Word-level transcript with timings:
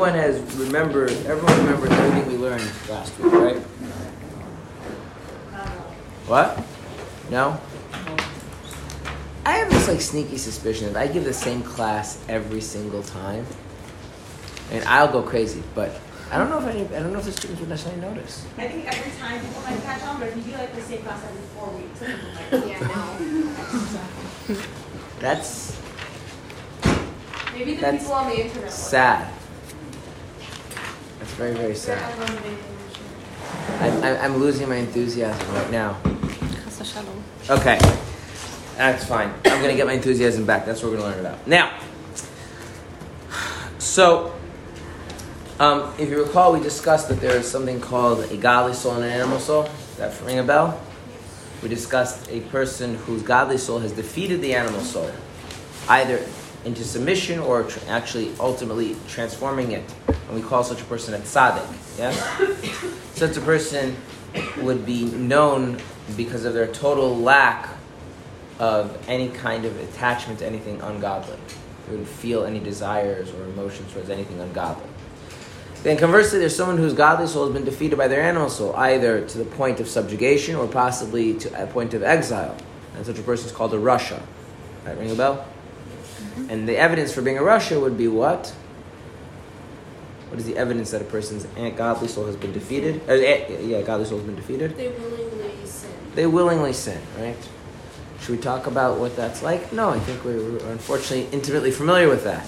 Everyone 0.00 0.18
has 0.18 0.56
remembered, 0.56 1.10
everyone 1.26 1.58
remembers 1.58 1.90
everything 1.90 2.32
we 2.32 2.38
learned 2.38 2.62
last 2.88 3.18
week, 3.20 3.32
right? 3.34 3.56
What? 6.24 6.64
No? 7.28 7.60
I 9.44 9.58
have 9.58 9.68
this 9.68 9.88
like 9.88 10.00
sneaky 10.00 10.38
suspicion 10.38 10.94
that 10.94 11.02
I 11.02 11.06
give 11.06 11.24
the 11.24 11.34
same 11.34 11.62
class 11.62 12.18
every 12.30 12.62
single 12.62 13.02
time. 13.02 13.44
And 14.70 14.82
I'll 14.86 15.12
go 15.12 15.20
crazy, 15.22 15.62
but 15.74 16.00
I 16.30 16.38
don't 16.38 16.48
know 16.48 16.66
if 16.66 16.74
any, 16.74 16.86
I 16.96 17.00
don't 17.00 17.12
know 17.12 17.18
if 17.18 17.26
the 17.26 17.32
students 17.32 17.60
would 17.60 17.68
necessarily 17.68 18.00
notice. 18.00 18.46
I 18.56 18.68
think 18.68 18.86
every 18.86 19.12
time 19.20 19.38
people 19.44 19.60
might 19.60 19.82
catch 19.82 20.02
on, 20.04 20.18
but 20.18 20.28
if 20.28 20.36
you 20.38 20.44
do 20.44 20.52
like 20.52 20.74
the 20.74 20.80
same 20.80 21.02
class 21.02 21.22
every 21.26 21.42
four 21.54 21.68
weeks, 21.72 21.98
people 21.98 22.16
might, 22.32 22.66
yeah, 22.66 22.80
no. 24.48 24.62
That's 25.20 25.76
Maybe 27.52 27.74
the 27.74 27.82
That's 27.82 27.98
people 27.98 28.14
on 28.14 28.28
the 28.30 28.46
internet. 28.46 28.72
sad. 28.72 29.39
Very, 31.40 31.54
very 31.54 31.74
sad. 31.74 32.18
I'm, 33.80 34.04
I'm, 34.04 34.36
losing 34.36 34.68
my 34.68 34.76
enthusiasm 34.76 35.54
right 35.54 35.70
now. 35.70 35.96
Okay, 37.48 37.78
that's 38.76 39.06
fine. 39.06 39.32
I'm 39.46 39.62
gonna 39.62 39.74
get 39.74 39.86
my 39.86 39.94
enthusiasm 39.94 40.44
back. 40.44 40.66
That's 40.66 40.82
what 40.82 40.92
we're 40.92 40.98
gonna 40.98 41.16
learn 41.16 41.20
about. 41.24 41.46
Now, 41.46 41.80
so, 43.78 44.34
um, 45.58 45.94
if 45.98 46.10
you 46.10 46.22
recall, 46.22 46.52
we 46.52 46.60
discussed 46.60 47.08
that 47.08 47.22
there 47.22 47.38
is 47.38 47.50
something 47.50 47.80
called 47.80 48.30
a 48.30 48.36
godly 48.36 48.74
soul 48.74 48.96
and 48.96 49.04
an 49.04 49.10
animal 49.10 49.40
soul. 49.40 49.62
Does 49.62 49.96
that 49.96 50.26
ring 50.26 50.40
a 50.40 50.44
bell? 50.44 50.78
We 51.62 51.70
discussed 51.70 52.30
a 52.30 52.40
person 52.40 52.96
whose 52.96 53.22
godly 53.22 53.56
soul 53.56 53.78
has 53.78 53.92
defeated 53.92 54.42
the 54.42 54.54
animal 54.54 54.82
soul, 54.82 55.10
either 55.88 56.22
into 56.64 56.84
submission 56.84 57.38
or 57.38 57.64
tr- 57.64 57.80
actually 57.88 58.32
ultimately 58.38 58.96
transforming 59.08 59.72
it. 59.72 59.82
And 60.08 60.34
we 60.34 60.42
call 60.42 60.62
such 60.62 60.80
a 60.80 60.84
person 60.84 61.14
a 61.14 61.18
tzaddik. 61.18 61.66
Yes? 61.98 62.16
Such 63.16 63.36
a 63.36 63.40
person 63.40 63.96
would 64.58 64.84
be 64.86 65.04
known 65.04 65.78
because 66.16 66.44
of 66.44 66.54
their 66.54 66.66
total 66.66 67.16
lack 67.16 67.68
of 68.58 68.96
any 69.08 69.28
kind 69.30 69.64
of 69.64 69.78
attachment 69.80 70.38
to 70.40 70.46
anything 70.46 70.80
ungodly. 70.82 71.36
They 71.86 71.92
wouldn't 71.92 72.08
feel 72.08 72.44
any 72.44 72.60
desires 72.60 73.32
or 73.32 73.44
emotions 73.44 73.92
towards 73.92 74.10
anything 74.10 74.38
ungodly. 74.38 74.88
Then 75.82 75.96
conversely, 75.96 76.38
there's 76.38 76.54
someone 76.54 76.76
whose 76.76 76.92
godly 76.92 77.26
soul 77.26 77.46
has 77.46 77.54
been 77.54 77.64
defeated 77.64 77.96
by 77.96 78.06
their 78.06 78.20
animal 78.20 78.50
soul, 78.50 78.76
either 78.76 79.26
to 79.26 79.38
the 79.38 79.46
point 79.46 79.80
of 79.80 79.88
subjugation 79.88 80.54
or 80.56 80.68
possibly 80.68 81.32
to 81.38 81.62
a 81.62 81.66
point 81.66 81.94
of 81.94 82.02
exile. 82.02 82.54
And 82.96 83.06
such 83.06 83.18
a 83.18 83.22
person 83.22 83.46
is 83.46 83.52
called 83.52 83.72
a 83.72 83.78
rasha. 83.78 84.22
Right, 84.84 84.98
ring 84.98 85.10
a 85.10 85.14
bell? 85.14 85.46
And 86.48 86.68
the 86.68 86.76
evidence 86.76 87.12
for 87.12 87.22
being 87.22 87.38
a 87.38 87.42
rasha 87.42 87.80
would 87.80 87.98
be 87.98 88.08
what? 88.08 88.54
What 90.28 90.38
is 90.38 90.46
the 90.46 90.56
evidence 90.56 90.92
that 90.92 91.02
a 91.02 91.04
person's 91.04 91.44
godly 91.76 92.06
soul 92.06 92.26
has 92.26 92.36
been 92.36 92.52
defeated? 92.52 93.02
Uh, 93.08 93.14
yeah, 93.14 93.82
godly 93.82 94.06
soul 94.06 94.18
has 94.18 94.26
been 94.26 94.36
defeated. 94.36 94.76
They 94.76 94.88
willingly 94.88 95.66
sin. 95.66 95.90
They 96.14 96.26
willingly 96.26 96.72
sin, 96.72 97.02
right? 97.18 97.36
Should 98.20 98.36
we 98.36 98.38
talk 98.38 98.66
about 98.66 98.98
what 98.98 99.16
that's 99.16 99.42
like? 99.42 99.72
No, 99.72 99.90
I 99.90 99.98
think 99.98 100.24
we're 100.24 100.58
unfortunately 100.70 101.26
intimately 101.32 101.70
familiar 101.70 102.08
with 102.08 102.24
that. 102.24 102.46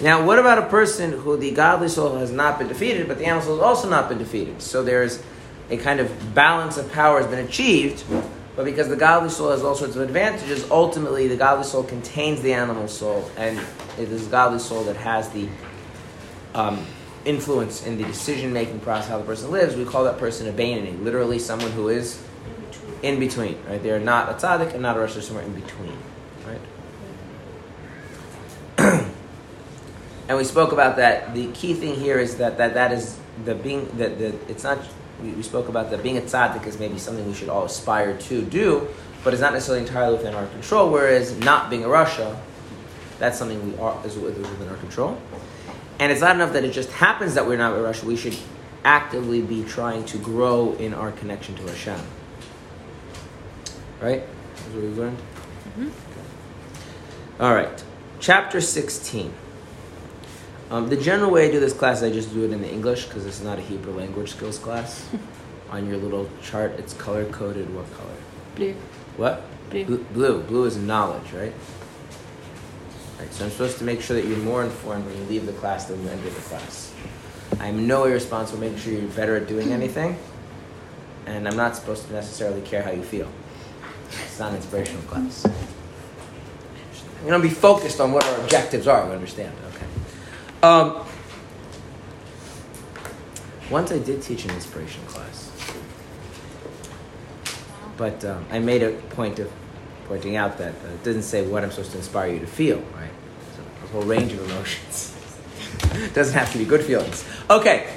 Now, 0.00 0.24
what 0.24 0.38
about 0.38 0.58
a 0.58 0.66
person 0.66 1.12
who 1.12 1.36
the 1.36 1.50
godly 1.50 1.88
soul 1.88 2.16
has 2.18 2.30
not 2.30 2.58
been 2.58 2.68
defeated, 2.68 3.08
but 3.08 3.18
the 3.18 3.24
animal 3.26 3.42
soul 3.42 3.56
has 3.56 3.62
also 3.62 3.90
not 3.90 4.08
been 4.08 4.18
defeated? 4.18 4.62
So 4.62 4.82
there's 4.82 5.22
a 5.70 5.76
kind 5.76 6.00
of 6.00 6.34
balance 6.34 6.76
of 6.76 6.90
power 6.92 7.20
has 7.20 7.26
been 7.26 7.44
achieved, 7.44 8.04
but 8.56 8.64
because 8.64 8.88
the 8.88 8.96
godly 8.96 9.28
soul 9.28 9.50
has 9.50 9.62
all 9.62 9.74
sorts 9.74 9.96
of 9.96 10.02
advantages, 10.02 10.68
ultimately 10.70 11.28
the 11.28 11.36
godly 11.36 11.64
soul 11.64 11.82
contains 11.82 12.40
the 12.40 12.54
animal 12.54 12.88
soul, 12.88 13.30
and 13.36 13.58
it 13.98 14.10
is 14.10 14.24
the 14.24 14.30
godly 14.30 14.58
soul 14.58 14.82
that 14.84 14.96
has 14.96 15.28
the 15.28 15.46
um, 16.54 16.84
influence 17.26 17.84
in 17.84 17.98
the 17.98 18.04
decision 18.04 18.54
making 18.54 18.80
process, 18.80 19.10
how 19.10 19.18
the 19.18 19.24
person 19.24 19.50
lives. 19.50 19.76
We 19.76 19.84
call 19.84 20.04
that 20.04 20.16
person 20.16 20.48
a 20.48 20.52
Bainani, 20.52 21.02
literally 21.02 21.38
someone 21.38 21.70
who 21.72 21.88
is 21.88 22.22
in 23.02 23.20
between, 23.20 23.58
right? 23.68 23.82
They 23.82 23.90
are 23.90 24.00
not 24.00 24.30
a 24.30 24.34
tzaddik 24.34 24.72
and 24.72 24.82
not 24.82 24.96
a 24.96 25.00
they're 25.00 25.22
somewhere 25.22 25.44
in 25.44 25.52
between, 25.52 25.98
right? 26.46 26.60
and 30.28 30.38
we 30.38 30.44
spoke 30.44 30.72
about 30.72 30.96
that. 30.96 31.34
The 31.34 31.52
key 31.52 31.74
thing 31.74 31.94
here 31.94 32.18
is 32.18 32.38
that 32.38 32.56
that, 32.56 32.72
that 32.74 32.92
is 32.92 33.18
the 33.44 33.54
being 33.54 33.86
that 33.98 34.18
the 34.18 34.34
it's 34.48 34.64
not. 34.64 34.78
We, 35.22 35.30
we 35.30 35.42
spoke 35.42 35.68
about 35.68 35.90
that 35.90 36.02
being 36.02 36.18
a 36.18 36.22
tzaddik 36.22 36.66
is 36.66 36.78
maybe 36.78 36.98
something 36.98 37.26
we 37.26 37.34
should 37.34 37.48
all 37.48 37.64
aspire 37.64 38.16
to 38.18 38.42
do, 38.42 38.88
but 39.24 39.32
it's 39.32 39.40
not 39.40 39.52
necessarily 39.52 39.86
entirely 39.86 40.16
within 40.16 40.34
our 40.34 40.46
control. 40.46 40.90
Whereas 40.90 41.36
not 41.38 41.70
being 41.70 41.84
a 41.84 41.88
rasha, 41.88 42.38
that's 43.18 43.38
something 43.38 43.72
we 43.72 43.78
are 43.78 43.98
is 44.04 44.16
within 44.16 44.68
our 44.68 44.76
control. 44.76 45.20
And 45.98 46.12
it's 46.12 46.20
not 46.20 46.34
enough 46.34 46.52
that 46.52 46.64
it 46.64 46.72
just 46.72 46.90
happens 46.92 47.34
that 47.34 47.46
we're 47.46 47.56
not 47.56 47.72
a 47.72 47.76
rasha. 47.76 48.04
We 48.04 48.16
should 48.16 48.36
actively 48.84 49.40
be 49.42 49.64
trying 49.64 50.04
to 50.06 50.18
grow 50.18 50.74
in 50.74 50.94
our 50.94 51.12
connection 51.12 51.54
to 51.56 51.62
Hashem. 51.62 52.00
Right? 54.00 54.22
That's 54.54 54.68
what 54.68 54.82
we've 54.82 54.98
learned? 54.98 55.18
Mm-hmm. 55.18 55.86
Okay. 55.86 57.40
All 57.40 57.54
right. 57.54 57.84
Chapter 58.20 58.60
16. 58.60 59.32
Um, 60.68 60.88
the 60.88 60.96
general 60.96 61.30
way 61.30 61.48
I 61.48 61.52
do 61.52 61.60
this 61.60 61.72
class, 61.72 62.02
I 62.02 62.10
just 62.10 62.32
do 62.34 62.44
it 62.44 62.52
in 62.52 62.60
the 62.60 62.68
English 62.68 63.04
because 63.04 63.24
this 63.24 63.38
is 63.38 63.44
not 63.44 63.58
a 63.58 63.62
Hebrew 63.62 63.92
language 63.92 64.30
skills 64.30 64.58
class. 64.58 65.08
On 65.70 65.86
your 65.88 65.96
little 65.96 66.28
chart, 66.42 66.72
it's 66.78 66.92
color 66.94 67.24
coded. 67.26 67.72
What 67.74 67.92
color? 67.94 68.14
Blue. 68.56 68.74
What? 69.16 69.44
Blue. 69.70 69.84
Blue. 69.84 70.04
Blue, 70.12 70.42
Blue 70.42 70.64
is 70.64 70.76
knowledge, 70.76 71.32
right? 71.32 71.52
Right, 73.18 73.32
so 73.32 73.44
I'm 73.44 73.50
supposed 73.50 73.78
to 73.78 73.84
make 73.84 74.00
sure 74.00 74.20
that 74.20 74.28
you're 74.28 74.38
more 74.38 74.64
informed 74.64 75.06
when 75.06 75.16
you 75.16 75.24
leave 75.24 75.46
the 75.46 75.52
class 75.52 75.86
than 75.86 75.98
when 75.98 76.06
you 76.06 76.12
enter 76.12 76.30
the 76.30 76.40
class. 76.42 76.92
I'm 77.60 77.86
no 77.86 78.02
way 78.02 78.12
responsible 78.12 78.60
making 78.60 78.78
sure 78.78 78.92
you're 78.92 79.08
better 79.10 79.36
at 79.36 79.46
doing 79.46 79.72
anything, 79.80 80.18
and 81.26 81.48
I'm 81.48 81.56
not 81.56 81.76
supposed 81.76 82.06
to 82.08 82.12
necessarily 82.12 82.60
care 82.62 82.82
how 82.82 82.90
you 82.90 83.02
feel. 83.02 83.28
It's 84.10 84.38
not 84.38 84.50
an 84.50 84.56
inspirational 84.56 85.02
class. 85.02 85.46
Going 87.22 87.40
to 87.40 87.48
be 87.48 87.52
focused 87.52 88.00
on 88.00 88.12
what 88.12 88.24
our 88.24 88.40
objectives 88.40 88.86
are, 88.86 89.04
you 89.06 89.12
understand? 89.12 89.52
Um, 90.62 91.06
once 93.70 93.90
I 93.92 93.98
did 93.98 94.22
teach 94.22 94.44
an 94.44 94.50
inspiration 94.52 95.04
class, 95.06 95.50
but 97.96 98.24
um, 98.24 98.44
I 98.50 98.58
made 98.58 98.82
a 98.82 98.92
point 98.92 99.38
of 99.38 99.50
pointing 100.06 100.36
out 100.36 100.58
that 100.58 100.74
uh, 100.74 100.88
it 100.88 101.02
doesn't 101.02 101.22
say 101.22 101.46
what 101.46 101.64
I'm 101.64 101.70
supposed 101.70 101.92
to 101.92 101.98
inspire 101.98 102.32
you 102.32 102.40
to 102.40 102.46
feel, 102.46 102.78
right? 102.78 103.10
So 103.56 103.62
a 103.84 103.88
whole 103.88 104.02
range 104.02 104.32
of 104.32 104.48
emotions. 104.50 105.16
doesn't 106.14 106.34
have 106.34 106.52
to 106.52 106.58
be 106.58 106.64
good 106.64 106.84
feelings. 106.84 107.24
Okay. 107.50 107.92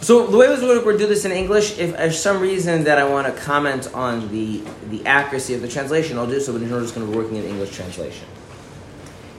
So 0.00 0.26
the 0.26 0.36
way 0.36 0.48
would 0.48 0.60
work, 0.60 0.84
we'll 0.84 0.98
do 0.98 1.06
this 1.06 1.24
in 1.24 1.32
English. 1.32 1.78
If 1.78 1.96
there's 1.96 2.20
some 2.20 2.40
reason 2.40 2.84
that 2.84 2.98
I 2.98 3.08
want 3.08 3.26
to 3.26 3.42
comment 3.42 3.88
on 3.94 4.28
the 4.30 4.62
the 4.90 5.06
accuracy 5.06 5.54
of 5.54 5.62
the 5.62 5.68
translation, 5.68 6.18
I'll 6.18 6.26
do 6.26 6.40
so. 6.40 6.52
But 6.52 6.60
we're 6.60 6.80
just 6.80 6.94
going 6.94 7.06
to 7.06 7.10
be 7.10 7.16
working 7.16 7.36
in 7.36 7.44
English 7.44 7.74
translation. 7.74 8.26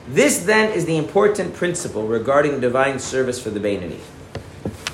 This 0.08 0.40
then 0.40 0.72
is 0.72 0.86
the 0.86 0.98
important 0.98 1.56
principle 1.56 2.08
regarding 2.08 2.60
divine 2.60 3.00
service 3.00 3.42
for 3.42 3.50
the 3.50 3.60
Bainani. 3.60 4.00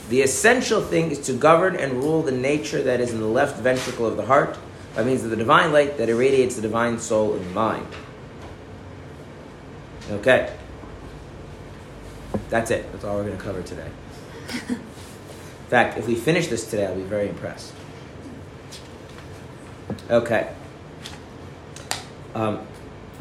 The 0.10 0.22
essential 0.22 0.82
thing 0.82 1.12
is 1.12 1.20
to 1.20 1.34
govern 1.34 1.76
and 1.76 1.94
rule 1.94 2.22
the 2.22 2.32
nature 2.32 2.82
that 2.84 3.00
is 3.00 3.12
in 3.14 3.20
the 3.20 3.26
left 3.26 3.60
ventricle 3.60 4.06
of 4.06 4.18
the 4.18 4.26
heart 4.26 4.58
by 4.96 5.04
means 5.04 5.24
of 5.24 5.30
the 5.30 5.36
divine 5.36 5.72
light 5.72 5.98
that 5.98 6.10
irradiates 6.10 6.56
the 6.56 6.62
divine 6.62 7.00
soul 7.00 7.34
and 7.34 7.54
mind. 7.54 7.88
Okay. 10.10 10.54
That's 12.50 12.72
it. 12.72 12.92
That's 12.92 13.04
all 13.04 13.16
we're 13.16 13.24
going 13.24 13.38
to 13.38 13.44
cover 13.44 13.62
today. 13.62 13.90
in 14.70 14.78
fact, 15.70 15.98
if 15.98 16.08
we 16.08 16.16
finish 16.16 16.48
this 16.48 16.70
today, 16.70 16.86
I'll 16.86 16.96
be 16.96 17.04
very 17.04 17.30
impressed. 17.30 17.74
Okay. 20.10 20.54
Um, 22.36 22.66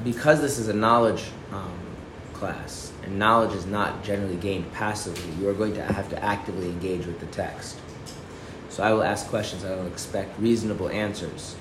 because 0.05 0.41
this 0.41 0.59
is 0.59 0.69
a 0.69 0.75
knowledge 0.75 1.25
um, 1.53 1.79
class, 2.35 2.93
and 3.03 3.19
knowledge 3.19 3.55
is 3.55 3.67
not 3.67 4.03
generally 4.03 4.37
gained 4.37 4.71
passively, 4.73 5.31
you 5.41 5.49
are 5.49 5.55
going 5.55 5.75
to 5.75 5.83
have 5.83 6.09
to 6.11 6.25
actively 6.25 6.69
engage 6.69 7.07
with 7.07 7.21
the 7.21 7.27
text. 7.27 7.79
So 8.69 8.83
I 8.83 8.93
will 8.93 9.03
ask 9.03 9.27
questions. 9.27 9.65
I 9.65 9.75
will 9.75 9.87
expect 9.87 10.39
reasonable 10.41 10.89
answers. 10.89 11.57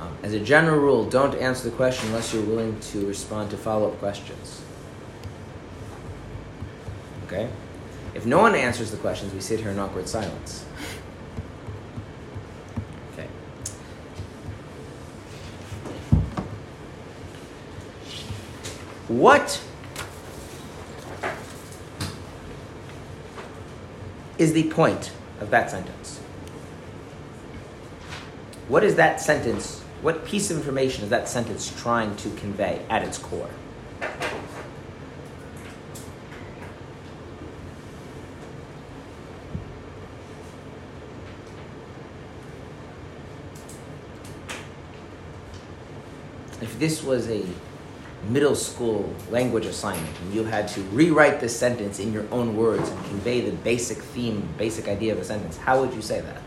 Um, 0.00 0.16
as 0.22 0.32
a 0.32 0.40
general 0.40 0.80
rule, 0.80 1.08
don't 1.08 1.34
answer 1.36 1.70
the 1.70 1.76
question 1.76 2.08
unless 2.08 2.32
you're 2.32 2.44
willing 2.44 2.78
to 2.80 3.06
respond 3.06 3.50
to 3.50 3.56
follow 3.56 3.88
up 3.88 3.98
questions. 3.98 4.62
Okay? 7.26 7.48
If 8.14 8.24
no 8.26 8.40
one 8.40 8.54
answers 8.54 8.90
the 8.90 8.96
questions, 8.96 9.32
we 9.34 9.40
sit 9.40 9.60
here 9.60 9.70
in 9.70 9.78
awkward 9.78 10.08
silence. 10.08 10.64
What 19.08 19.62
is 24.36 24.52
the 24.52 24.64
point 24.64 25.12
of 25.40 25.50
that 25.50 25.70
sentence? 25.70 26.18
What 28.66 28.82
is 28.82 28.96
that 28.96 29.20
sentence? 29.20 29.80
What 30.02 30.24
piece 30.24 30.50
of 30.50 30.56
information 30.56 31.04
is 31.04 31.10
that 31.10 31.28
sentence 31.28 31.72
trying 31.80 32.16
to 32.16 32.30
convey 32.30 32.84
at 32.90 33.04
its 33.04 33.16
core? 33.16 33.48
If 46.60 46.76
this 46.80 47.04
was 47.04 47.30
a 47.30 47.44
middle 48.28 48.54
school 48.54 49.12
language 49.30 49.66
assignment 49.66 50.18
and 50.20 50.34
you 50.34 50.44
had 50.44 50.68
to 50.68 50.80
rewrite 50.92 51.40
this 51.40 51.56
sentence 51.56 51.98
in 51.98 52.12
your 52.12 52.24
own 52.32 52.56
words 52.56 52.88
and 52.88 53.04
convey 53.06 53.40
the 53.40 53.52
basic 53.58 53.98
theme, 53.98 54.48
basic 54.58 54.88
idea 54.88 55.12
of 55.12 55.18
a 55.18 55.24
sentence, 55.24 55.56
how 55.56 55.80
would 55.80 55.94
you 55.94 56.02
say 56.02 56.20
that? 56.20 56.42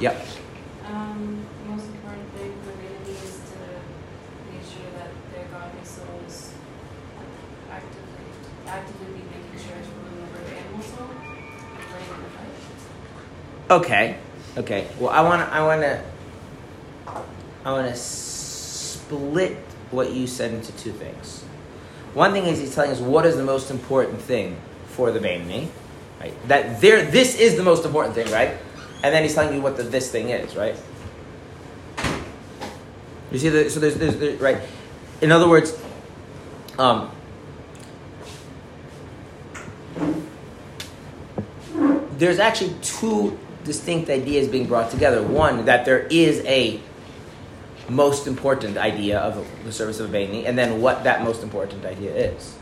Yep. 0.00 0.26
Um, 0.86 1.46
the 1.62 1.70
most 1.70 1.86
important 1.86 2.28
thing 2.34 2.52
for 2.60 2.72
Vanity 2.72 3.12
is 3.12 3.40
to 3.54 3.58
make 4.52 4.60
sure 4.66 4.90
that 4.98 5.10
their 5.32 5.46
godly 5.46 5.84
soul 5.84 6.20
is 6.26 6.52
actively, 7.70 8.26
actively 8.66 9.06
be 9.06 9.22
making 9.32 9.56
sure 9.64 9.76
it's 9.78 9.88
remember 9.88 10.44
the 10.44 10.56
animal 10.60 10.82
soul, 10.82 11.08
playing 11.08 12.10
in 12.10 12.22
the 12.22 12.30
fight. 12.36 12.52
Okay. 13.74 14.16
Okay. 14.56 14.86
Well, 15.00 15.10
I 15.10 15.20
want 15.22 15.42
to. 15.42 15.52
I 15.52 15.66
want 15.66 15.82
to. 15.82 16.00
I 17.64 17.72
want 17.72 17.88
to 17.88 17.96
split 17.96 19.56
what 19.90 20.12
you 20.12 20.28
said 20.28 20.52
into 20.52 20.70
two 20.72 20.92
things. 20.92 21.42
One 22.12 22.32
thing 22.32 22.44
is 22.44 22.60
he's 22.60 22.72
telling 22.72 22.92
us 22.92 23.00
what 23.00 23.26
is 23.26 23.36
the 23.36 23.42
most 23.42 23.72
important 23.72 24.20
thing 24.20 24.56
for 24.86 25.10
the 25.10 25.18
Bainani, 25.18 25.68
right? 26.20 26.48
That 26.48 26.80
there, 26.80 27.04
this 27.04 27.34
is 27.36 27.56
the 27.56 27.64
most 27.64 27.84
important 27.84 28.14
thing, 28.14 28.30
right? 28.30 28.56
And 29.02 29.12
then 29.12 29.24
he's 29.24 29.34
telling 29.34 29.54
you 29.54 29.60
what 29.60 29.76
the 29.76 29.82
this 29.82 30.08
thing 30.10 30.28
is, 30.28 30.54
right? 30.54 30.76
You 33.32 33.38
see, 33.38 33.48
the, 33.48 33.70
so 33.70 33.80
there's, 33.80 33.96
there's, 33.96 34.16
there's 34.18 34.40
right. 34.40 34.58
In 35.20 35.32
other 35.32 35.48
words, 35.48 35.76
um, 36.78 37.10
there's 42.18 42.38
actually 42.38 42.74
two 42.82 43.36
distinct 43.64 44.10
ideas 44.10 44.48
being 44.48 44.66
brought 44.66 44.90
together. 44.90 45.22
One, 45.22 45.64
that 45.64 45.84
there 45.84 46.06
is 46.10 46.44
a 46.44 46.80
most 47.88 48.26
important 48.26 48.76
idea 48.76 49.18
of 49.18 49.46
the 49.64 49.72
service 49.72 50.00
of 50.00 50.12
a 50.12 50.16
Baini, 50.16 50.46
and 50.46 50.56
then 50.56 50.80
what 50.80 51.04
that 51.04 51.22
most 51.22 51.42
important 51.42 51.84
idea 51.84 52.14
is. 52.14 52.56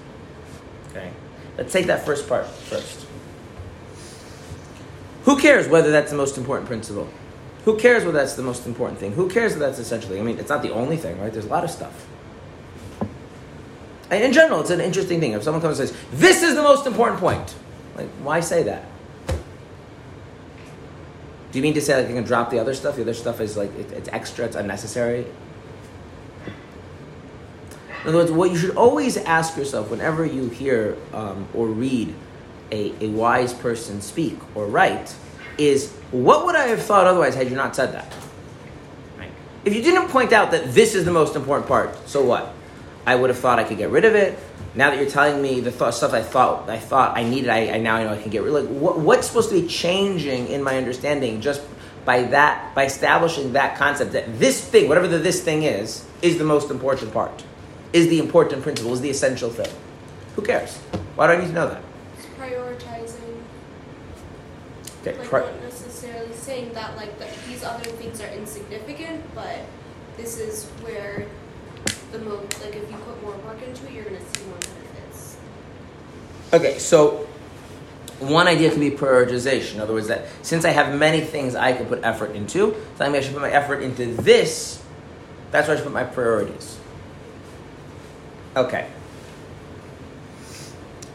Okay? 0.91 1.11
Let's 1.57 1.73
take 1.73 1.87
that 1.87 2.05
first 2.05 2.29
part 2.29 2.47
first. 2.47 3.07
Who 5.25 5.39
cares 5.39 5.69
whether 5.69 5.91
that's 5.91 6.11
the 6.11 6.17
most 6.17 6.37
important 6.37 6.67
principle? 6.67 7.09
Who 7.65 7.79
cares 7.79 8.05
whether 8.05 8.19
that's 8.19 8.35
the 8.35 8.43
most 8.43 8.67
important 8.67 8.99
thing? 8.99 9.13
Who 9.13 9.29
cares 9.29 9.53
if 9.53 9.61
that's 9.61 9.79
essentially? 9.79 10.19
I 10.19 10.23
mean, 10.23 10.39
it's 10.39 10.49
not 10.49 10.63
the 10.63 10.73
only 10.73 10.97
thing, 10.97 11.21
right? 11.21 11.33
There's 11.33 11.45
a 11.45 11.49
lot 11.49 11.63
of 11.63 11.71
stuff. 11.71 12.07
And 14.11 14.25
in 14.25 14.33
general, 14.33 14.61
it's 14.61 14.71
an 14.71 14.81
interesting 14.81 15.21
thing. 15.21 15.33
If 15.33 15.45
someone 15.45 15.63
comes 15.63 15.79
and 15.79 15.89
says, 15.89 15.99
"This 16.13 16.43
is 16.43 16.57
the 16.57 16.63
most 16.63 16.87
important 16.87 17.21
point," 17.21 17.55
like, 17.97 18.09
why 18.23 18.41
say 18.41 18.65
that? 18.65 18.85
Do 21.53 21.59
you 21.59 21.63
mean 21.63 21.75
to 21.75 21.83
say 21.83 21.97
like 21.97 22.09
you 22.09 22.15
can 22.15 22.25
drop 22.25 22.51
the 22.51 22.59
other 22.59 22.73
stuff? 22.73 22.97
The 22.97 23.03
other 23.03 23.15
stuff 23.15 23.41
is 23.41 23.59
like 23.59 23.73
it, 23.79 23.93
it's 23.93 24.09
extra, 24.09 24.47
it's 24.47 24.57
unnecessary. 24.57 25.27
In 28.03 28.09
other 28.09 28.19
words, 28.19 28.33
what 28.33 28.51
you 28.51 28.57
should 28.57 28.75
always 28.75 29.17
ask 29.19 29.57
yourself 29.57 29.91
whenever 29.91 30.25
you 30.27 30.49
hear 30.49 30.97
um, 31.13 31.47
or 31.55 31.69
read 31.69 32.15
a, 32.73 32.93
a 33.05 33.09
wise 33.11 33.53
person 33.53 34.01
speak 34.01 34.39
or 34.57 34.67
write 34.67 35.15
is 35.59 35.93
what 36.11 36.47
would 36.47 36.57
I 36.57 36.69
have 36.69 36.83
thought 36.83 37.07
otherwise 37.07 37.35
had 37.35 37.51
you 37.51 37.55
not 37.55 37.77
said 37.77 37.93
that? 37.93 38.13
Right? 39.19 39.31
If 39.67 39.77
you 39.77 39.83
didn't 39.83 40.09
point 40.09 40.33
out 40.33 40.51
that 40.53 40.73
this 40.73 40.95
is 40.95 41.05
the 41.05 41.13
most 41.13 41.37
important 41.37 41.69
part, 41.69 42.09
so 42.09 42.25
what? 42.25 42.55
I 43.07 43.15
would 43.15 43.31
have 43.31 43.39
thought 43.39 43.59
I 43.59 43.65
could 43.65 43.79
get 43.79 43.91
rid 43.91 44.05
of 44.05 44.15
it. 44.15 44.39
Now 44.75 44.91
that 44.91 44.99
you're 44.99 45.11
telling 45.11 45.43
me 45.43 45.61
the 45.61 45.71
th- 45.71 45.95
stuff 45.95 46.15
I 46.15 46.23
thought 46.23 46.71
I 46.71 46.79
thought 46.79 47.17
I 47.17 47.25
needed, 47.25 47.51
I, 47.51 47.73
I 47.75 47.79
now 47.79 48.03
know 48.03 48.11
I 48.11 48.23
can 48.23 48.31
get 48.31 48.43
rid. 48.43 48.55
Of 48.55 48.71
like 48.71 48.81
what, 48.81 48.99
what's 48.99 49.27
supposed 49.27 49.51
to 49.51 49.61
be 49.61 49.67
changing 49.69 50.49
in 50.49 50.63
my 50.63 50.79
understanding 50.79 51.41
just 51.41 51.63
by 52.05 52.23
that 52.25 52.75
by 52.75 52.87
establishing 52.87 53.53
that 53.53 53.77
concept 53.77 54.13
that 54.13 54.39
this 54.39 54.65
thing, 54.65 54.89
whatever 54.89 55.09
the 55.09 55.19
this 55.19 55.43
thing 55.43 55.65
is, 55.65 56.07
is 56.23 56.39
the 56.39 56.45
most 56.45 56.71
important 56.71 57.13
part, 57.13 57.45
is 57.93 58.09
the 58.09 58.19
important 58.19 58.63
principle, 58.63 58.93
is 58.93 59.01
the 59.01 59.11
essential 59.11 59.51
thing. 59.51 59.73
Who 60.37 60.43
cares? 60.43 60.79
Why 61.17 61.27
do 61.27 61.35
I 61.35 61.37
need 61.43 61.49
to 61.49 61.53
know 61.53 61.69
that? 61.69 61.83
It's 62.17 62.27
prioritizing, 62.39 63.43
Okay, 65.03 65.19
like 65.19 65.29
pri- 65.29 65.41
not 65.41 65.63
necessarily 65.63 66.33
saying 66.33 66.73
that 66.73 66.97
like 66.97 67.19
that 67.19 67.29
these 67.47 67.63
other 67.63 67.85
things 67.85 68.21
are 68.21 68.29
insignificant, 68.29 69.23
but 69.35 69.59
this 70.17 70.39
is 70.39 70.65
where 70.83 71.27
the 72.13 72.19
most 72.19 72.63
like 72.63 72.75
if 72.75 72.91
you 72.91 72.97
put 72.99 73.23
more 73.23 73.37
work 73.39 73.63
into 73.63 73.87
it, 73.87 73.93
you're 73.93 74.05
gonna 74.05 74.21
see 74.21 74.45
more 74.45 74.59
benefits. 74.59 75.37
Okay, 76.53 76.79
so 76.79 77.29
one 78.21 78.47
idea 78.47 78.71
can 78.71 78.81
be 78.81 78.91
prioritization. 78.91 79.75
In 79.75 79.81
other 79.81 79.95
words, 79.95 80.09
that 80.09 80.27
since 80.43 80.65
I 80.65 80.71
have 80.71 80.97
many 80.97 81.21
things 81.21 81.55
I 81.55 81.73
can 81.73 81.87
put 81.87 82.05
effort 82.05 82.37
into, 82.37 82.77
so 82.97 83.05
I 83.05 83.21
should 83.21 83.33
put 83.33 83.43
my 83.43 83.51
effort 83.51 83.83
into 83.83 84.15
this. 84.15 84.83
That's 85.51 85.69
where 85.69 85.77
I 85.77 85.81
should 85.81 85.85
put 85.85 85.93
my 85.93 86.05
priorities. 86.05 86.79
Okay. 88.57 88.89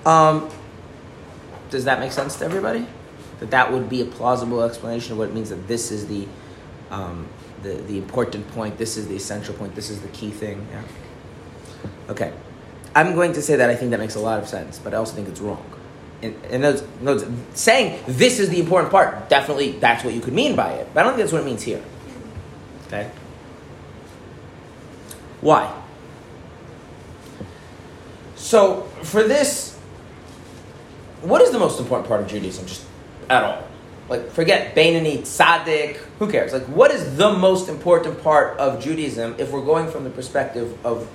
Um, 0.05 0.49
does 1.69 1.85
that 1.85 1.99
make 1.99 2.11
sense 2.11 2.35
to 2.37 2.45
everybody? 2.45 2.85
That 3.39 3.51
that 3.51 3.71
would 3.71 3.89
be 3.89 4.01
a 4.01 4.05
plausible 4.05 4.63
explanation 4.63 5.13
of 5.13 5.17
what 5.17 5.29
it 5.29 5.33
means 5.33 5.49
that 5.49 5.67
this 5.67 5.91
is 5.91 6.07
the, 6.07 6.27
um, 6.89 7.27
the 7.63 7.73
the 7.73 7.97
important 7.97 8.47
point. 8.51 8.77
This 8.77 8.97
is 8.97 9.07
the 9.07 9.15
essential 9.15 9.53
point. 9.53 9.75
This 9.75 9.89
is 9.89 10.01
the 10.01 10.09
key 10.09 10.31
thing. 10.31 10.65
Yeah. 10.71 10.83
Okay. 12.09 12.33
I'm 12.95 13.13
going 13.13 13.33
to 13.33 13.41
say 13.41 13.55
that 13.57 13.69
I 13.69 13.75
think 13.75 13.91
that 13.91 13.99
makes 13.99 14.15
a 14.15 14.19
lot 14.19 14.39
of 14.39 14.47
sense, 14.47 14.79
but 14.79 14.93
I 14.93 14.97
also 14.97 15.13
think 15.13 15.27
it's 15.27 15.39
wrong. 15.39 15.63
And, 16.23 16.35
and 16.45 16.63
those, 16.63 17.27
saying 17.53 18.01
this 18.07 18.39
is 18.39 18.49
the 18.49 18.59
important 18.59 18.91
part, 18.91 19.29
definitely 19.29 19.73
that's 19.73 20.03
what 20.03 20.15
you 20.15 20.21
could 20.21 20.33
mean 20.33 20.55
by 20.55 20.71
it. 20.71 20.87
But 20.93 21.01
I 21.01 21.03
don't 21.03 21.13
think 21.13 21.23
that's 21.23 21.33
what 21.33 21.41
it 21.41 21.45
means 21.45 21.61
here. 21.61 21.83
Okay? 22.87 23.11
Why? 25.41 25.71
So, 28.35 28.83
for 29.03 29.23
this, 29.23 29.77
what 31.21 31.41
is 31.41 31.51
the 31.51 31.59
most 31.59 31.79
important 31.79 32.07
part 32.07 32.21
of 32.21 32.27
Judaism, 32.27 32.65
just 32.65 32.85
at 33.29 33.43
all? 33.43 33.66
Like, 34.09 34.31
forget 34.31 34.73
Bainani, 34.73 35.19
Tzaddik, 35.19 35.97
who 36.19 36.31
cares? 36.31 36.53
Like, 36.53 36.63
what 36.63 36.91
is 36.91 37.17
the 37.17 37.31
most 37.31 37.67
important 37.67 38.23
part 38.23 38.57
of 38.57 38.81
Judaism 38.81 39.35
if 39.37 39.51
we're 39.51 39.65
going 39.65 39.91
from 39.91 40.05
the 40.05 40.09
perspective 40.09 40.77
of 40.85 41.09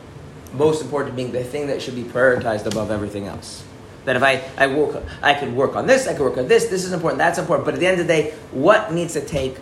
most 0.52 0.82
important 0.82 1.16
being 1.16 1.32
the 1.32 1.42
thing 1.42 1.68
that 1.68 1.80
should 1.80 1.94
be 1.94 2.04
prioritized 2.04 2.66
above 2.66 2.90
everything 2.90 3.26
else? 3.26 3.64
That 4.04 4.16
if 4.16 4.22
I, 4.22 4.42
I 4.58 4.66
work, 4.66 5.02
I 5.22 5.32
could 5.32 5.54
work 5.54 5.74
on 5.74 5.86
this, 5.86 6.06
I 6.06 6.12
could 6.12 6.22
work 6.22 6.36
on 6.36 6.48
this, 6.48 6.66
this 6.66 6.84
is 6.84 6.92
important, 6.92 7.18
that's 7.18 7.38
important. 7.38 7.64
But 7.64 7.74
at 7.74 7.80
the 7.80 7.86
end 7.86 8.00
of 8.00 8.06
the 8.06 8.12
day, 8.12 8.32
what 8.50 8.92
needs 8.92 9.14
to 9.14 9.24
take 9.24 9.56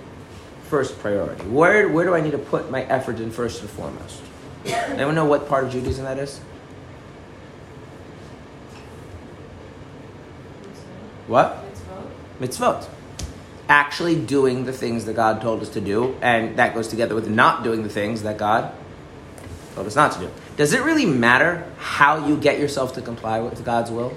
first 0.65 0.99
priority? 0.99 1.45
Where, 1.45 1.89
where 1.89 2.05
do 2.05 2.15
I 2.15 2.21
need 2.21 2.33
to 2.33 2.39
put 2.39 2.71
my 2.71 2.83
effort 2.85 3.21
in 3.21 3.31
first 3.31 3.61
and 3.61 3.71
foremost? 3.71 4.23
Anyone 4.65 5.15
know 5.15 5.25
what 5.25 5.49
part 5.49 5.65
of 5.65 5.73
Judaism 5.73 6.05
that 6.05 6.19
is? 6.19 6.41
What? 11.29 11.65
Mitzvot. 12.41 12.85
Mitzvot. 12.85 13.00
Actually 13.71 14.17
doing 14.17 14.65
the 14.65 14.73
things 14.73 15.05
that 15.05 15.15
God 15.15 15.41
told 15.41 15.63
us 15.63 15.69
to 15.71 15.81
do, 15.81 16.17
and 16.21 16.59
that 16.59 16.75
goes 16.75 16.89
together 16.89 17.15
with 17.15 17.31
not 17.31 17.63
doing 17.63 17.85
the 17.85 17.89
things 17.89 18.25
that 18.25 18.37
God 18.37 18.75
told 19.77 19.87
us 19.87 19.95
not 19.95 20.11
to 20.13 20.19
do. 20.19 20.31
Does 20.57 20.73
it 20.73 20.83
really 20.83 21.07
matter 21.07 21.65
how 21.79 22.27
you 22.27 22.37
get 22.37 22.59
yourself 22.59 22.95
to 22.95 23.01
comply 23.01 23.39
with 23.39 23.65
God's 23.65 23.93
will? 23.93 24.13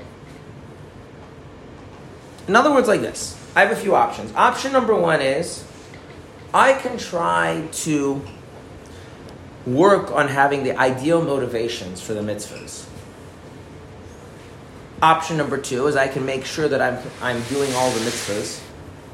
In 2.48 2.56
other 2.56 2.72
words, 2.72 2.88
like 2.88 3.02
this 3.02 3.38
I 3.56 3.62
have 3.62 3.72
a 3.72 3.80
few 3.80 3.96
options. 3.96 4.34
Option 4.34 4.72
number 4.72 4.96
one 4.96 5.22
is 5.22 5.64
I 6.52 6.74
can 6.74 6.98
try 6.98 7.68
to 7.72 8.22
work 9.68 10.12
on 10.12 10.28
having 10.28 10.64
the 10.64 10.76
ideal 10.78 11.24
motivations 11.24 12.02
for 12.02 12.14
the 12.14 12.22
mitzvahs. 12.22 12.88
Option 15.04 15.38
number 15.38 15.58
two 15.58 15.86
is 15.88 15.96
I 15.96 16.08
can 16.08 16.26
make 16.26 16.46
sure 16.46 16.68
that 16.68 16.82
I'm, 16.82 16.98
I'm 17.22 17.42
doing 17.44 17.72
all 17.74 17.92
the 17.92 18.00
mitzvahs, 18.00 18.63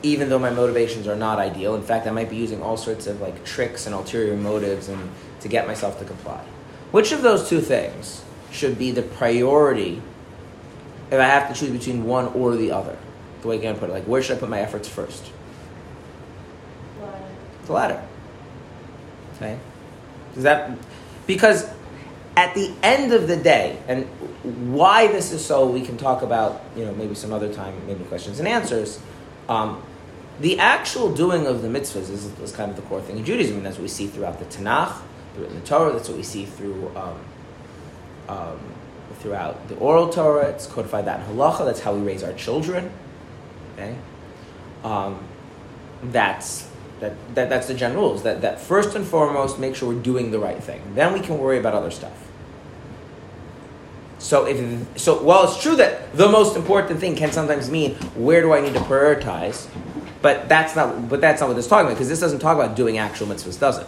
even 0.03 0.29
though 0.29 0.39
my 0.39 0.49
motivations 0.49 1.07
are 1.07 1.15
not 1.15 1.39
ideal. 1.39 1.75
In 1.75 1.81
fact, 1.81 2.07
I 2.07 2.11
might 2.11 2.29
be 2.29 2.37
using 2.37 2.61
all 2.61 2.77
sorts 2.77 3.07
of 3.07 3.21
like 3.21 3.43
tricks 3.43 3.85
and 3.85 3.95
ulterior 3.95 4.35
motives 4.35 4.87
and 4.87 5.09
to 5.41 5.47
get 5.47 5.67
myself 5.67 5.99
to 5.99 6.05
comply. 6.05 6.43
Which 6.91 7.11
of 7.11 7.21
those 7.21 7.49
two 7.49 7.61
things 7.61 8.23
should 8.51 8.77
be 8.77 8.91
the 8.91 9.03
priority 9.03 10.01
if 11.11 11.19
I 11.19 11.23
have 11.23 11.53
to 11.53 11.59
choose 11.59 11.71
between 11.71 12.05
one 12.05 12.27
or 12.27 12.55
the 12.55 12.71
other? 12.71 12.97
The 13.41 13.47
way 13.47 13.57
I 13.57 13.61
can 13.61 13.75
put 13.77 13.89
it, 13.89 13.93
like 13.93 14.05
where 14.05 14.21
should 14.21 14.37
I 14.37 14.39
put 14.39 14.49
my 14.49 14.59
efforts 14.59 14.87
first? 14.87 15.31
The 17.65 17.73
latter. 17.73 18.03
Okay? 19.35 19.59
Does 20.33 20.43
that 20.43 20.77
because 21.27 21.69
at 22.39 22.55
the 22.55 22.73
end 22.81 23.11
of 23.11 23.27
the 23.27 23.35
day, 23.35 23.77
and 23.87 24.05
why 24.73 25.07
this 25.07 25.31
is 25.33 25.43
so, 25.45 25.69
we 25.69 25.81
can 25.81 25.97
talk 25.97 26.21
about, 26.21 26.63
you 26.75 26.85
know, 26.85 26.93
maybe 26.95 27.13
some 27.13 27.33
other 27.33 27.53
time, 27.53 27.73
maybe 27.85 28.03
questions 28.05 28.39
and 28.39 28.47
answers. 28.47 28.99
Um, 29.49 29.83
the 30.39 30.59
actual 30.59 31.13
doing 31.13 31.47
of 31.47 31.61
the 31.61 31.67
mitzvahs 31.67 32.09
is, 32.09 32.25
is 32.39 32.51
kind 32.51 32.69
of 32.69 32.75
the 32.77 32.81
core 32.83 33.01
thing 33.01 33.17
in 33.17 33.25
Judaism, 33.25 33.57
and 33.57 33.65
that's 33.65 33.75
what 33.75 33.83
we 33.83 33.89
see 33.89 34.07
throughout 34.07 34.39
the 34.39 34.45
Tanakh, 34.45 34.95
the 35.35 35.59
Torah. 35.61 35.93
That's 35.93 36.07
what 36.07 36.17
we 36.17 36.23
see 36.23 36.45
through 36.45 36.91
um, 36.95 37.19
um, 38.27 38.59
throughout 39.19 39.67
the 39.67 39.75
oral 39.75 40.09
Torah. 40.09 40.47
It's 40.47 40.65
codified 40.65 41.05
that 41.05 41.19
in 41.19 41.35
halacha. 41.35 41.65
That's 41.65 41.81
how 41.81 41.93
we 41.93 42.01
raise 42.01 42.23
our 42.23 42.33
children. 42.33 42.91
Okay, 43.73 43.95
um, 44.83 45.19
that's 46.03 46.69
that, 46.99 47.15
that 47.35 47.49
that's 47.49 47.67
the 47.67 47.73
general 47.73 48.09
rules. 48.09 48.23
That 48.23 48.41
that 48.41 48.61
first 48.61 48.95
and 48.95 49.05
foremost, 49.05 49.59
make 49.59 49.75
sure 49.75 49.93
we're 49.93 50.01
doing 50.01 50.31
the 50.31 50.39
right 50.39 50.61
thing. 50.61 50.81
Then 50.95 51.13
we 51.13 51.19
can 51.19 51.37
worry 51.37 51.59
about 51.59 51.73
other 51.73 51.91
stuff. 51.91 52.29
So 54.19 54.45
if 54.45 54.99
so, 54.99 55.23
while 55.23 55.45
it's 55.45 55.61
true 55.61 55.77
that 55.77 56.13
the 56.15 56.29
most 56.29 56.57
important 56.57 56.99
thing 56.99 57.15
can 57.15 57.31
sometimes 57.31 57.71
mean 57.71 57.95
where 58.15 58.41
do 58.41 58.53
I 58.53 58.59
need 58.59 58.73
to 58.73 58.81
prioritize, 58.81 59.67
but 60.21 60.49
that's 60.49 60.75
not. 60.75 61.09
But 61.09 61.21
that's 61.21 61.41
not 61.41 61.47
what 61.47 61.55
this 61.55 61.65
is 61.65 61.69
talking 61.69 61.85
about 61.87 61.95
because 61.95 62.09
this 62.09 62.19
doesn't 62.19 62.39
talk 62.39 62.57
about 62.57 62.75
doing 62.75 62.97
actual 62.97 63.27
mitzvahs, 63.27 63.59
does 63.59 63.77
it? 63.77 63.87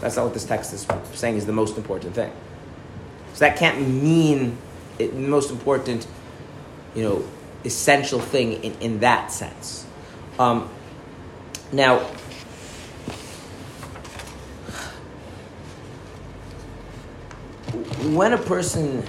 That's 0.00 0.16
not 0.16 0.24
what 0.24 0.34
this 0.34 0.44
text 0.44 0.72
is 0.74 0.86
saying 1.14 1.36
is 1.36 1.46
the 1.46 1.52
most 1.52 1.78
important 1.78 2.14
thing. 2.14 2.30
So 3.32 3.40
that 3.40 3.56
can't 3.56 3.88
mean 3.88 4.58
the 4.98 5.08
most 5.12 5.50
important, 5.50 6.06
you 6.94 7.02
know, 7.02 7.24
essential 7.64 8.20
thing 8.20 8.62
in, 8.62 8.74
in 8.80 9.00
that 9.00 9.32
sense. 9.32 9.86
Um, 10.38 10.68
now, 11.72 12.00
when 18.12 18.34
a 18.34 18.38
person 18.38 19.02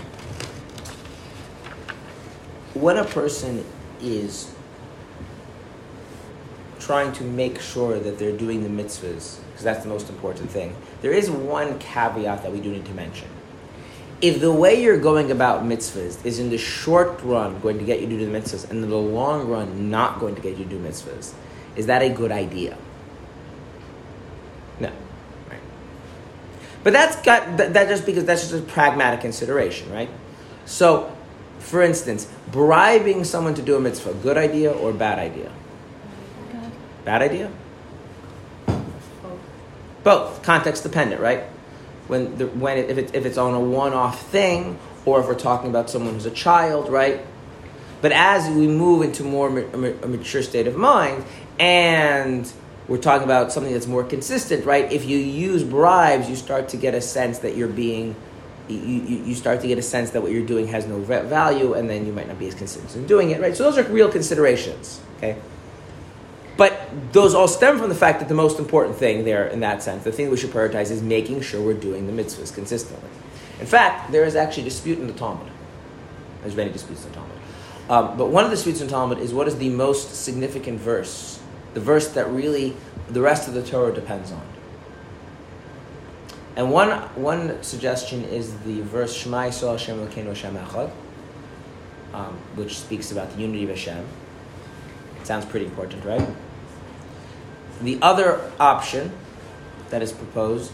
when 2.74 2.98
a 2.98 3.04
person 3.04 3.66
is 4.02 4.55
trying 6.86 7.12
to 7.14 7.24
make 7.24 7.60
sure 7.60 8.00
that 8.00 8.20
they're 8.20 8.38
doing 8.38 8.62
the 8.62 8.84
mitzvahs, 8.84 9.40
because 9.48 9.64
that's 9.64 9.82
the 9.82 9.90
most 9.90 10.08
important 10.08 10.50
thing, 10.50 10.76
there 11.02 11.12
is 11.12 11.32
one 11.32 11.80
caveat 11.80 12.44
that 12.44 12.52
we 12.52 12.60
do 12.60 12.72
need 12.72 12.86
to 12.86 12.94
mention. 12.94 13.28
If 14.22 14.40
the 14.40 14.52
way 14.52 14.82
you're 14.82 15.00
going 15.00 15.32
about 15.32 15.64
mitzvahs 15.64 16.24
is 16.24 16.40
in 16.40 16.50
the 16.50 16.58
short 16.58 17.20
run 17.24 17.60
going 17.60 17.80
to 17.80 17.84
get 17.84 18.02
you 18.02 18.08
to 18.08 18.18
do 18.18 18.26
the 18.26 18.40
mitzvahs, 18.40 18.70
and 18.70 18.84
in 18.84 18.90
the 18.90 18.96
long 18.96 19.48
run 19.48 19.90
not 19.90 20.20
going 20.20 20.36
to 20.36 20.42
get 20.42 20.58
you 20.58 20.64
to 20.64 20.70
do 20.70 20.80
mitzvahs, 20.80 21.34
is 21.76 21.88
that 21.88 22.02
a 22.04 22.10
good 22.10 22.32
idea? 22.32 22.78
No. 24.80 24.92
Right. 25.50 25.60
But 26.84 26.94
that's 26.94 27.16
got 27.22 27.58
that, 27.58 27.74
that 27.74 27.90
just 27.90 28.06
because 28.06 28.26
that's 28.26 28.42
just 28.48 28.54
a 28.54 28.62
pragmatic 28.62 29.22
consideration, 29.22 29.92
right? 29.92 30.10
So, 30.66 31.12
for 31.60 31.82
instance, 31.82 32.32
bribing 32.52 33.24
someone 33.24 33.56
to 33.56 33.62
do 33.62 33.76
a 33.76 33.80
mitzvah, 33.80 34.14
good 34.14 34.38
idea 34.38 34.72
or 34.72 34.94
bad 34.94 35.18
idea? 35.20 35.52
Bad 37.06 37.22
idea? 37.22 37.52
Both. 40.04 40.44
Context 40.44 40.84
dependent, 40.84 41.22
right? 41.22 41.44
When 42.08 42.38
the, 42.38 42.48
when 42.48 42.78
it, 42.78 42.90
if, 42.90 42.98
it, 42.98 43.16
if 43.16 43.26
it's 43.26 43.38
on 43.38 43.54
a 43.54 43.60
one-off 43.60 44.28
thing, 44.28 44.78
or 45.06 45.20
if 45.20 45.28
we're 45.28 45.36
talking 45.36 45.70
about 45.70 45.90
someone 45.90 46.16
who's 46.16 46.26
a 46.26 46.32
child, 46.32 46.90
right? 46.90 47.26
But 48.02 48.12
as 48.12 48.50
we 48.50 48.68
move 48.68 49.04
into 49.04 49.24
more 49.24 49.48
a 49.48 50.08
mature 50.08 50.44
state 50.44 50.68
of 50.68 50.76
mind, 50.76 51.24
and 51.60 52.52
we're 52.88 52.98
talking 52.98 53.24
about 53.24 53.52
something 53.52 53.74
that's 53.74 53.88
more 53.88 54.04
consistent, 54.04 54.66
right? 54.66 54.92
If 54.92 55.06
you 55.06 55.18
use 55.18 55.64
bribes, 55.64 56.30
you 56.30 56.36
start 56.36 56.70
to 56.70 56.78
get 56.78 56.94
a 56.94 57.02
sense 57.02 57.40
that 57.40 57.56
you're 57.56 57.68
being, 57.68 58.16
you, 58.68 58.78
you, 58.78 59.24
you 59.26 59.36
start 59.36 59.62
to 59.62 59.68
get 59.68 59.78
a 59.78 59.82
sense 59.84 60.12
that 60.12 60.22
what 60.22 60.32
you're 60.32 60.46
doing 60.46 60.68
has 60.68 60.86
no 60.86 61.00
value, 61.00 61.74
and 61.74 61.90
then 61.90 62.06
you 62.06 62.14
might 62.14 62.28
not 62.28 62.38
be 62.38 62.48
as 62.48 62.56
consistent 62.56 62.96
in 62.96 63.08
doing 63.08 63.32
it, 63.32 63.42
right? 63.42 63.56
So 63.56 63.64
those 63.64 63.78
are 63.78 63.84
real 63.92 64.12
considerations, 64.12 65.02
okay? 65.18 65.38
But 66.58 66.80
those 67.12 67.36
all 67.36 67.48
stem 67.48 67.78
from 67.78 67.90
the 67.90 67.96
fact 67.96 68.20
that 68.20 68.30
the 68.30 68.36
most 68.36 68.60
important 68.60 68.96
thing 68.96 69.26
there, 69.26 69.48
in 69.48 69.60
that 69.60 69.84
sense, 69.84 70.04
the 70.04 70.12
thing 70.12 70.30
we 70.30 70.38
should 70.38 70.52
prioritize 70.52 70.90
is 70.90 71.02
making 71.02 71.42
sure 71.42 71.62
we're 71.62 71.74
doing 71.74 72.08
the 72.08 72.14
mitzvahs 72.14 72.54
consistently. 72.54 73.10
In 73.60 73.66
fact, 73.66 74.12
there 74.12 74.24
is 74.24 74.36
actually 74.36 74.64
a 74.64 74.66
dispute 74.66 75.00
in 75.00 75.08
the 75.08 75.14
Talmud. 75.14 75.52
There's 76.42 76.56
many 76.56 76.72
disputes 76.72 77.04
in 77.04 77.12
the 77.12 77.16
Talmud. 77.16 77.38
Um, 77.90 78.18
but 78.18 78.28
one 78.28 78.44
of 78.44 78.50
the 78.50 78.56
disputes 78.56 78.82
in 78.82 78.88
the 78.88 78.92
Talmud 78.92 79.20
is 79.20 79.34
what 79.34 79.48
is 79.48 79.58
the 79.58 79.70
most 79.70 80.24
significant 80.24 80.80
verse, 80.80 81.40
the 81.74 81.80
verse 81.80 82.10
that 82.10 82.30
really 82.30 82.76
the 83.10 83.22
rest 83.22 83.48
of 83.48 83.54
the 83.54 83.64
Torah 83.64 83.94
depends 83.94 84.32
on. 84.32 84.42
And 86.56 86.72
one, 86.72 86.90
one 87.16 87.62
suggestion 87.64 88.24
is 88.24 88.58
the 88.60 88.82
verse 88.82 89.14
Shema 89.14 89.48
Yisrael 89.48 89.74
Hashem 89.74 90.00
Elokeinu 90.00 90.28
Hashem 90.28 90.56
Echad, 90.56 90.92
um, 92.14 92.38
which 92.56 92.80
speaks 92.80 93.12
about 93.12 93.32
the 93.36 93.42
unity 93.42 93.64
of 93.64 93.70
Hashem. 93.70 94.06
Sounds 95.24 95.46
pretty 95.46 95.66
important, 95.66 96.06
right? 96.06 96.26
The 97.82 98.00
other 98.02 98.52
option 98.60 99.12
that 99.90 100.02
is 100.02 100.12
proposed 100.12 100.72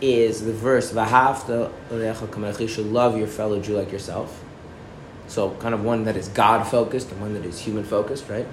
is 0.00 0.44
the 0.44 0.52
verse 0.52 0.92
kamecha. 0.92 2.60
You 2.60 2.68
should 2.68 2.86
love 2.86 3.16
your 3.16 3.26
fellow 3.26 3.60
Jew 3.60 3.76
like 3.76 3.90
yourself. 3.90 4.44
So, 5.26 5.50
kind 5.56 5.74
of 5.74 5.84
one 5.84 6.04
that 6.04 6.16
is 6.16 6.28
God 6.28 6.66
focused 6.66 7.10
and 7.10 7.20
one 7.20 7.34
that 7.34 7.44
is 7.44 7.60
human 7.60 7.84
focused, 7.84 8.28
right? 8.28 8.46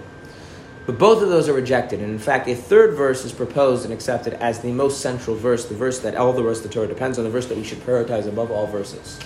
But 0.86 1.00
both 1.00 1.24
of 1.24 1.30
those 1.30 1.50
are 1.50 1.54
rejected. 1.54 2.00
And 2.00 2.12
in 2.12 2.20
fact, 2.20 2.48
a 2.48 2.56
third 2.56 2.96
verse 2.96 3.26
is 3.26 3.32
proposed 3.32 3.86
and 3.86 3.94
accepted 3.94 4.34
as 4.36 4.60
the 4.60 4.72
most 4.72 5.02
central 5.02 5.36
verse, 5.36 5.66
the 5.66 5.74
verse 5.74 6.00
that 6.00 6.16
all 6.16 6.34
the 6.34 6.44
rest 6.44 6.64
of 6.64 6.70
the 6.70 6.74
Torah 6.74 6.88
depends 6.88 7.18
on, 7.18 7.24
the 7.24 7.30
verse 7.30 7.48
that 7.48 7.58
we 7.58 7.64
should 7.64 7.80
prioritize 7.80 8.28
above 8.28 8.52
all 8.52 8.68
verses. 8.68 9.20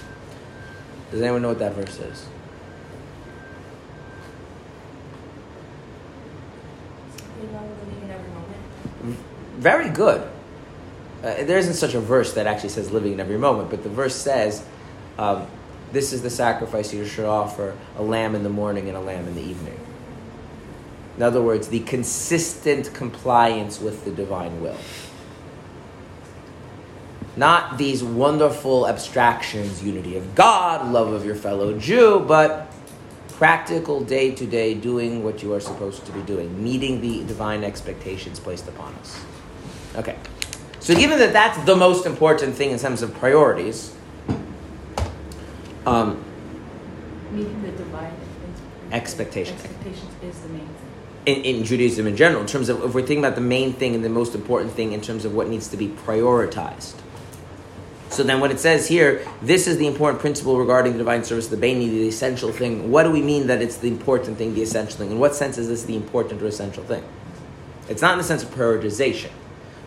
Does 1.11 1.21
anyone 1.21 1.41
know 1.41 1.49
what 1.49 1.59
that 1.59 1.73
verse 1.73 1.99
is? 1.99 2.25
You 7.41 7.47
know, 7.47 7.61
living 7.83 8.03
in 8.03 8.11
every 8.11 8.29
moment. 8.29 9.19
Very 9.59 9.89
good. 9.89 10.21
Uh, 11.21 11.43
there 11.43 11.57
isn't 11.57 11.73
such 11.73 11.93
a 11.93 11.99
verse 11.99 12.33
that 12.33 12.47
actually 12.47 12.69
says 12.69 12.91
living 12.91 13.11
in 13.11 13.19
every 13.19 13.37
moment, 13.37 13.69
but 13.69 13.83
the 13.83 13.89
verse 13.89 14.15
says, 14.15 14.63
um, 15.17 15.45
This 15.91 16.13
is 16.13 16.21
the 16.21 16.29
sacrifice 16.29 16.93
you 16.93 17.05
should 17.05 17.25
offer 17.25 17.77
a 17.97 18.01
lamb 18.01 18.35
in 18.35 18.43
the 18.43 18.49
morning 18.49 18.87
and 18.87 18.95
a 18.95 19.01
lamb 19.01 19.27
in 19.27 19.35
the 19.35 19.41
evening. 19.41 19.77
In 21.17 21.23
other 21.23 21.41
words, 21.41 21.67
the 21.67 21.81
consistent 21.81 22.93
compliance 22.93 23.81
with 23.81 24.05
the 24.05 24.11
divine 24.11 24.61
will. 24.61 24.77
Not 27.35 27.77
these 27.77 28.01
wonderful 28.01 28.87
abstractions, 28.87 29.83
unity 29.83 30.15
of 30.15 30.35
God, 30.35 30.89
love 30.89 31.11
of 31.11 31.25
your 31.25 31.35
fellow 31.35 31.77
Jew, 31.77 32.23
but 32.25 32.71
practical 33.27 33.99
day 33.99 34.31
to 34.35 34.45
day 34.45 34.73
doing 34.73 35.21
what 35.21 35.43
you 35.43 35.53
are 35.53 35.59
supposed 35.59 36.05
to 36.05 36.13
be 36.13 36.21
doing, 36.21 36.63
meeting 36.63 37.01
the 37.01 37.25
divine 37.25 37.65
expectations 37.65 38.39
placed 38.39 38.69
upon 38.69 38.93
us. 38.95 39.19
Okay. 39.99 40.15
So, 40.79 40.95
given 40.95 41.19
that 41.19 41.33
that's 41.33 41.61
the 41.65 41.75
most 41.75 42.05
important 42.05 42.55
thing 42.55 42.71
in 42.71 42.79
terms 42.79 43.01
of 43.01 43.13
priorities, 43.15 43.93
um, 45.85 46.23
Meeting 47.31 47.61
the 47.61 47.71
divine 47.71 48.13
Expectations. 48.91 49.61
Expectations 49.63 50.11
is 50.23 50.39
the 50.39 50.49
main 50.49 50.61
thing. 50.61 50.89
in, 51.25 51.57
in 51.57 51.63
Judaism 51.63 52.07
in 52.07 52.15
general, 52.15 52.41
in 52.41 52.47
terms 52.47 52.69
of 52.69 52.83
if 52.83 52.95
we're 52.95 53.01
thinking 53.01 53.19
about 53.19 53.35
the 53.35 53.41
main 53.41 53.73
thing 53.73 53.93
and 53.93 54.03
the 54.03 54.09
most 54.09 54.33
important 54.33 54.73
thing 54.73 54.93
in 54.93 55.01
terms 55.01 55.25
of 55.25 55.35
what 55.35 55.47
needs 55.47 55.67
to 55.67 55.77
be 55.77 55.89
prioritized. 55.89 56.95
So 58.09 58.23
then, 58.23 58.39
what 58.39 58.49
it 58.49 58.59
says 58.59 58.87
here, 58.87 59.27
this 59.41 59.67
is 59.67 59.77
the 59.77 59.85
important 59.85 60.19
principle 60.21 60.57
regarding 60.57 60.93
the 60.93 60.97
divine 60.97 61.23
service, 61.23 61.49
the 61.49 61.57
Baini, 61.57 61.89
the 61.89 62.07
essential 62.07 62.51
thing, 62.51 62.89
what 62.89 63.03
do 63.03 63.11
we 63.11 63.21
mean 63.21 63.47
that 63.47 63.61
it's 63.61 63.77
the 63.77 63.89
important 63.89 64.37
thing, 64.37 64.55
the 64.55 64.63
essential 64.63 64.97
thing? 64.97 65.11
In 65.11 65.19
what 65.19 65.35
sense 65.35 65.57
is 65.59 65.67
this 65.67 65.83
the 65.83 65.95
important 65.95 66.41
or 66.41 66.47
essential 66.47 66.83
thing? 66.83 67.03
It's 67.87 68.01
not 68.01 68.13
in 68.13 68.17
the 68.17 68.23
sense 68.23 68.41
of 68.41 68.49
prioritization. 68.49 69.29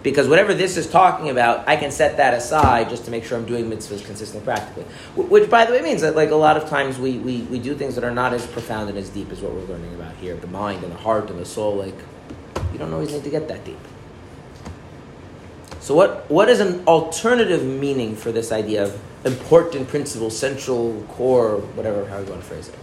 Because 0.03 0.29
whatever 0.29 0.53
this 0.53 0.77
is 0.77 0.91
talking 0.91 1.31
about, 1.31 1.69
I 1.69 1.77
can 1.77 1.91
set 1.91 2.17
that 2.17 2.35
aside 2.35 2.89
just 2.89 3.05
to 3.05 3.11
make 3.11 3.25
sure 3.25 3.39
I'm 3.39 3.47
doing 3.47 3.71
mitzvahs 3.71 4.05
consistently, 4.05 4.45
practically. 4.45 4.85
Which, 5.15 5.49
by 5.49 5.65
the 5.65 5.73
way, 5.73 5.81
means 5.81 6.01
that 6.03 6.17
like 6.17 6.31
a 6.31 6.37
lot 6.37 6.57
of 6.57 6.69
times 6.69 6.99
we, 6.99 7.19
we, 7.19 7.43
we 7.43 7.59
do 7.59 7.75
things 7.75 7.95
that 7.95 8.05
are 8.05 8.11
not 8.11 8.33
as 8.33 8.47
profound 8.47 8.89
and 8.91 8.99
as 8.99 9.09
deep 9.09 9.31
as 9.31 9.41
what 9.41 9.53
we're 9.53 9.65
learning 9.67 9.95
about 9.95 10.15
here. 10.17 10.37
The 10.37 10.49
mind 10.49 10.83
and 10.83 10.93
the 10.93 10.99
heart 10.99 11.31
and 11.31 11.39
the 11.39 11.45
soul, 11.45 11.77
like, 11.77 11.95
you 12.73 12.79
don't 12.79 12.93
always 12.93 13.13
need 13.13 13.25
to 13.25 13.31
get 13.31 13.47
that 13.49 13.65
deep. 13.65 13.79
So 15.81 15.95
what, 15.97 16.31
what 16.31 16.49
is 16.49 16.61
an 16.61 16.87
alternative 16.87 17.65
meaning 17.65 18.15
for 18.15 18.31
this 18.31 18.53
idea 18.53 18.85
of 18.85 19.01
important 19.25 19.89
principle, 19.89 20.31
central, 20.31 21.05
core, 21.11 21.59
whatever, 21.59 22.07
how 22.07 22.19
you 22.19 22.27
want 22.27 22.41
to 22.41 22.47
phrase 22.47 22.69
it? 22.69 22.75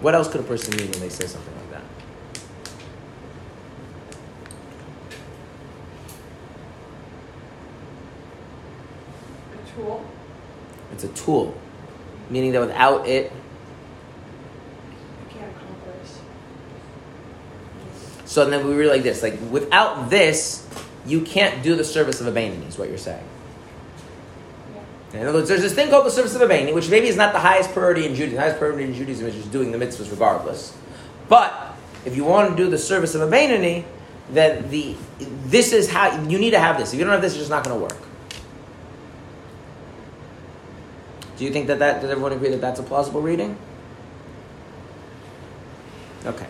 What 0.00 0.14
else 0.14 0.28
could 0.28 0.40
a 0.40 0.44
person 0.44 0.76
mean 0.76 0.90
when 0.90 1.00
they 1.00 1.08
say 1.08 1.26
something 1.26 1.54
like 1.54 1.70
that? 1.72 1.82
A 9.54 9.74
tool. 9.74 10.04
It's 11.02 11.20
a 11.20 11.24
tool, 11.24 11.58
meaning 12.28 12.52
that 12.52 12.60
without 12.60 13.08
it, 13.08 13.32
so 18.26 18.48
then 18.48 18.66
we 18.66 18.74
really 18.74 18.96
like 18.96 19.02
this. 19.02 19.22
Like 19.22 19.40
without 19.50 20.10
this, 20.10 20.68
you 21.06 21.22
can't 21.22 21.62
do 21.62 21.74
the 21.74 21.84
service 21.84 22.20
of 22.20 22.26
a 22.26 22.32
Bainani, 22.32 22.68
is 22.68 22.78
what 22.78 22.90
you're 22.90 22.98
saying. 22.98 23.24
In 25.14 25.26
other 25.26 25.38
words, 25.38 25.48
there's 25.48 25.62
this 25.62 25.74
thing 25.74 25.88
called 25.88 26.04
the 26.04 26.10
service 26.10 26.34
of 26.34 26.42
a 26.42 26.46
Bainani, 26.46 26.74
which 26.74 26.90
maybe 26.90 27.08
is 27.08 27.16
not 27.16 27.32
the 27.32 27.40
highest 27.40 27.72
priority 27.72 28.04
in 28.04 28.14
Judaism. 28.14 28.36
The 28.36 28.42
highest 28.42 28.58
priority 28.58 28.84
in 28.84 28.94
Judaism 28.94 29.26
is 29.26 29.34
just 29.34 29.50
doing 29.50 29.72
the 29.72 29.78
mitzvahs 29.78 30.10
regardless. 30.10 30.76
But 31.30 31.76
if 32.04 32.14
you 32.14 32.24
want 32.24 32.50
to 32.50 32.62
do 32.62 32.68
the 32.68 32.78
service 32.78 33.14
of 33.14 33.22
a 33.22 33.26
Bainani, 33.26 33.84
then 34.28 34.68
the 34.68 34.96
this 35.46 35.72
is 35.72 35.90
how 35.90 36.22
you 36.28 36.38
need 36.38 36.50
to 36.50 36.60
have 36.60 36.76
this. 36.76 36.92
If 36.92 36.98
you 36.98 37.06
don't 37.06 37.14
have 37.14 37.22
this, 37.22 37.32
it's 37.32 37.40
just 37.40 37.50
not 37.50 37.64
going 37.64 37.76
to 37.76 37.82
work. 37.82 38.09
Do 41.40 41.46
you 41.46 41.52
think 41.52 41.68
that 41.68 41.78
that 41.78 42.02
does 42.02 42.10
everyone 42.10 42.34
agree 42.34 42.50
that 42.50 42.60
that's 42.60 42.80
a 42.80 42.82
plausible 42.82 43.22
reading? 43.22 43.56
Okay. 46.26 46.46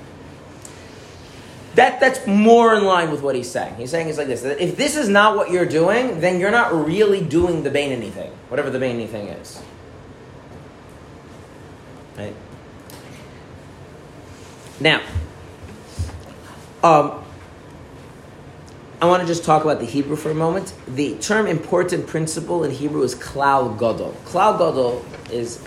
That 1.77 2.01
that's 2.01 2.27
more 2.27 2.75
in 2.75 2.85
line 2.85 3.13
with 3.13 3.23
what 3.23 3.37
he's 3.37 3.49
saying. 3.49 3.77
He's 3.77 3.93
saying 3.93 4.09
it's 4.09 4.19
like 4.19 4.27
this: 4.27 4.43
that 4.43 4.59
if 4.59 4.77
this 4.77 4.97
is 4.97 5.09
not 5.09 5.37
what 5.37 5.53
you're 5.53 5.65
doing, 5.65 6.19
then 6.19 6.41
you're 6.41 6.51
not 6.51 6.75
really 6.75 7.23
doing 7.23 7.63
the 7.63 7.71
Bain 7.71 7.93
anything, 7.93 8.33
whatever 8.49 8.69
the 8.69 8.81
Bain 8.81 8.97
anything 8.97 9.29
is. 9.29 9.63
Right. 12.19 12.35
Now, 14.81 15.03
um, 16.83 17.25
I 19.03 19.07
want 19.07 19.23
to 19.23 19.27
just 19.27 19.45
talk 19.45 19.65
about 19.65 19.81
the 19.81 19.87
Hebrew 19.87 20.15
for 20.15 20.31
a 20.31 20.35
moment. 20.35 20.75
The 20.87 21.17
term 21.17 21.47
important 21.47 22.07
principle 22.07 22.65
in 22.65 22.71
Hebrew 22.71 23.03
is 23.03 23.15
klal 23.15 23.79
gadol. 23.79 24.15
Klal 24.27 24.59
gadol 24.59 25.03
is 25.31 25.59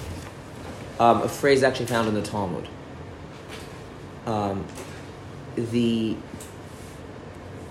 um, 0.99 1.23
a 1.23 1.27
phrase 1.27 1.63
actually 1.63 1.87
found 1.87 2.07
in 2.07 2.13
the 2.13 2.21
Talmud. 2.21 2.67
Um, 4.27 4.63
the 5.55 6.15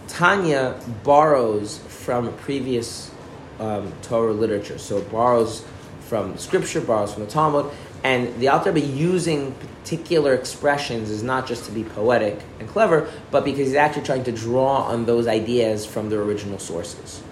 Tanya 0.09 0.81
borrows 1.05 1.79
from 1.79 2.33
previous 2.39 3.13
um, 3.61 3.93
Torah 4.03 4.33
literature. 4.33 4.79
So 4.79 4.99
it 4.99 5.13
borrows 5.13 5.65
from 6.01 6.37
scripture, 6.39 6.81
borrows 6.81 7.15
from 7.15 7.25
the 7.25 7.31
Talmud, 7.31 7.73
and 8.05 8.39
the 8.41 8.49
Alter 8.49 8.73
Rebbe 8.73 8.87
using 8.87 9.53
particular 9.53 10.35
expressions 10.35 11.11
is 11.11 11.23
not 11.23 11.47
just 11.47 11.65
to 11.67 11.73
be 11.73 11.85
poetic 11.85 12.41
and 12.59 12.69
clever, 12.69 13.09
but 13.31 13.45
because 13.45 13.69
he's 13.69 13.77
actually 13.77 14.05
trying 14.05 14.25
to 14.25 14.33
draw 14.33 14.83
on 14.83 15.07
those 15.07 15.27
ideas 15.27 15.87
from 15.87 16.09
the 16.09 16.19
original 16.19 16.59
sources. 16.59 17.23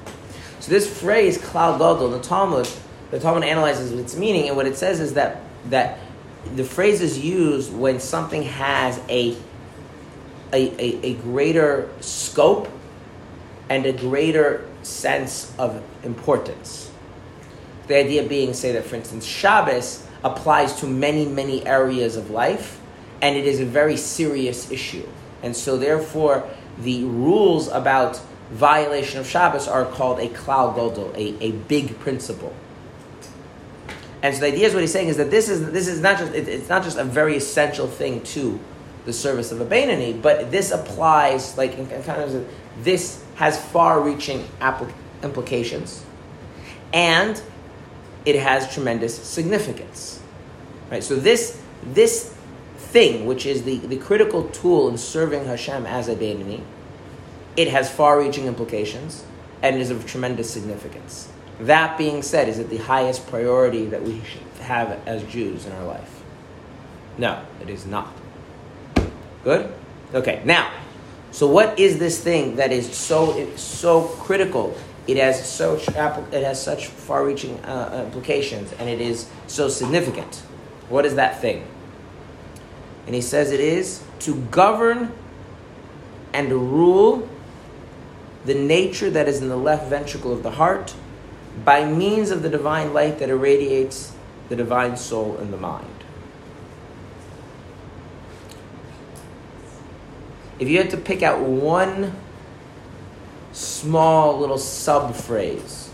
So 0.61 0.71
this 0.71 1.01
phrase, 1.01 1.39
klal 1.39 1.79
gadol, 1.79 2.11
the 2.11 2.21
Talmud, 2.21 2.69
the 3.11 3.19
Talmud 3.19 3.45
analyzes 3.45 3.93
its 3.93 4.17
meaning, 4.17 4.49
and 4.49 4.57
what 4.57 4.67
it 4.67 4.77
says 4.77 5.01
is 5.01 5.15
that 5.15 5.43
that 5.67 5.99
the 6.55 6.65
phrase 6.65 7.01
is 7.01 7.19
used 7.19 7.73
when 7.73 8.01
something 8.01 8.43
has 8.45 8.99
a 9.09 9.37
a, 10.53 10.69
a, 10.79 11.07
a 11.07 11.15
greater 11.15 11.89
scope 12.01 12.69
and 13.69 13.87
a 13.87 13.93
greater 13.93 14.67
sense 14.83 15.53
of 15.59 15.83
importance. 16.03 16.91
The 17.87 17.97
idea 17.97 18.25
being, 18.25 18.53
say 18.53 18.73
that 18.73 18.85
for 18.85 18.97
instance, 18.97 19.25
Shabbos 19.25 20.07
applies 20.23 20.75
to 20.81 20.87
many, 20.87 21.27
many 21.27 21.67
areas 21.67 22.17
of 22.17 22.31
life, 22.31 22.81
and 23.23 23.37
it 23.37 23.47
is 23.47 23.61
a 23.61 23.65
very 23.65 23.97
serious 23.97 24.71
issue. 24.71 25.07
And 25.43 25.57
so, 25.57 25.77
therefore, 25.77 26.49
the 26.79 27.05
rules 27.05 27.69
about 27.69 28.21
violation 28.51 29.21
of 29.21 29.27
Shabbos 29.27 29.69
are 29.69 29.85
called 29.85 30.19
a 30.19 30.29
klal 30.29 30.75
gadol, 30.75 31.13
a, 31.15 31.37
a 31.41 31.53
big 31.53 31.99
principle. 32.01 32.55
And 34.23 34.35
so 34.35 34.41
the 34.41 34.49
idea 34.49 34.67
is 34.67 34.75
what 34.75 34.81
he's 34.81 34.93
saying 34.93 35.09
is 35.09 35.17
that 35.17 35.31
this 35.31 35.49
is 35.49 35.71
this 35.71 35.89
is 35.89 36.01
not 36.01 36.19
just 36.19 36.35
it, 36.35 36.47
it's 36.47 36.69
not 36.69 36.83
just 36.83 36.99
a 36.99 37.05
very 37.05 37.37
essential 37.37 37.87
thing 37.87 38.23
to 38.23 38.59
the 39.07 39.13
service 39.13 39.51
of 39.51 39.61
a 39.61 39.65
Bainani, 39.65 40.21
but 40.21 40.51
this 40.51 40.73
applies 40.73 41.57
like 41.57 41.79
in, 41.79 41.91
in 41.91 42.03
kind 42.03 42.21
of 42.23 42.49
this 42.83 43.25
has 43.37 43.59
far-reaching 43.59 44.45
applic- 44.61 44.93
implications, 45.23 46.05
and 46.93 47.41
it 48.25 48.37
has 48.37 48.73
tremendous 48.73 49.15
significance. 49.15 50.21
Right? 50.91 51.03
So 51.03 51.17
this 51.17 51.61
this 51.83 52.35
thing, 52.77 53.25
which 53.27 53.47
is 53.47 53.63
the, 53.63 53.79
the 53.79 53.97
critical 53.97 54.49
tool 54.49 54.89
in 54.89 54.99
serving 54.99 55.45
Hashem 55.45 55.87
as 55.87 56.09
a 56.09 56.17
Bainani, 56.17 56.63
it 57.57 57.69
has 57.69 57.91
far-reaching 57.91 58.47
implications 58.47 59.25
and 59.63 59.77
is 59.77 59.91
of 59.91 60.07
tremendous 60.07 60.51
significance. 60.51 61.29
That 61.61 61.99
being 61.99 62.23
said, 62.23 62.49
is 62.49 62.59
it 62.59 62.71
the 62.71 62.79
highest 62.79 63.27
priority 63.29 63.87
that 63.87 64.03
we 64.03 64.23
should 64.25 64.43
have 64.63 64.99
as 65.07 65.23
Jews 65.25 65.67
in 65.67 65.73
our 65.73 65.85
life? 65.85 66.23
No, 67.19 67.45
it 67.61 67.69
is 67.69 67.87
not. 67.87 68.13
Good? 69.45 69.73
Okay, 70.15 70.43
now, 70.45 70.71
so 71.33 71.47
what 71.47 71.79
is 71.79 71.99
this 71.99 72.23
thing 72.23 72.57
that 72.57 72.73
is 72.73 72.93
so 72.95 73.55
so 73.57 74.03
critical? 74.03 74.77
It 75.11 75.17
has 75.17 75.45
so 75.45 75.75
it 75.75 76.45
has 76.45 76.63
such 76.63 76.87
far-reaching 76.87 77.59
uh, 77.65 78.05
implications, 78.07 78.73
and 78.75 78.89
it 78.89 79.01
is 79.01 79.29
so 79.49 79.69
significant. 79.69 80.37
What 80.89 81.05
is 81.05 81.17
that 81.17 81.41
thing? 81.41 81.67
And 83.07 83.15
he 83.17 83.21
says 83.21 83.51
it 83.51 83.59
is 83.59 84.05
to 84.21 84.37
govern 84.53 85.13
and 86.33 86.53
rule 86.53 87.29
the 88.45 88.55
nature 88.55 89.11
that 89.11 89.27
is 89.27 89.43
in 89.43 89.49
the 89.49 89.57
left 89.57 89.89
ventricle 89.89 90.33
of 90.33 90.45
the 90.45 90.53
heart 90.53 90.95
by 91.65 91.85
means 91.85 92.31
of 92.31 92.43
the 92.43 92.49
divine 92.49 92.95
light 92.95 93.19
that 93.19 93.29
irradiates 93.29 94.13
the 94.49 94.55
divine 94.55 94.97
soul 94.97 95.37
and 95.39 95.53
the 95.53 95.57
mind. 95.57 96.05
If 100.61 100.69
you 100.69 100.79
had 100.79 100.91
to 100.91 100.97
pick 100.97 101.25
out 101.25 101.41
one 101.41 102.15
small 103.53 104.39
little 104.39 104.59
sub 104.59 105.15
phrase 105.15 105.91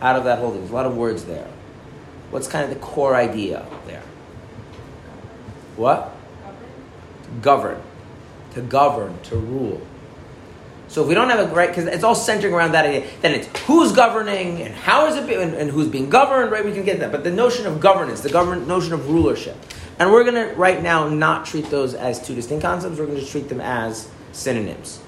out 0.00 0.16
of 0.16 0.24
that 0.24 0.38
whole 0.38 0.50
thing, 0.50 0.60
there's 0.60 0.70
a 0.70 0.74
lot 0.74 0.86
of 0.86 0.96
words 0.96 1.24
there. 1.24 1.48
What's 2.30 2.46
kind 2.46 2.64
of 2.64 2.70
the 2.70 2.76
core 2.76 3.14
idea 3.14 3.66
there? 3.86 4.02
What? 5.76 6.14
Govern. 7.42 7.82
To 8.54 8.60
govern, 8.60 9.18
to 9.24 9.36
rule. 9.36 9.80
So 10.88 11.02
if 11.02 11.08
we 11.08 11.14
don't 11.14 11.28
have 11.28 11.50
a 11.50 11.54
right, 11.54 11.68
because 11.68 11.84
it's 11.84 12.02
all 12.02 12.14
centering 12.14 12.54
around 12.54 12.72
that 12.72 12.86
idea, 12.86 13.06
then 13.20 13.32
it's 13.34 13.46
who's 13.60 13.92
governing 13.92 14.62
and 14.62 14.74
how 14.74 15.06
is 15.06 15.16
it, 15.16 15.26
be, 15.26 15.34
and, 15.34 15.54
and, 15.54 15.70
who's 15.70 15.86
being 15.86 16.08
governed, 16.08 16.50
right? 16.50 16.64
We 16.64 16.72
can 16.72 16.84
get 16.84 17.00
that. 17.00 17.12
But 17.12 17.24
the 17.24 17.30
notion 17.30 17.66
of 17.66 17.78
governance, 17.78 18.22
the 18.22 18.30
government 18.30 18.66
notion 18.66 18.94
of 18.94 19.10
rulership, 19.10 19.56
and 19.98 20.10
we're 20.10 20.24
going 20.24 20.48
to 20.48 20.54
right 20.54 20.82
now 20.82 21.08
not 21.08 21.44
treat 21.44 21.68
those 21.70 21.92
as 21.92 22.24
two 22.24 22.34
distinct 22.34 22.64
concepts. 22.64 22.98
We're 22.98 23.06
going 23.06 23.20
to 23.20 23.26
treat 23.26 23.50
them 23.50 23.60
as 23.60 24.08
synonyms. 24.32 25.00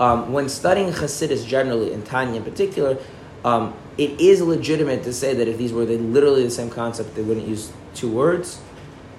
Um, 0.00 0.32
when 0.32 0.48
studying 0.48 0.92
Hasidus 0.92 1.46
generally, 1.46 1.92
and 1.92 2.04
Tanya 2.04 2.36
in 2.36 2.44
particular, 2.44 2.98
um, 3.44 3.74
it 3.96 4.20
is 4.20 4.40
legitimate 4.40 5.02
to 5.04 5.12
say 5.12 5.34
that 5.34 5.48
if 5.48 5.58
these 5.58 5.72
were 5.72 5.84
literally 5.84 6.44
the 6.44 6.50
same 6.50 6.70
concept, 6.70 7.14
they 7.14 7.22
wouldn't 7.22 7.46
use 7.46 7.72
two 7.94 8.10
words. 8.10 8.60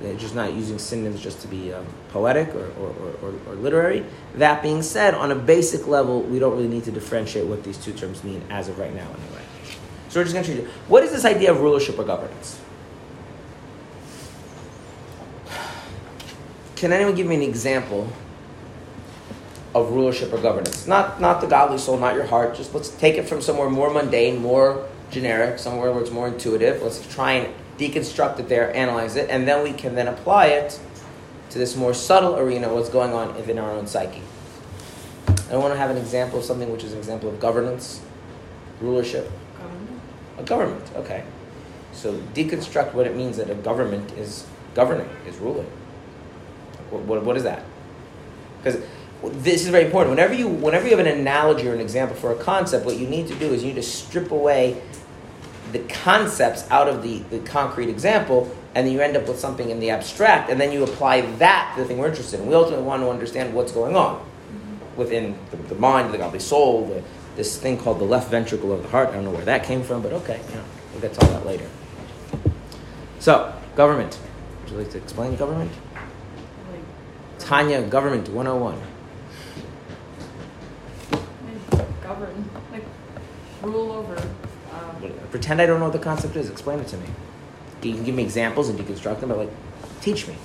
They're 0.01 0.15
just 0.15 0.35
not 0.35 0.53
using 0.53 0.79
synonyms 0.79 1.21
just 1.21 1.41
to 1.41 1.47
be 1.47 1.73
um, 1.73 1.85
poetic 2.09 2.55
or, 2.55 2.67
or, 2.79 2.95
or, 3.21 3.33
or, 3.47 3.55
literary. 3.55 4.05
That 4.35 4.63
being 4.63 4.81
said, 4.81 5.13
on 5.13 5.31
a 5.31 5.35
basic 5.35 5.87
level, 5.87 6.21
we 6.21 6.39
don't 6.39 6.55
really 6.55 6.69
need 6.69 6.85
to 6.85 6.91
differentiate 6.91 7.45
what 7.47 7.65
these 7.65 7.77
two 7.77 7.91
terms 7.91 8.23
mean 8.23 8.41
as 8.49 8.69
of 8.69 8.79
right 8.79 8.93
now, 8.93 9.07
anyway. 9.07 9.41
So 10.07 10.21
we're 10.21 10.23
just 10.23 10.33
going 10.33 10.45
to 10.45 10.53
treat 10.53 10.63
it. 10.63 10.69
What 10.87 11.03
is 11.03 11.11
this 11.11 11.25
idea 11.25 11.51
of 11.51 11.59
rulership 11.59 11.99
or 11.99 12.05
governance? 12.05 12.61
Can 16.77 16.93
anyone 16.93 17.13
give 17.13 17.27
me 17.27 17.35
an 17.35 17.41
example 17.41 18.07
of 19.75 19.91
rulership 19.91 20.33
or 20.33 20.37
governance? 20.37 20.87
Not, 20.87 21.21
not 21.21 21.41
the 21.41 21.47
godly 21.47 21.77
soul, 21.77 21.97
not 21.97 22.15
your 22.15 22.25
heart. 22.25 22.55
Just 22.55 22.73
let's 22.73 22.89
take 22.89 23.15
it 23.15 23.27
from 23.27 23.41
somewhere 23.41 23.69
more 23.69 23.91
mundane, 23.91 24.41
more 24.41 24.87
generic, 25.11 25.59
somewhere 25.59 25.91
where 25.91 26.01
it's 26.01 26.11
more 26.11 26.27
intuitive. 26.27 26.81
Let's 26.81 27.05
try 27.13 27.33
and 27.33 27.53
deconstruct 27.77 28.39
it 28.39 28.49
there, 28.49 28.75
analyze 28.75 29.15
it, 29.15 29.29
and 29.29 29.47
then 29.47 29.63
we 29.63 29.73
can 29.73 29.95
then 29.95 30.07
apply 30.07 30.47
it 30.47 30.79
to 31.49 31.57
this 31.57 31.75
more 31.75 31.93
subtle 31.93 32.37
arena, 32.37 32.71
what's 32.73 32.89
going 32.89 33.13
on 33.13 33.35
within 33.35 33.57
our 33.57 33.71
own 33.71 33.87
psyche. 33.87 34.21
I 35.51 35.57
want 35.57 35.73
to 35.73 35.79
have 35.79 35.89
an 35.89 35.97
example 35.97 36.39
of 36.39 36.45
something 36.45 36.71
which 36.71 36.83
is 36.83 36.93
an 36.93 36.99
example 36.99 37.29
of 37.29 37.39
governance, 37.39 38.01
rulership. 38.81 39.31
Government. 39.57 40.01
A 40.37 40.43
government, 40.43 40.91
okay. 40.95 41.23
So 41.91 42.13
deconstruct 42.33 42.93
what 42.93 43.07
it 43.07 43.15
means 43.15 43.37
that 43.37 43.49
a 43.49 43.55
government 43.55 44.11
is 44.11 44.45
governing, 44.75 45.09
is 45.27 45.37
ruling. 45.37 45.67
What, 46.91 47.01
what, 47.03 47.23
what 47.23 47.37
is 47.37 47.43
that? 47.43 47.63
Because 48.57 48.81
this 49.23 49.63
is 49.63 49.69
very 49.69 49.85
important. 49.85 50.15
Whenever 50.15 50.33
you, 50.33 50.47
whenever 50.47 50.85
you 50.85 50.95
have 50.95 51.05
an 51.05 51.19
analogy 51.19 51.67
or 51.67 51.73
an 51.73 51.81
example 51.81 52.15
for 52.15 52.31
a 52.31 52.35
concept, 52.35 52.85
what 52.85 52.97
you 52.97 53.07
need 53.07 53.27
to 53.27 53.35
do 53.35 53.53
is 53.53 53.63
you 53.63 53.69
need 53.69 53.75
to 53.75 53.83
strip 53.83 54.31
away 54.31 54.81
the 55.71 55.79
concepts 55.79 56.69
out 56.71 56.87
of 56.87 57.03
the, 57.03 57.19
the 57.29 57.39
concrete 57.39 57.89
example, 57.89 58.49
and 58.75 58.87
then 58.87 58.93
you 58.93 59.01
end 59.01 59.17
up 59.17 59.27
with 59.27 59.37
something 59.37 59.69
in 59.69 59.79
the 59.79 59.89
abstract, 59.89 60.49
and 60.49 60.59
then 60.59 60.71
you 60.71 60.83
apply 60.83 61.21
that 61.37 61.73
to 61.75 61.81
the 61.81 61.87
thing 61.87 61.97
we're 61.97 62.07
interested 62.07 62.39
in. 62.39 62.47
We 62.47 62.55
ultimately 62.55 62.85
want 62.85 63.03
to 63.03 63.09
understand 63.09 63.53
what's 63.53 63.71
going 63.71 63.95
on 63.95 64.25
within 64.95 65.37
the, 65.51 65.57
the 65.57 65.75
mind, 65.75 66.13
the 66.13 66.17
godly 66.17 66.39
soul, 66.39 66.87
the, 66.87 67.03
this 67.35 67.57
thing 67.57 67.77
called 67.77 67.99
the 67.99 68.05
left 68.05 68.31
ventricle 68.31 68.71
of 68.71 68.83
the 68.83 68.89
heart. 68.89 69.09
I 69.09 69.13
don't 69.13 69.25
know 69.25 69.31
where 69.31 69.45
that 69.45 69.63
came 69.63 69.83
from, 69.83 70.01
but 70.01 70.13
okay, 70.13 70.39
you 70.49 70.55
know, 70.55 70.63
we'll 70.91 71.01
get 71.01 71.13
to 71.13 71.25
all 71.25 71.31
that 71.33 71.45
later. 71.45 71.67
So, 73.19 73.53
government. 73.75 74.17
Would 74.61 74.71
you 74.71 74.77
like 74.77 74.91
to 74.91 74.97
explain 74.97 75.35
government? 75.35 75.71
Tanya, 77.37 77.81
government 77.81 78.29
101. 78.29 78.79
like, 81.71 81.98
govern, 82.09 82.49
like, 82.71 82.83
rule 83.61 83.91
over, 83.91 84.17
um, 84.73 85.13
Pretend 85.29 85.61
I 85.61 85.67
don't 85.67 85.79
know 85.79 85.85
what 85.85 85.93
the 85.93 85.99
concept 85.99 86.35
is. 86.35 86.49
Explain 86.49 86.79
it 86.79 86.87
to 86.87 86.97
me. 86.97 87.05
You 87.83 87.93
can 87.93 88.03
give 88.03 88.15
me 88.15 88.23
examples 88.23 88.67
and 88.69 88.79
deconstruct 88.79 89.19
them, 89.19 89.29
but 89.29 89.37
like, 89.37 89.51
teach 90.01 90.27
me. 90.27 90.35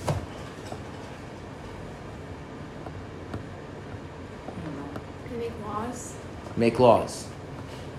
I 4.46 4.52
don't 5.30 6.58
make 6.58 6.78
laws. 6.78 7.26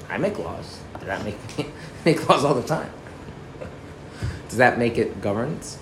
I 0.09 0.17
make 0.17 0.37
laws. 0.37 0.79
Did 0.99 1.09
I 1.09 1.23
make 1.23 1.37
make 2.05 2.29
laws 2.29 2.45
all 2.45 2.53
the 2.53 2.67
time? 2.67 2.91
Does 4.47 4.57
that 4.57 4.77
make 4.77 4.97
it 4.97 5.21
governance? 5.21 5.79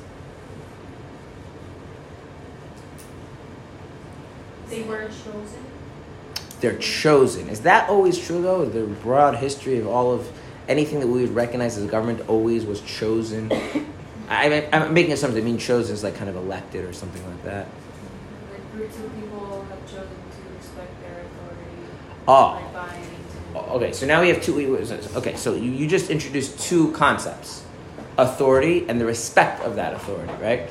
They 4.69 4.83
were 4.83 5.07
chosen. 5.07 5.62
They're 6.63 6.77
chosen. 6.77 7.49
Is 7.49 7.59
that 7.63 7.89
always 7.89 8.17
true 8.17 8.41
though? 8.41 8.63
The 8.63 8.85
broad 8.85 9.35
history 9.35 9.79
of 9.79 9.85
all 9.85 10.13
of 10.13 10.31
anything 10.69 11.01
that 11.01 11.07
we 11.07 11.23
would 11.23 11.35
recognize 11.35 11.77
as 11.77 11.83
a 11.83 11.87
government 11.87 12.21
always 12.29 12.65
was 12.65 12.79
chosen. 12.79 13.51
I, 14.29 14.69
I'm 14.71 14.93
making 14.93 15.11
assumptions. 15.11 15.43
I 15.43 15.45
mean, 15.45 15.57
chosen 15.57 15.93
is 15.93 16.05
like 16.05 16.15
kind 16.15 16.29
of 16.29 16.37
elected 16.37 16.85
or 16.85 16.93
something 16.93 17.21
like 17.27 17.43
that. 17.43 17.67
Like 18.49 18.71
groups 18.71 18.95
of 18.95 19.13
people 19.13 19.67
have 19.67 19.85
chosen 19.85 20.07
to 20.07 20.57
respect 20.57 21.01
their 21.01 21.25
authority 21.25 21.81
Oh. 22.29 23.75
Okay, 23.75 23.91
so 23.91 24.05
now 24.05 24.21
we 24.21 24.29
have 24.29 24.41
two. 24.41 24.77
Okay, 25.17 25.35
so 25.35 25.55
you, 25.55 25.69
you 25.69 25.85
just 25.85 26.09
introduced 26.09 26.61
two 26.61 26.93
concepts 26.93 27.65
authority 28.17 28.85
and 28.87 29.01
the 29.01 29.05
respect 29.05 29.61
of 29.63 29.75
that 29.75 29.91
authority, 29.95 30.31
right? 30.41 30.69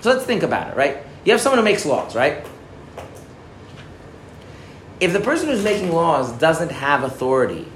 So 0.00 0.12
let's 0.12 0.24
think 0.24 0.42
about 0.42 0.72
it, 0.72 0.76
right? 0.76 1.04
You 1.24 1.30
have 1.30 1.40
someone 1.40 1.60
who 1.60 1.64
makes 1.64 1.86
laws, 1.86 2.16
right? 2.16 2.44
If 4.98 5.12
the 5.12 5.20
person 5.20 5.48
who's 5.48 5.62
making 5.62 5.92
laws 5.92 6.32
doesn't 6.32 6.70
have 6.70 7.02
authority, 7.02 7.68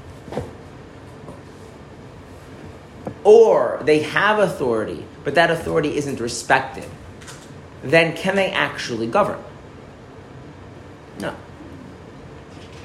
or 3.25 3.81
they 3.85 4.01
have 4.01 4.39
authority, 4.39 5.05
but 5.25 5.35
that 5.35 5.51
authority 5.51 5.97
isn't 5.97 6.21
respected, 6.21 6.87
then 7.83 8.17
can 8.17 8.37
they 8.37 8.51
actually 8.51 9.07
govern? 9.07 9.43
No. 11.19 11.35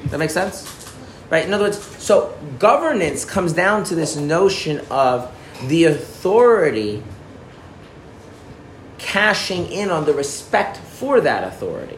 That 0.07 0.17
makes 0.17 0.33
sense? 0.33 0.93
Right? 1.29 1.45
In 1.45 1.53
other 1.53 1.65
words, 1.65 1.83
so 2.01 2.37
governance 2.59 3.25
comes 3.25 3.53
down 3.53 3.83
to 3.85 3.95
this 3.95 4.15
notion 4.15 4.81
of 4.91 5.33
the 5.67 5.85
authority 5.85 7.01
cashing 8.97 9.71
in 9.71 9.89
on 9.89 10.05
the 10.05 10.13
respect 10.13 10.77
for 10.77 11.21
that 11.21 11.43
authority. 11.45 11.97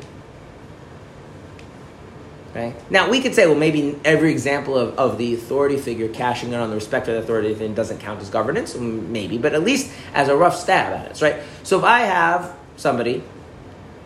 Okay? 2.58 2.74
Now, 2.90 3.10
we 3.10 3.22
could 3.22 3.36
say, 3.36 3.46
well, 3.46 3.56
maybe 3.56 4.00
every 4.04 4.32
example 4.32 4.76
of, 4.76 4.98
of 4.98 5.18
the 5.20 5.36
authority 5.36 5.78
figure 5.78 6.08
cashing 6.08 6.54
in 6.54 6.60
on 6.60 6.70
the 6.70 6.76
respect 6.76 7.08
of 7.08 7.14
the 7.14 7.20
authority 7.20 7.54
then 7.54 7.76
doesn't 7.76 8.00
count 8.00 8.20
as 8.20 8.30
governance. 8.30 8.76
Maybe, 8.76 9.38
but 9.38 9.54
at 9.54 9.64
least 9.64 9.92
as 10.14 10.28
a 10.28 10.36
rough 10.36 10.58
stab 10.58 10.94
at 10.94 11.12
it, 11.12 11.22
right? 11.22 11.44
So 11.62 11.78
if 11.78 11.84
I 11.84 12.00
have 12.00 12.56
somebody 12.76 13.24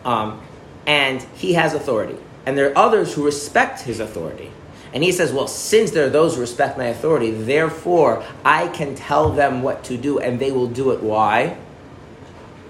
um, 0.04 0.42
and 0.86 1.22
he 1.34 1.54
has 1.54 1.72
authority, 1.72 2.18
and 2.44 2.58
there 2.58 2.70
are 2.70 2.78
others 2.78 3.14
who 3.14 3.24
respect 3.24 3.82
his 3.82 4.00
authority. 4.00 4.50
And 4.92 5.02
he 5.02 5.12
says, 5.12 5.32
Well, 5.32 5.48
since 5.48 5.92
there 5.92 6.06
are 6.06 6.10
those 6.10 6.34
who 6.34 6.42
respect 6.42 6.76
my 6.76 6.86
authority, 6.86 7.30
therefore 7.30 8.22
I 8.44 8.68
can 8.68 8.94
tell 8.94 9.30
them 9.30 9.62
what 9.62 9.84
to 9.84 9.96
do 9.96 10.18
and 10.18 10.38
they 10.38 10.50
will 10.50 10.66
do 10.66 10.90
it. 10.90 11.02
Why? 11.02 11.56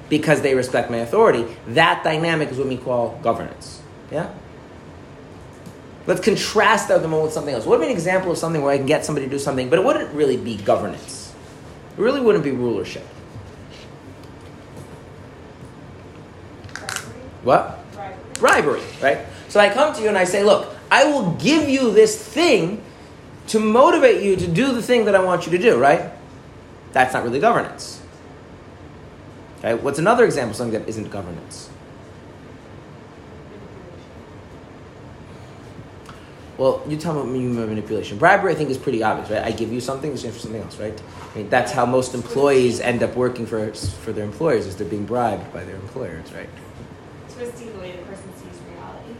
Because 0.08 0.42
they 0.42 0.54
respect 0.54 0.90
my 0.90 0.98
authority. 0.98 1.56
That 1.66 2.04
dynamic 2.04 2.50
is 2.50 2.58
what 2.58 2.68
we 2.68 2.76
call 2.76 3.18
governance. 3.22 3.82
Yeah? 4.10 4.32
Let's 6.06 6.20
contrast 6.20 6.88
that 6.88 7.00
with 7.08 7.32
something 7.32 7.54
else. 7.54 7.64
What 7.64 7.78
would 7.78 7.84
be 7.84 7.90
an 7.90 7.96
example 7.96 8.32
of 8.32 8.38
something 8.38 8.60
where 8.62 8.72
I 8.72 8.76
can 8.76 8.86
get 8.86 9.04
somebody 9.04 9.26
to 9.26 9.30
do 9.30 9.38
something, 9.38 9.70
but 9.70 9.78
it 9.78 9.84
wouldn't 9.84 10.12
really 10.12 10.36
be 10.36 10.56
governance? 10.56 11.32
It 11.96 12.00
really 12.00 12.20
wouldn't 12.20 12.42
be 12.42 12.50
rulership. 12.50 13.06
Bribery. 16.74 17.12
What? 17.44 17.92
Bribery. 17.92 18.18
bribery, 18.34 18.82
right? 19.00 19.18
So 19.48 19.60
I 19.60 19.68
come 19.68 19.94
to 19.94 20.02
you 20.02 20.08
and 20.08 20.18
I 20.18 20.24
say, 20.24 20.42
look, 20.42 20.74
I 20.90 21.04
will 21.04 21.32
give 21.34 21.68
you 21.68 21.92
this 21.92 22.20
thing 22.20 22.82
to 23.48 23.60
motivate 23.60 24.22
you 24.22 24.36
to 24.36 24.46
do 24.46 24.72
the 24.72 24.82
thing 24.82 25.04
that 25.04 25.14
I 25.14 25.22
want 25.22 25.46
you 25.46 25.52
to 25.52 25.58
do, 25.58 25.78
right? 25.78 26.10
That's 26.92 27.14
not 27.14 27.22
really 27.22 27.40
governance. 27.40 28.02
Okay, 29.58 29.74
what's 29.74 29.98
another 29.98 30.24
example 30.24 30.50
of 30.50 30.56
something 30.56 30.80
that 30.80 30.88
isn't 30.88 31.10
governance? 31.10 31.70
Well, 36.62 36.80
you 36.86 36.96
tell 36.96 37.12
me 37.24 37.44
about 37.46 37.70
manipulation. 37.70 38.18
Bribery, 38.18 38.52
I 38.52 38.54
think, 38.54 38.70
is 38.70 38.78
pretty 38.78 39.02
obvious, 39.02 39.28
right? 39.28 39.42
I 39.42 39.50
give 39.50 39.72
you 39.72 39.80
something 39.80 40.10
in 40.10 40.14
exchange 40.14 40.34
for 40.34 40.40
something 40.42 40.62
else, 40.62 40.78
right? 40.78 41.02
I 41.34 41.38
mean, 41.38 41.50
that's 41.50 41.72
how 41.72 41.84
most 41.84 42.14
employees 42.14 42.78
end 42.78 43.02
up 43.02 43.16
working 43.16 43.46
for 43.46 43.74
for 43.74 44.12
their 44.12 44.22
employers, 44.24 44.68
is 44.68 44.76
they're 44.76 44.86
being 44.86 45.04
bribed 45.04 45.52
by 45.52 45.64
their 45.64 45.74
employers, 45.74 46.32
right? 46.32 46.48
Twisting 47.34 47.72
the 47.72 47.80
way 47.80 47.96
the 47.96 48.02
person 48.04 48.32
sees 48.36 48.60
reality. 48.70 49.14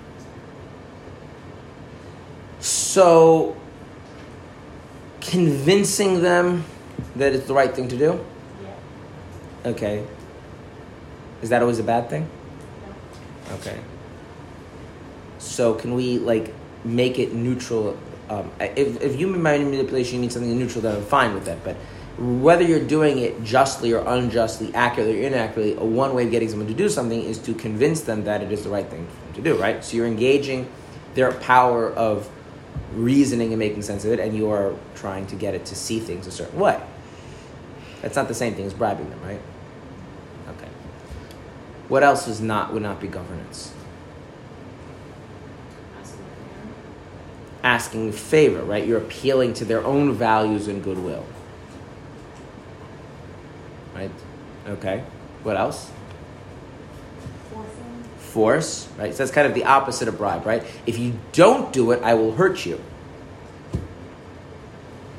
So, 2.61 3.57
convincing 5.21 6.23
them 6.23 6.65
that 7.17 7.33
it's 7.33 7.49
the 7.49 7.55
right 7.55 7.75
thing 7.75 7.89
to 7.89 7.97
do? 7.99 8.25
Yeah. 8.63 9.71
Okay. 9.73 10.07
Is 11.43 11.49
that 11.49 11.61
always 11.61 11.81
a 11.81 11.83
bad 11.83 12.09
thing? 12.09 12.29
Okay. 13.55 13.81
So, 15.41 15.75
can 15.75 15.95
we, 15.95 16.21
like, 16.21 16.55
make 16.85 17.19
it 17.19 17.33
neutral? 17.33 17.99
Um, 18.29 18.51
if, 18.61 19.01
if 19.03 19.15
human 19.15 19.43
manipulation 19.43 20.17
you 20.17 20.21
means 20.21 20.35
something 20.35 20.59
neutral, 20.59 20.83
then 20.83 20.97
I'm 20.97 21.05
fine 21.05 21.35
with 21.35 21.45
that. 21.45 21.63
But 21.65 21.77
whether 22.19 22.63
you're 22.63 22.85
doing 22.85 23.19
it 23.19 23.43
justly 23.43 23.93
or 23.93 24.05
unjustly, 24.07 24.75
accurately 24.75 25.25
or 25.25 25.27
inaccurately, 25.27 25.75
a 25.75 25.85
one 25.85 26.15
way 26.15 26.25
of 26.25 26.31
getting 26.31 26.49
someone 26.49 26.69
to 26.69 26.75
do 26.75 26.89
something 26.89 27.23
is 27.23 27.39
to 27.39 27.55
convince 27.55 28.03
them 28.03 28.25
that 28.25 28.43
it 28.43 28.53
is 28.53 28.65
the 28.65 28.71
right 28.71 28.87
thing 28.87 29.07
to 29.35 29.41
do, 29.41 29.57
right? 29.57 29.85
So, 29.85 29.97
you're 29.97 30.07
engaging 30.07 30.71
their 31.15 31.33
power 31.33 31.91
of 31.93 32.31
reasoning 32.95 33.51
and 33.51 33.59
making 33.59 33.83
sense 33.83 34.05
of 34.05 34.13
it, 34.13 34.21
and 34.21 34.37
you 34.37 34.51
are 34.51 34.75
trying 34.95 35.27
to 35.27 35.37
get 35.37 35.55
it 35.55 35.65
to 35.67 35.75
see 35.75 35.99
things 36.01 36.27
a 36.27 36.31
certain 36.31 36.59
way. 36.59 36.81
That's 38.03 38.17
not 38.17 38.29
the 38.29 38.35
same 38.35 38.55
thing 38.55 38.67
as 38.67 38.75
bribing 38.75 39.09
them, 39.09 39.21
right? 39.23 39.41
Okay. 40.49 40.69
What 41.89 42.03
else 42.03 42.27
is 42.29 42.41
not 42.41 42.73
would 42.73 42.83
not 42.83 43.01
be 43.01 43.07
governance? 43.09 43.73
Asking 46.01 46.19
for 46.19 47.52
Asking 47.63 48.09
a 48.09 48.13
favor, 48.13 48.63
right? 48.63 48.87
You're 48.87 48.99
appealing 48.99 49.55
to 49.55 49.65
their 49.65 49.85
own 49.85 50.13
values 50.15 50.69
and 50.69 50.83
goodwill. 50.83 51.25
Right? 53.95 54.11
Okay. 54.67 55.05
What 55.43 55.57
else? 55.57 55.91
Force, 58.19 58.89
right? 58.99 59.13
So 59.13 59.19
that's 59.19 59.31
kind 59.31 59.47
of 59.47 59.55
the 59.55 59.65
opposite 59.65 60.09
of 60.09 60.17
bribe, 60.19 60.47
right? 60.47 60.65
If 60.87 60.99
you 60.99 61.19
don't 61.33 61.73
do 61.73 61.91
it, 61.93 62.03
I 62.03 62.15
will 62.15 62.33
hurt 62.33 62.65
you. 62.65 62.81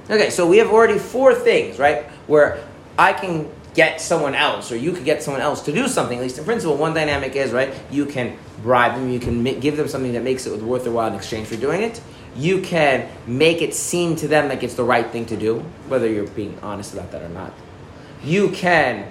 Okay, 0.10 0.30
so 0.30 0.48
we 0.48 0.58
have 0.58 0.70
already 0.70 1.00
four 1.00 1.34
things, 1.34 1.80
right? 1.80 2.06
Where 2.28 2.62
I 2.98 3.14
can 3.14 3.50
get 3.74 4.02
someone 4.02 4.36
else, 4.36 4.72
or 4.72 4.76
you 4.76 4.92
could 4.92 5.06
get 5.06 5.24
someone 5.24 5.42
else 5.42 5.62
to 5.64 5.72
do 5.72 5.88
something. 5.88 6.18
At 6.18 6.22
least 6.24 6.38
in 6.38 6.44
principle, 6.44 6.76
one 6.76 6.94
dynamic 6.94 7.36
is 7.36 7.52
right. 7.52 7.74
You 7.90 8.06
can 8.06 8.38
bribe 8.62 8.96
them. 8.96 9.10
You 9.10 9.20
can 9.20 9.44
give 9.60 9.78
them 9.78 9.88
something 9.88 10.14
that 10.14 10.24
makes 10.24 10.46
it 10.46 10.62
worth 10.62 10.84
their 10.84 10.92
while 10.92 11.08
in 11.08 11.16
exchange 11.16 11.48
for 11.48 11.56
doing 11.56 11.82
it. 11.82 12.02
You 12.36 12.62
can 12.62 13.10
make 13.28 13.62
it 13.62 13.74
seem 13.74 14.16
to 14.18 14.28
them 14.28 14.50
like 14.50 14.64
it's 14.64 14.74
the 14.74 14.84
right 14.84 15.10
thing 15.10 15.26
to 15.28 15.38
do, 15.38 15.60
whether 15.88 16.08
you're 16.08 16.28
being 16.28 16.58
honest 16.62 16.94
about 16.94 17.12
that 17.12 17.22
or 17.22 17.30
not. 17.30 17.54
You 18.24 18.50
can 18.50 19.08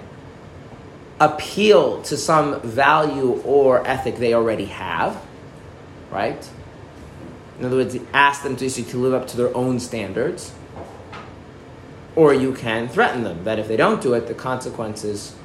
appeal 1.19 2.01
to 2.03 2.17
some 2.17 2.59
value 2.61 3.41
or 3.45 3.85
ethic 3.87 4.17
they 4.17 4.33
already 4.33 4.65
have, 4.65 5.21
right? 6.11 6.49
In 7.59 7.65
other 7.65 7.77
words, 7.77 7.95
ask 8.13 8.43
them 8.43 8.55
to, 8.57 8.69
to 8.69 8.97
live 8.97 9.13
up 9.13 9.27
to 9.27 9.37
their 9.37 9.55
own 9.55 9.79
standards. 9.79 10.53
Or 12.15 12.33
you 12.33 12.53
can 12.53 12.87
threaten 12.87 13.23
them 13.23 13.43
that 13.43 13.57
if 13.57 13.67
they 13.67 13.77
don't 13.77 14.01
do 14.01 14.13
it, 14.13 14.27
the 14.27 14.33
consequences 14.33 15.35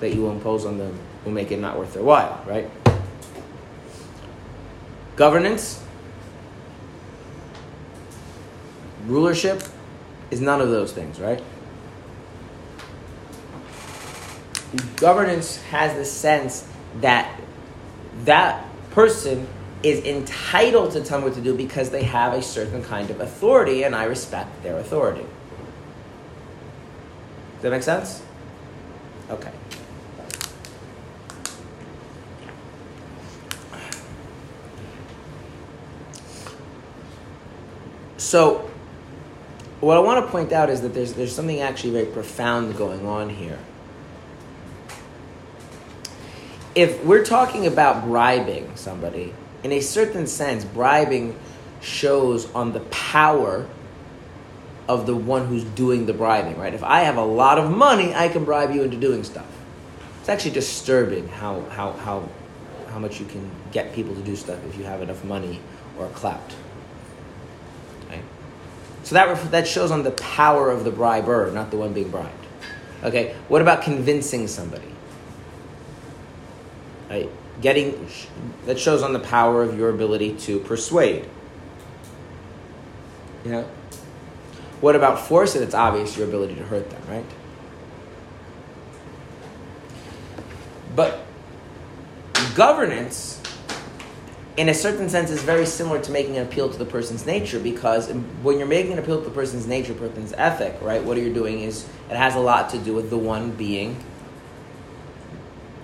that 0.00 0.14
you 0.14 0.22
will 0.22 0.32
impose 0.32 0.64
on 0.64 0.78
them 0.78 0.98
will 1.24 1.32
make 1.32 1.50
it 1.50 1.58
not 1.58 1.78
worth 1.78 1.94
their 1.94 2.02
while, 2.02 2.42
right? 2.46 2.70
Governance, 5.16 5.83
rulership 9.06 9.62
is 10.30 10.40
none 10.40 10.60
of 10.60 10.70
those 10.70 10.92
things, 10.92 11.20
right? 11.20 11.42
Governance 14.96 15.62
has 15.64 15.96
the 15.96 16.04
sense 16.04 16.66
that 17.00 17.40
that 18.24 18.64
person 18.90 19.46
is 19.82 20.02
entitled 20.04 20.92
to 20.92 21.02
tell 21.02 21.18
me 21.18 21.24
what 21.24 21.34
to 21.34 21.40
do 21.40 21.54
because 21.54 21.90
they 21.90 22.02
have 22.02 22.32
a 22.32 22.42
certain 22.42 22.82
kind 22.82 23.10
of 23.10 23.20
authority 23.20 23.82
and 23.82 23.94
I 23.94 24.04
respect 24.04 24.62
their 24.62 24.78
authority. 24.78 25.26
Does 27.54 27.62
that 27.62 27.70
make 27.70 27.82
sense? 27.82 28.22
Okay. 29.30 29.50
So, 38.16 38.70
what 39.84 39.96
I 39.96 40.00
want 40.00 40.24
to 40.24 40.30
point 40.30 40.52
out 40.52 40.70
is 40.70 40.80
that 40.82 40.94
there's, 40.94 41.12
there's 41.12 41.34
something 41.34 41.60
actually 41.60 41.92
very 41.92 42.06
profound 42.06 42.76
going 42.76 43.06
on 43.06 43.28
here. 43.28 43.58
If 46.74 47.04
we're 47.04 47.24
talking 47.24 47.66
about 47.66 48.04
bribing 48.04 48.74
somebody, 48.76 49.32
in 49.62 49.72
a 49.72 49.80
certain 49.80 50.26
sense, 50.26 50.64
bribing 50.64 51.38
shows 51.80 52.52
on 52.52 52.72
the 52.72 52.80
power 52.80 53.68
of 54.88 55.06
the 55.06 55.14
one 55.14 55.46
who's 55.46 55.64
doing 55.64 56.06
the 56.06 56.12
bribing, 56.12 56.58
right? 56.58 56.74
If 56.74 56.82
I 56.82 57.00
have 57.00 57.16
a 57.16 57.24
lot 57.24 57.58
of 57.58 57.70
money, 57.70 58.14
I 58.14 58.28
can 58.28 58.44
bribe 58.44 58.74
you 58.74 58.82
into 58.82 58.96
doing 58.96 59.24
stuff. 59.24 59.46
It's 60.20 60.28
actually 60.28 60.52
disturbing 60.52 61.28
how, 61.28 61.60
how, 61.70 61.92
how, 61.92 62.28
how 62.88 62.98
much 62.98 63.20
you 63.20 63.26
can 63.26 63.50
get 63.72 63.92
people 63.92 64.14
to 64.14 64.22
do 64.22 64.36
stuff 64.36 64.58
if 64.66 64.76
you 64.76 64.84
have 64.84 65.00
enough 65.02 65.24
money 65.24 65.60
or 65.98 66.08
clout. 66.08 66.54
So 69.04 69.14
that, 69.14 69.50
that 69.50 69.68
shows 69.68 69.90
on 69.90 70.02
the 70.02 70.10
power 70.12 70.70
of 70.70 70.84
the 70.84 70.90
briber, 70.90 71.50
not 71.52 71.70
the 71.70 71.76
one 71.76 71.92
being 71.92 72.10
bribed. 72.10 72.32
Okay, 73.02 73.34
what 73.48 73.60
about 73.60 73.82
convincing 73.82 74.48
somebody? 74.48 74.88
Right? 77.10 77.30
Getting 77.60 78.08
that 78.64 78.78
shows 78.78 79.02
on 79.02 79.12
the 79.12 79.20
power 79.20 79.62
of 79.62 79.78
your 79.78 79.90
ability 79.90 80.36
to 80.38 80.58
persuade. 80.60 81.28
Yeah. 83.44 83.64
What 84.80 84.96
about 84.96 85.20
force? 85.20 85.54
And 85.54 85.62
It's 85.62 85.74
obvious 85.74 86.16
your 86.16 86.26
ability 86.26 86.54
to 86.56 86.64
hurt 86.64 86.88
them, 86.90 87.02
right? 87.08 87.24
But 90.96 91.24
governance, 92.54 93.40
in 94.56 94.68
a 94.68 94.74
certain 94.74 95.08
sense, 95.08 95.30
is 95.30 95.42
very 95.42 95.66
similar 95.66 96.00
to 96.00 96.12
making 96.12 96.36
an 96.36 96.46
appeal 96.46 96.68
to 96.70 96.78
the 96.78 96.84
person's 96.84 97.26
nature 97.26 97.58
because 97.58 98.10
when 98.42 98.58
you're 98.58 98.68
making 98.68 98.92
an 98.92 98.98
appeal 98.98 99.18
to 99.18 99.24
the 99.24 99.34
person's 99.34 99.66
nature, 99.66 99.94
person's 99.94 100.32
ethic, 100.34 100.76
right, 100.80 101.02
what 101.02 101.16
you're 101.16 101.34
doing 101.34 101.60
is 101.60 101.86
it 102.08 102.16
has 102.16 102.36
a 102.36 102.40
lot 102.40 102.70
to 102.70 102.78
do 102.78 102.94
with 102.94 103.10
the 103.10 103.18
one 103.18 103.50
being 103.52 103.96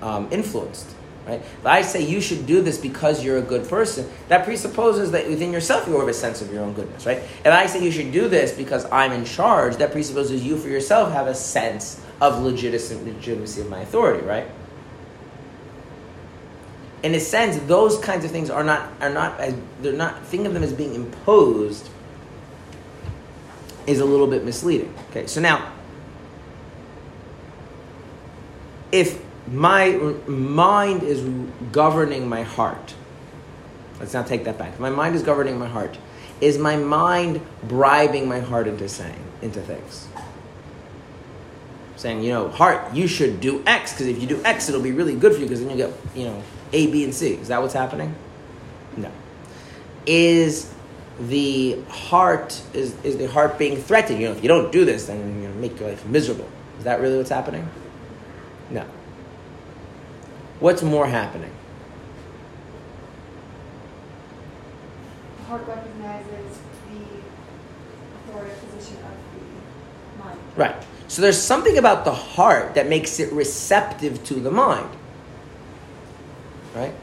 um, 0.03 0.29
influenced. 0.31 0.95
Right? 1.27 1.41
If 1.41 1.67
I 1.67 1.83
say 1.83 2.03
you 2.03 2.21
should 2.21 2.47
do 2.47 2.63
this 2.63 2.79
because 2.79 3.25
you're 3.25 3.39
a 3.39 3.43
good 3.43 3.69
person, 3.69 4.11
that 4.29 4.45
presupposes 4.45 5.11
that 5.11 5.29
within 5.29 5.53
yourself 5.53 5.87
you 5.87 5.99
have 5.99 6.09
a 6.09 6.15
sense 6.15 6.41
of 6.41 6.53
your 6.53 6.63
own 6.63 6.73
goodness, 6.73 7.07
right? 7.07 7.19
If 7.19 7.47
I 7.47 7.67
say 7.67 7.85
you 7.85 7.93
should 7.93 8.11
do 8.11 8.27
this 8.29 8.53
because 8.53 8.91
I'm 8.91 9.13
in 9.13 9.25
charge, 9.25 9.77
that 9.77 9.93
presupposes 9.93 10.45
you 10.45 10.57
for 10.57 10.69
yourself 10.69 11.13
have 11.13 11.27
a 11.27 11.35
sense 11.35 12.01
of 12.21 12.43
legitimacy, 12.43 12.97
legitimacy 13.05 13.61
of 13.61 13.69
my 13.69 13.81
authority, 13.81 14.27
right? 14.27 14.47
In 17.03 17.15
a 17.15 17.21
sense, 17.21 17.57
those 17.67 17.99
kinds 17.99 18.25
of 18.25 18.31
things 18.31 18.51
are 18.51 18.65
not 18.65 18.91
are 19.01 19.11
not 19.11 19.41
as 19.41 19.55
they're 19.81 19.93
not 19.93 20.25
think 20.27 20.47
of 20.47 20.55
them 20.55 20.63
as 20.63 20.73
being 20.73 20.95
imposed 20.95 21.89
is 23.87 24.01
a 24.01 24.05
little 24.05 24.27
bit 24.27 24.45
misleading. 24.45 24.95
Okay, 25.11 25.27
so 25.27 25.41
now 25.41 25.73
if 28.93 29.23
my 29.47 29.93
mind 30.27 31.03
is 31.03 31.23
governing 31.73 32.29
my 32.29 32.43
heart. 32.43 32.95
Let's 33.99 34.15
not 34.15 34.27
take 34.27 34.45
that 34.45 34.59
back. 34.59 34.79
My 34.79 34.91
mind 34.91 35.15
is 35.15 35.23
governing 35.23 35.59
my 35.59 35.69
heart. 35.69 35.99
Is 36.41 36.57
my 36.57 36.77
mind 36.77 37.41
bribing 37.65 38.29
my 38.29 38.41
heart 38.41 38.67
into 38.67 38.89
saying 38.89 39.23
into 39.43 39.61
things? 39.61 40.09
Saying, 41.97 42.23
you 42.23 42.31
know, 42.31 42.49
heart, 42.49 42.95
you 42.95 43.07
should 43.07 43.41
do 43.41 43.63
X 43.67 43.93
because 43.93 44.07
if 44.07 44.21
you 44.21 44.27
do 44.27 44.43
X, 44.43 44.69
it'll 44.69 44.81
be 44.81 44.93
really 44.93 45.15
good 45.15 45.35
for 45.35 45.39
you 45.39 45.45
because 45.45 45.61
then 45.61 45.71
you 45.71 45.77
get, 45.77 45.93
you 46.15 46.25
know, 46.25 46.43
A, 46.73 46.87
B, 46.87 47.05
and 47.05 47.15
C. 47.15 47.35
Is 47.35 47.49
that 47.49 47.61
what's 47.61 47.75
happening? 47.75 48.15
No. 48.97 49.11
Is 50.07 50.73
the 51.21 51.79
heart 51.89 52.61
is, 52.73 52.95
is 53.05 53.19
the 53.19 53.27
heart 53.27 53.59
being 53.59 53.77
threatened? 53.77 54.21
You 54.21 54.29
know, 54.29 54.33
if 54.33 54.43
you 54.43 54.49
don't 54.49 54.73
do 54.73 54.85
this, 54.85 55.07
then 55.07 55.43
you're 55.43 55.53
to 55.53 55.59
make 55.59 55.79
your 55.79 55.91
life 55.91 56.05
miserable. 56.07 56.49
Is 56.79 56.85
that 56.85 57.01
really 57.01 57.19
what's 57.19 57.31
happening? 57.31 57.69
No. 58.71 58.85
What's 60.61 60.83
more 60.83 61.07
happening? 61.07 61.51
The 65.39 65.45
heart 65.45 65.67
recognizes 65.67 66.59
the 66.91 68.33
authoritative 68.33 68.71
position 68.71 68.97
of 68.97 69.13
the 70.19 70.25
mind. 70.25 70.39
Right. 70.57 70.77
So 71.09 71.23
there's 71.23 71.41
something 71.41 71.77
about 71.77 72.05
the 72.05 72.13
heart 72.13 72.75
that 72.75 72.89
makes 72.89 73.19
it 73.19 73.33
receptive 73.33 74.23
to 74.25 74.35
the 74.35 74.51
mind. 74.51 74.89
Right? 76.75 76.95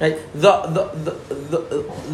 Right? 0.00 0.18
The, 0.34 0.62
the, 0.66 0.84
the, 0.94 1.10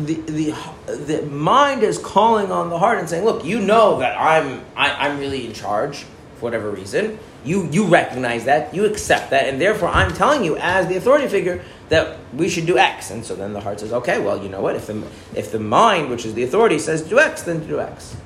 the, 0.05 0.55
the, 0.87 0.95
the, 0.95 1.27
mind 1.27 1.83
is 1.83 1.99
calling 1.99 2.53
on 2.53 2.71
the 2.71 2.79
heart 2.79 2.99
and 2.99 3.09
saying, 3.09 3.25
look, 3.25 3.45
you 3.45 3.59
know 3.59 3.99
that 3.99 4.17
I'm, 4.19 4.65
I, 4.77 5.09
I'm 5.09 5.19
really 5.19 5.47
in 5.47 5.53
charge 5.53 6.05
for 6.37 6.43
whatever 6.43 6.71
reason. 6.71 7.19
You, 7.45 7.69
you 7.73 7.87
recognize 7.87 8.45
that, 8.45 8.73
you 8.73 8.85
accept 8.85 9.31
that, 9.31 9.49
and 9.49 9.61
therefore 9.61 9.89
I'm 9.89 10.15
telling 10.15 10.45
you 10.45 10.57
as 10.59 10.87
the 10.87 10.97
authority 10.97 11.27
figure 11.27 11.65
that 11.89 12.19
we 12.33 12.49
should 12.49 12.67
do 12.67 12.79
X. 12.79 13.11
And 13.11 13.25
so 13.25 13.35
then 13.35 13.53
the 13.53 13.61
heart 13.61 13.81
says, 13.81 13.93
okay, 13.93 14.21
well, 14.21 14.41
you 14.41 14.49
know 14.49 14.61
what? 14.61 14.77
If 14.77 14.87
the, 14.87 15.03
if 15.35 15.51
the 15.51 15.59
mind, 15.59 16.09
which 16.09 16.25
is 16.25 16.35
the 16.35 16.45
authority, 16.45 16.79
says 16.79 17.03
do 17.03 17.19
X, 17.19 17.43
then 17.43 17.67
do 17.67 17.81
X. 17.81 18.17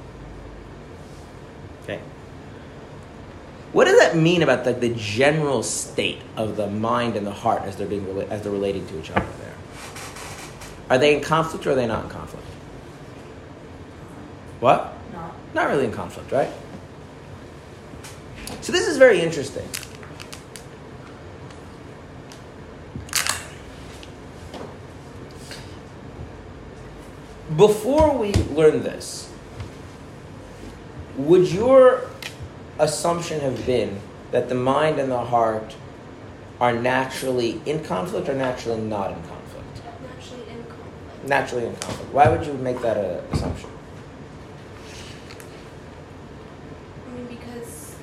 Okay. 1.85 2.01
What 3.77 3.85
does 3.85 3.99
that 3.99 4.17
mean 4.17 4.43
about 4.43 4.65
the, 4.65 4.73
the 4.73 4.95
general 4.95 5.63
state 5.63 6.23
of 6.35 6.57
the 6.57 6.67
mind 6.67 7.15
and 7.15 7.27
the 7.27 7.31
heart 7.31 7.61
as 7.65 7.77
they're 7.77 7.87
being 7.87 8.09
as 8.31 8.41
they're 8.41 8.51
relating 8.51 8.87
to 8.87 8.99
each 8.99 9.11
other 9.11 9.27
there? 9.39 9.55
Are 10.89 10.97
they 10.97 11.15
in 11.15 11.23
conflict 11.23 11.67
or 11.67 11.73
are 11.73 11.75
they 11.75 11.87
not 11.87 12.05
in 12.05 12.09
conflict? 12.11 12.47
What? 14.61 14.97
Not. 15.13 15.35
Not 15.53 15.69
really 15.69 15.85
in 15.85 15.93
conflict, 15.93 16.33
right? 16.33 16.49
So 18.63 18.73
this 18.73 18.89
is 18.89 18.97
very 18.97 19.21
interesting. 19.21 19.69
Before 27.55 28.17
we 28.17 28.33
learn 28.33 28.83
this, 28.83 29.31
would 31.19 31.53
your 31.53 32.09
assumption 32.79 33.41
have 33.41 33.65
been 33.67 34.01
that 34.31 34.49
the 34.49 34.55
mind 34.55 34.99
and 34.99 35.11
the 35.11 35.19
heart 35.19 35.75
are 36.61 36.73
naturally 36.73 37.61
in 37.67 37.83
conflict 37.85 38.29
or 38.29 38.35
naturally 38.35 38.81
not 38.81 39.13
in 39.13 39.23
conflict? 39.23 39.83
Naturally 40.03 40.51
in 40.51 40.65
conflict. 40.65 41.29
Naturally 41.29 41.67
in 41.67 41.77
conflict. 41.77 42.13
Why 42.13 42.29
would 42.29 42.47
you 42.47 42.55
make 42.55 42.81
that 42.83 42.97
an 42.97 43.25
assumption? 43.33 43.71
I 47.07 47.11
mean, 47.11 47.27
because 47.27 47.97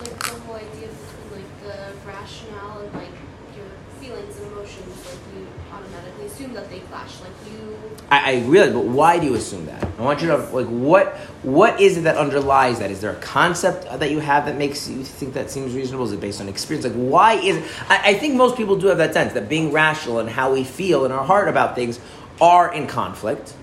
like 0.00 0.18
the 0.22 0.30
whole 0.40 0.56
idea 0.56 0.88
between 0.88 1.42
like 1.42 1.62
the 1.62 1.92
rationale 2.06 2.80
and 2.80 2.94
like 2.94 3.16
your 3.56 3.66
feelings 3.98 4.36
and 4.38 4.52
emotions, 4.52 5.06
like 5.06 5.34
you 5.34 5.46
automatically 5.72 6.26
assume 6.26 6.52
that 6.54 6.68
they 6.70 6.80
clash. 6.80 7.20
Like 7.20 7.32
you, 7.50 7.76
I, 8.10 8.34
I 8.34 8.44
realize, 8.46 8.72
but 8.72 8.84
why 8.84 9.18
do 9.18 9.26
you 9.26 9.34
assume 9.34 9.66
that? 9.66 9.84
I 9.98 10.02
want 10.02 10.20
you 10.22 10.28
to 10.28 10.36
like 10.36 10.66
what 10.66 11.14
what 11.42 11.80
is 11.80 11.96
it 11.96 12.02
that 12.02 12.16
underlies 12.16 12.78
that? 12.78 12.90
Is 12.90 13.00
there 13.00 13.12
a 13.12 13.20
concept 13.20 13.84
that 14.00 14.10
you 14.10 14.18
have 14.20 14.46
that 14.46 14.56
makes 14.56 14.88
you 14.88 15.04
think 15.04 15.34
that 15.34 15.50
seems 15.50 15.74
reasonable? 15.74 16.06
Is 16.06 16.12
it 16.12 16.20
based 16.20 16.40
on 16.40 16.48
experience? 16.48 16.86
Like 16.86 16.94
why 16.94 17.34
is 17.34 17.56
it? 17.56 17.64
I, 17.88 18.10
I 18.10 18.14
think 18.14 18.34
most 18.34 18.56
people 18.56 18.76
do 18.76 18.88
have 18.88 18.98
that 18.98 19.12
sense 19.12 19.34
that 19.34 19.48
being 19.48 19.72
rational 19.72 20.18
and 20.18 20.28
how 20.28 20.52
we 20.52 20.64
feel 20.64 21.04
in 21.04 21.12
our 21.12 21.24
heart 21.24 21.48
about 21.48 21.74
things 21.74 22.00
are 22.40 22.72
in 22.72 22.86
conflict. 22.86 23.54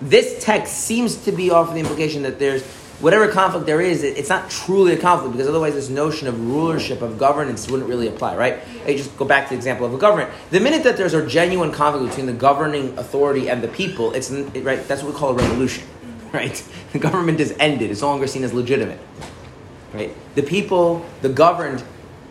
This 0.00 0.42
text 0.44 0.78
seems 0.78 1.24
to 1.24 1.32
be 1.32 1.50
offering 1.50 1.74
the 1.74 1.80
implication 1.80 2.22
that 2.22 2.38
there's 2.38 2.62
whatever 3.00 3.28
conflict 3.28 3.66
there 3.66 3.80
is, 3.80 4.02
it- 4.02 4.16
it's 4.18 4.28
not 4.28 4.50
truly 4.50 4.92
a 4.92 4.96
conflict 4.96 5.32
because 5.32 5.48
otherwise 5.48 5.74
this 5.74 5.88
notion 5.88 6.28
of 6.28 6.38
rulership 6.48 7.02
of 7.02 7.18
governance 7.18 7.68
wouldn't 7.70 7.88
really 7.88 8.08
apply, 8.08 8.36
right? 8.36 8.58
Hey, 8.84 8.96
just 8.96 9.16
go 9.16 9.24
back 9.24 9.44
to 9.46 9.50
the 9.50 9.56
example 9.56 9.86
of 9.86 9.94
a 9.94 9.98
government. 9.98 10.30
The 10.50 10.60
minute 10.60 10.82
that 10.84 10.96
there's 10.96 11.14
a 11.14 11.26
genuine 11.26 11.72
conflict 11.72 12.08
between 12.10 12.26
the 12.26 12.32
governing 12.32 12.96
authority 12.98 13.48
and 13.48 13.62
the 13.62 13.68
people, 13.68 14.12
it's 14.12 14.30
it- 14.30 14.64
right. 14.64 14.86
That's 14.86 15.02
what 15.02 15.12
we 15.12 15.18
call 15.18 15.30
a 15.30 15.34
revolution, 15.34 15.84
right? 16.32 16.62
The 16.92 16.98
government 16.98 17.40
is 17.40 17.54
ended; 17.58 17.90
it's 17.90 18.02
no 18.02 18.08
longer 18.08 18.26
seen 18.26 18.44
as 18.44 18.52
legitimate, 18.52 18.98
right? 19.94 20.14
The 20.34 20.42
people, 20.42 21.04
the 21.22 21.28
governed, 21.30 21.82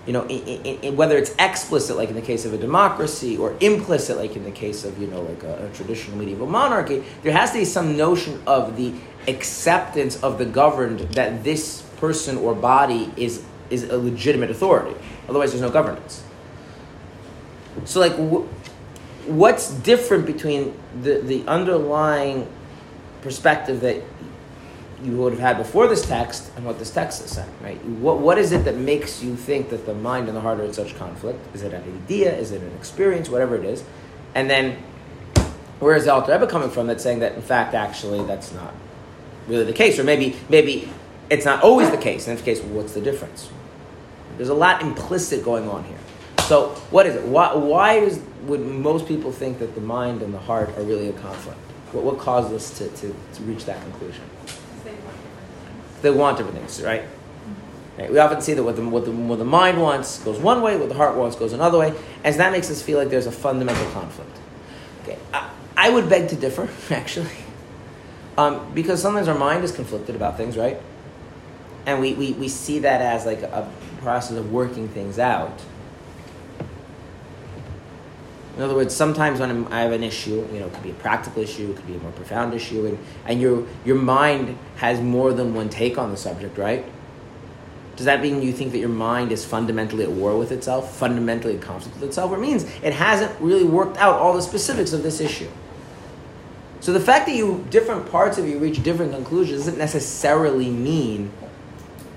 you 0.06 0.14
know, 0.14 0.26
i 0.30 0.78
i 0.84 0.88
i 0.88 0.90
whether 0.92 1.18
it's 1.18 1.34
explicit, 1.40 1.98
like 1.98 2.10
in 2.10 2.16
the 2.16 2.22
case 2.22 2.46
of 2.46 2.54
a 2.54 2.58
democracy, 2.58 3.38
or 3.38 3.56
implicit, 3.60 4.18
like 4.18 4.36
in 4.36 4.44
the 4.44 4.52
case 4.52 4.86
of 4.86 5.00
you 5.02 5.08
know, 5.08 5.22
like 5.22 5.44
a, 5.44 5.66
a 5.66 5.70
traditional 5.76 6.18
medieval 6.18 6.48
monarchy, 6.48 7.04
there 7.24 7.32
has 7.34 7.52
to 7.52 7.58
be 7.60 7.66
some 7.66 7.98
notion 7.98 8.42
of 8.46 8.76
the 8.78 8.94
acceptance 9.30 10.22
of 10.24 10.38
the 10.38 10.46
governed 10.46 11.00
that 11.14 11.44
this 11.44 11.82
person 11.98 12.38
or 12.38 12.54
body 12.56 13.12
is 13.18 13.44
is 13.70 13.84
a 13.84 13.98
legitimate 13.98 14.50
authority. 14.50 14.96
Otherwise, 15.28 15.52
there's 15.52 15.62
no 15.62 15.70
governance. 15.70 16.24
So, 17.86 18.00
like, 18.00 18.14
wh- 18.14 19.30
what's 19.30 19.72
different 19.72 20.26
between 20.26 20.78
the 21.02 21.20
the 21.20 21.46
underlying 21.48 22.48
perspective 23.22 23.82
that 23.82 24.02
you 25.04 25.16
would 25.18 25.34
have 25.34 25.42
had 25.42 25.58
before 25.58 25.88
this 25.88 26.06
text 26.06 26.52
and 26.56 26.66
what 26.66 26.78
this 26.78 26.92
text 26.92 27.24
is 27.24 27.32
saying, 27.32 27.50
right? 27.62 27.84
What, 27.86 28.20
what 28.20 28.38
is 28.38 28.52
it 28.52 28.66
that 28.66 28.76
makes 28.76 29.24
you 29.24 29.36
think 29.36 29.70
that 29.70 29.86
the 29.86 29.94
mind 29.94 30.28
and 30.28 30.36
the 30.36 30.42
heart 30.42 30.60
are 30.60 30.66
in 30.66 30.74
such 30.74 30.96
conflict? 30.98 31.40
Is 31.56 31.64
it 31.64 31.74
an 31.74 31.84
idea? 31.84 32.36
Is 32.36 32.52
it 32.52 32.62
an 32.62 32.74
experience? 32.76 33.30
Whatever 33.30 33.56
it 33.56 33.64
is. 33.64 33.84
And 34.36 34.50
then, 34.50 34.78
where 35.80 35.96
is 35.96 36.06
the 36.06 36.14
Alter 36.14 36.34
Rebbe 36.34 36.48
coming 36.48 36.70
from 36.70 36.88
that's 36.88 37.02
saying 37.02 37.20
that, 37.20 37.36
in 37.36 37.42
fact, 37.42 37.74
actually, 37.74 38.26
that's 38.26 38.52
not 38.52 38.74
really 39.50 39.66
the 39.66 39.74
case? 39.74 40.00
Or 40.00 40.04
maybe, 40.04 40.38
maybe 40.48 40.90
it's 41.30 41.46
not 41.46 41.64
always 41.64 41.90
the 41.92 41.98
case. 41.98 42.28
In 42.28 42.36
the 42.36 42.42
case, 42.42 42.62
what's 42.62 42.94
the 42.94 43.02
difference? 43.02 43.50
There's 44.38 44.50
a 44.50 44.54
lot 44.54 44.82
implicit 44.82 45.44
going 45.44 45.68
on 45.68 45.84
here. 45.84 45.98
So 46.42 46.70
what 46.92 47.06
is 47.06 47.16
it? 47.16 47.26
Why, 47.26 47.54
why 47.54 47.94
is, 47.96 48.22
would 48.44 48.62
most 48.62 49.08
people 49.08 49.32
think 49.32 49.60
that 49.60 49.76
the 49.76 49.82
mind 49.82 50.22
and 50.22 50.34
the 50.34 50.40
heart 50.40 50.70
are 50.78 50.84
really 50.84 51.10
a 51.10 51.14
conflict? 51.14 51.60
What, 51.92 52.04
what 52.04 52.20
caused 52.20 52.54
us 52.54 52.78
to, 52.78 52.88
to, 52.88 53.16
to 53.34 53.44
reach 53.44 53.66
that 53.66 53.82
conclusion? 53.82 54.24
They 54.84 54.92
want 54.92 55.18
different 55.18 55.44
things. 55.66 56.02
They 56.02 56.10
want 56.12 56.38
different 56.38 56.58
things, 56.58 56.82
right? 56.82 57.02
Mm-hmm. 57.02 58.02
Right, 58.02 58.12
We 58.12 58.20
often 58.20 58.42
see 58.42 58.54
that 58.54 58.64
what 58.64 58.76
the, 58.76 58.88
what, 58.88 59.06
the, 59.06 59.12
what 59.12 59.40
the 59.40 59.46
mind 59.46 59.82
wants 59.82 60.20
goes 60.20 60.40
one 60.40 60.62
way, 60.62 60.78
what 60.78 60.90
the 60.90 60.96
heart 60.96 61.16
wants 61.16 61.36
goes 61.36 61.54
another 61.54 61.78
way, 61.78 61.94
and 62.24 62.34
so 62.34 62.40
that 62.40 62.52
makes 62.52 62.72
us 62.72 62.82
feel 62.82 62.98
like 62.98 63.10
there's 63.10 63.28
a 63.28 63.32
fundamental 63.32 63.86
conflict. 63.92 64.38
Okay, 65.04 65.18
I, 65.34 65.50
I 65.76 65.90
would 65.90 66.10
beg 66.10 66.30
to 66.30 66.36
differ, 66.36 66.70
actually, 66.94 67.30
um, 68.40 68.72
because 68.74 69.02
sometimes 69.02 69.28
our 69.28 69.38
mind 69.38 69.66
is 69.66 69.74
conflicted 69.74 70.16
about 70.16 70.38
things, 70.38 70.56
right? 70.56 70.80
And 71.86 72.00
we, 72.00 72.14
we, 72.14 72.32
we 72.34 72.48
see 72.48 72.80
that 72.80 73.02
as 73.02 73.26
like 73.26 73.42
a 73.42 73.70
process 74.00 74.38
of 74.38 74.54
working 74.54 74.88
things 74.88 75.20
out. 75.20 75.60
In 78.56 78.64
other 78.64 78.76
words, 78.76 78.96
sometimes 78.96 79.42
when 79.42 79.50
I'm, 79.50 79.68
I 79.74 79.82
have 79.82 79.92
an 79.92 80.04
issue, 80.04 80.48
you 80.54 80.60
know, 80.62 80.68
it 80.68 80.74
could 80.74 80.84
be 80.84 80.92
a 80.92 81.02
practical 81.02 81.44
issue, 81.44 81.72
it 81.72 81.76
could 81.76 81.88
be 81.88 81.96
a 81.96 82.00
more 82.00 82.14
profound 82.14 82.54
issue, 82.54 82.86
and, 82.86 82.98
and 83.26 83.42
your, 83.42 83.68
your 83.84 83.98
mind 83.98 84.58
has 84.78 85.02
more 85.02 85.34
than 85.34 85.54
one 85.54 85.68
take 85.68 85.98
on 85.98 86.12
the 86.12 86.18
subject, 86.18 86.58
right? 86.58 86.86
Does 87.98 88.06
that 88.06 88.22
mean 88.22 88.42
you 88.42 88.54
think 88.54 88.72
that 88.72 88.80
your 88.80 88.88
mind 88.88 89.34
is 89.34 89.44
fundamentally 89.44 90.04
at 90.04 90.12
war 90.12 90.38
with 90.38 90.54
itself, 90.54 90.96
fundamentally 90.96 91.56
at 91.58 91.62
conflict 91.62 92.00
with 92.00 92.08
itself? 92.08 92.32
Or 92.32 92.38
it 92.38 92.42
means 92.42 92.64
it 92.82 92.94
hasn't 92.94 93.38
really 93.42 93.66
worked 93.66 93.98
out 93.98 94.18
all 94.18 94.34
the 94.34 94.42
specifics 94.42 94.94
of 94.94 95.04
this 95.04 95.20
issue. 95.20 95.50
So 96.82 96.94
the 96.94 97.00
fact 97.00 97.26
that 97.26 97.36
you 97.36 97.66
different 97.70 98.10
parts 98.10 98.38
of 98.38 98.48
you 98.48 98.58
reach 98.58 98.82
different 98.84 99.12
conclusions 99.12 99.60
doesn't 99.60 99.78
necessarily 99.78 100.70
mean 100.70 101.32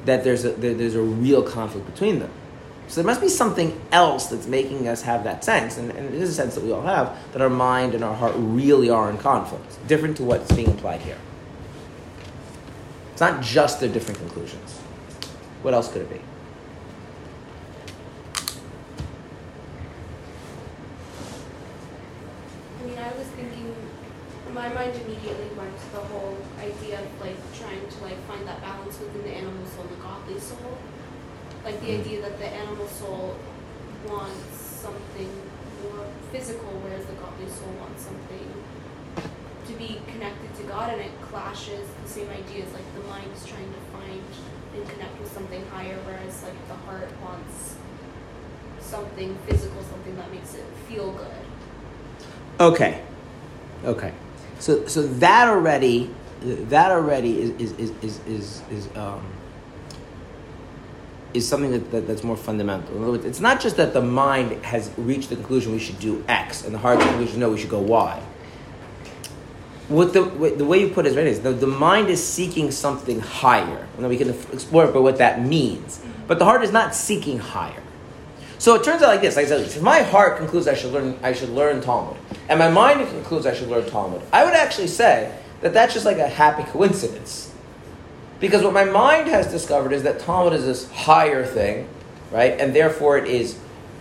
that 0.05 0.25
there's 0.25 0.45
a 0.45 0.53
there, 0.53 0.75
there's 0.75 0.95
a 0.95 1.03
real 1.03 1.43
conflict 1.43 1.87
between 1.87 2.21
them. 2.21 2.31
So 2.89 3.01
there 3.01 3.07
must 3.07 3.21
be 3.21 3.29
something 3.29 3.81
else 3.91 4.27
that's 4.27 4.47
making 4.47 4.87
us 4.87 5.03
have 5.03 5.25
that 5.25 5.45
sense, 5.45 5.79
and, 5.79 5.91
and 5.93 6.15
it 6.15 6.21
is 6.21 6.29
a 6.29 6.35
sense 6.35 6.55
that 6.57 6.63
we 6.63 6.73
all 6.73 6.83
have 6.83 7.17
that 7.33 7.41
our 7.41 7.49
mind 7.49 7.95
and 7.95 8.05
our 8.05 8.15
heart 8.15 8.35
really 8.37 8.91
are 8.91 9.09
in 9.09 9.19
conflict, 9.19 9.79
different 9.89 10.17
to 10.19 10.25
what's 10.25 10.53
being 10.53 10.69
implied 10.69 11.01
here. 11.01 11.17
It's 13.13 13.21
not 13.21 13.43
just 13.43 13.81
their 13.81 13.89
different 13.89 14.19
conclusions. 14.21 14.79
What 15.63 15.75
else 15.75 15.91
could 15.91 16.03
it 16.03 16.11
be? 16.11 16.21
I 22.81 22.85
mean, 22.85 22.99
I 22.99 23.13
was 23.17 23.27
thinking, 23.29 23.75
my 24.53 24.69
mind 24.69 24.95
immediately 24.97 25.49
went 25.57 25.79
to 25.79 25.93
the 25.93 26.01
whole 26.01 26.37
idea 26.59 27.01
of 27.01 27.21
like 27.21 27.37
trying 27.59 27.87
to 27.87 28.03
like 28.03 28.19
find 28.27 28.47
that 28.49 28.61
balance 28.61 28.99
within 28.99 29.23
the 29.23 29.31
animal 29.31 29.65
soul 29.67 29.85
and 29.85 29.97
the 29.97 30.03
godly 30.03 30.41
soul. 30.41 30.79
Like 31.65 31.72
the 31.83 31.99
idea 31.99 32.23
that 32.23 32.39
the 32.39 32.47
animal 32.47 32.87
soul 32.87 33.37
wants 34.07 34.57
something 34.57 35.31
more 35.83 36.07
physical, 36.31 36.71
whereas 36.83 37.05
the 37.07 37.13
godly 37.15 37.49
soul 37.49 37.73
wants 37.81 38.05
something 38.05 38.49
to 39.67 39.73
be 39.75 40.01
connected 40.11 40.55
to 40.57 40.63
God, 40.65 40.93
and 40.93 41.01
it 41.01 41.21
clashes 41.23 41.89
the 42.03 42.09
same 42.09 42.29
ideas. 42.31 42.73
Like 42.73 42.87
the 42.95 43.05
mind 43.09 43.31
is 43.35 43.45
trying 43.47 43.73
to 43.73 43.81
find 43.93 44.23
and 44.75 44.89
connect 44.89 45.19
with 45.21 45.31
something 45.33 45.65
higher, 45.67 45.99
whereas 46.07 46.43
like 46.43 46.69
the 46.69 46.75
heart 46.87 47.09
wants 47.21 47.77
something 48.81 49.37
physical, 49.47 49.83
something 49.83 50.17
that 50.17 50.31
makes 50.33 50.55
it 50.55 50.65
feel 50.89 51.13
good. 51.13 51.43
Okay. 52.61 53.03
Okay. 53.85 54.13
So 54.59 54.87
so 54.87 55.03
that 55.03 55.49
already 55.49 56.11
that 56.43 56.91
already 56.91 57.41
is 57.41 57.51
is 57.59 57.73
is 57.73 57.91
is 58.03 58.21
is, 58.27 58.63
is 58.71 58.97
um 58.97 59.25
is 61.35 61.49
something 61.49 61.71
that, 61.73 61.91
that, 61.91 62.07
that's 62.07 62.23
more 62.23 62.37
fundamental. 62.37 62.97
In 62.97 63.03
other 63.03 63.13
words, 63.13 63.25
it's 63.25 63.41
not 63.41 63.61
just 63.61 63.77
that 63.77 63.93
the 63.93 64.03
mind 64.03 64.65
has 64.65 64.91
reached 64.97 65.31
the 65.31 65.37
conclusion 65.37 65.73
we 65.73 65.79
should 65.79 65.99
do 65.99 66.25
X 66.29 66.65
and 66.65 66.75
the 66.75 66.79
heart's 66.79 67.05
conclusion 67.05 67.41
no 67.41 67.51
we 67.51 67.59
should 67.59 67.71
go 67.71 67.81
Y. 67.81 68.23
What 69.89 70.13
the 70.13 70.25
what, 70.25 70.59
the 70.59 70.65
way 70.65 70.81
you 70.81 70.89
put 70.89 71.07
it 71.07 71.11
is 71.11 71.17
right 71.17 71.27
is 71.27 71.41
the, 71.41 71.53
the 71.53 71.67
mind 71.67 72.09
is 72.09 72.25
seeking 72.25 72.71
something 72.71 73.21
higher, 73.21 73.87
and 73.95 74.03
then 74.03 74.09
we 74.09 74.17
can 74.17 74.31
explore 74.31 74.87
it 74.87 74.95
by 74.95 75.01
what 75.01 75.19
that 75.19 75.45
means. 75.45 76.01
But 76.27 76.39
the 76.39 76.45
heart 76.45 76.63
is 76.63 76.73
not 76.73 76.95
seeking 76.95 77.39
higher. 77.39 77.83
So 78.59 78.75
it 78.77 78.85
turns 78.85 79.03
out 79.03 79.09
like 79.09 79.21
this. 79.21 79.37
Like 79.37 79.47
I 79.47 79.49
said, 79.49 79.61
if 79.63 79.83
my 79.83 80.03
heart 80.03 80.39
concludes 80.39 80.69
I 80.69 80.75
should 80.75 80.93
learn, 80.93 81.19
I 81.23 81.33
should 81.33 81.51
learn 81.51 81.81
Talmud, 81.81 82.17
and 82.49 82.59
my 82.59 82.71
mind 82.71 83.07
concludes 83.09 83.45
I 83.45 83.55
should 83.55 83.69
learn 83.69 83.85
Talmud, 83.87 84.23
I 84.33 84.45
would 84.45 84.55
actually 84.55 84.87
say 84.87 85.37
that 85.63 85.75
that's 85.75 85.93
just 85.93 86.07
like 86.07 86.19
a 86.19 86.29
happy 86.29 86.63
coincidence, 86.71 87.52
because 88.43 88.65
what 88.65 88.73
my 88.75 88.83
mind 88.83 89.29
has 89.29 89.47
discovered 89.47 89.93
is 89.93 90.03
that 90.03 90.19
Talmud 90.19 90.53
is 90.53 90.65
this 90.65 90.91
higher 90.91 91.47
thing, 91.47 91.89
right? 92.33 92.59
And 92.61 92.75
therefore 92.75 93.17
it 93.17 93.29
is 93.29 93.57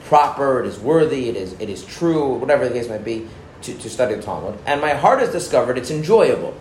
proper, 0.06 0.62
it 0.62 0.66
is 0.66 0.80
worthy, 0.80 1.30
it 1.30 1.36
is 1.36 1.54
it 1.60 1.70
is 1.70 1.86
true, 1.86 2.34
whatever 2.34 2.68
the 2.68 2.74
case 2.74 2.90
might 2.90 3.06
be, 3.06 3.28
to, 3.62 3.74
to 3.76 3.88
study 3.88 4.16
the 4.16 4.22
Talmud. 4.24 4.58
And 4.66 4.82
my 4.82 4.96
heart 4.96 5.20
has 5.20 5.32
discovered 5.32 5.78
it's 5.78 5.92
enjoyable. 5.92 6.56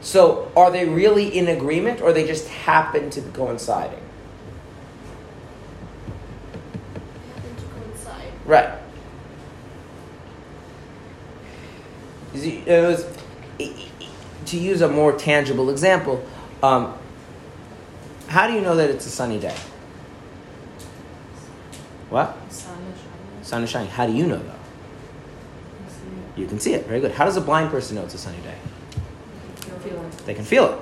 So 0.00 0.52
are 0.56 0.70
they 0.70 0.88
really 0.88 1.36
in 1.36 1.48
agreement, 1.48 2.00
or 2.00 2.12
they 2.12 2.28
just 2.28 2.46
happen 2.46 3.10
to 3.10 3.20
be 3.20 3.32
coinciding? 3.32 3.98
They 7.24 7.32
happen 7.34 7.56
to 7.56 7.62
coincide. 7.74 8.32
Right. 8.46 8.70
It- 12.34 12.68
it 12.68 12.86
was- 12.86 13.04
i- 13.60 13.64
i- 13.64 13.91
to 14.52 14.58
use 14.58 14.82
a 14.82 14.88
more 14.88 15.12
tangible 15.12 15.70
example, 15.70 16.24
um, 16.62 16.94
how 18.28 18.46
do 18.46 18.52
you 18.52 18.60
know 18.60 18.76
that 18.76 18.90
it's 18.90 19.06
a 19.06 19.10
sunny 19.10 19.38
day? 19.38 19.56
What? 22.10 22.36
Sun 22.52 22.76
is 22.82 22.98
shining. 23.00 23.42
Sun 23.42 23.64
is 23.64 23.70
shining. 23.70 23.90
How 23.90 24.06
do 24.06 24.12
you 24.12 24.26
know 24.26 24.38
though? 24.38 24.52
You 26.36 26.46
can 26.46 26.60
see 26.60 26.74
it. 26.74 26.86
Very 26.86 27.00
good. 27.00 27.12
How 27.12 27.24
does 27.24 27.36
a 27.36 27.40
blind 27.40 27.70
person 27.70 27.96
know 27.96 28.04
it's 28.04 28.14
a 28.14 28.18
sunny 28.18 28.40
day? 28.42 28.54
it. 28.54 29.66
You're 29.68 29.78
feeling. 29.78 30.10
They 30.26 30.34
can 30.34 30.44
feel 30.44 30.72
it. 30.72 30.78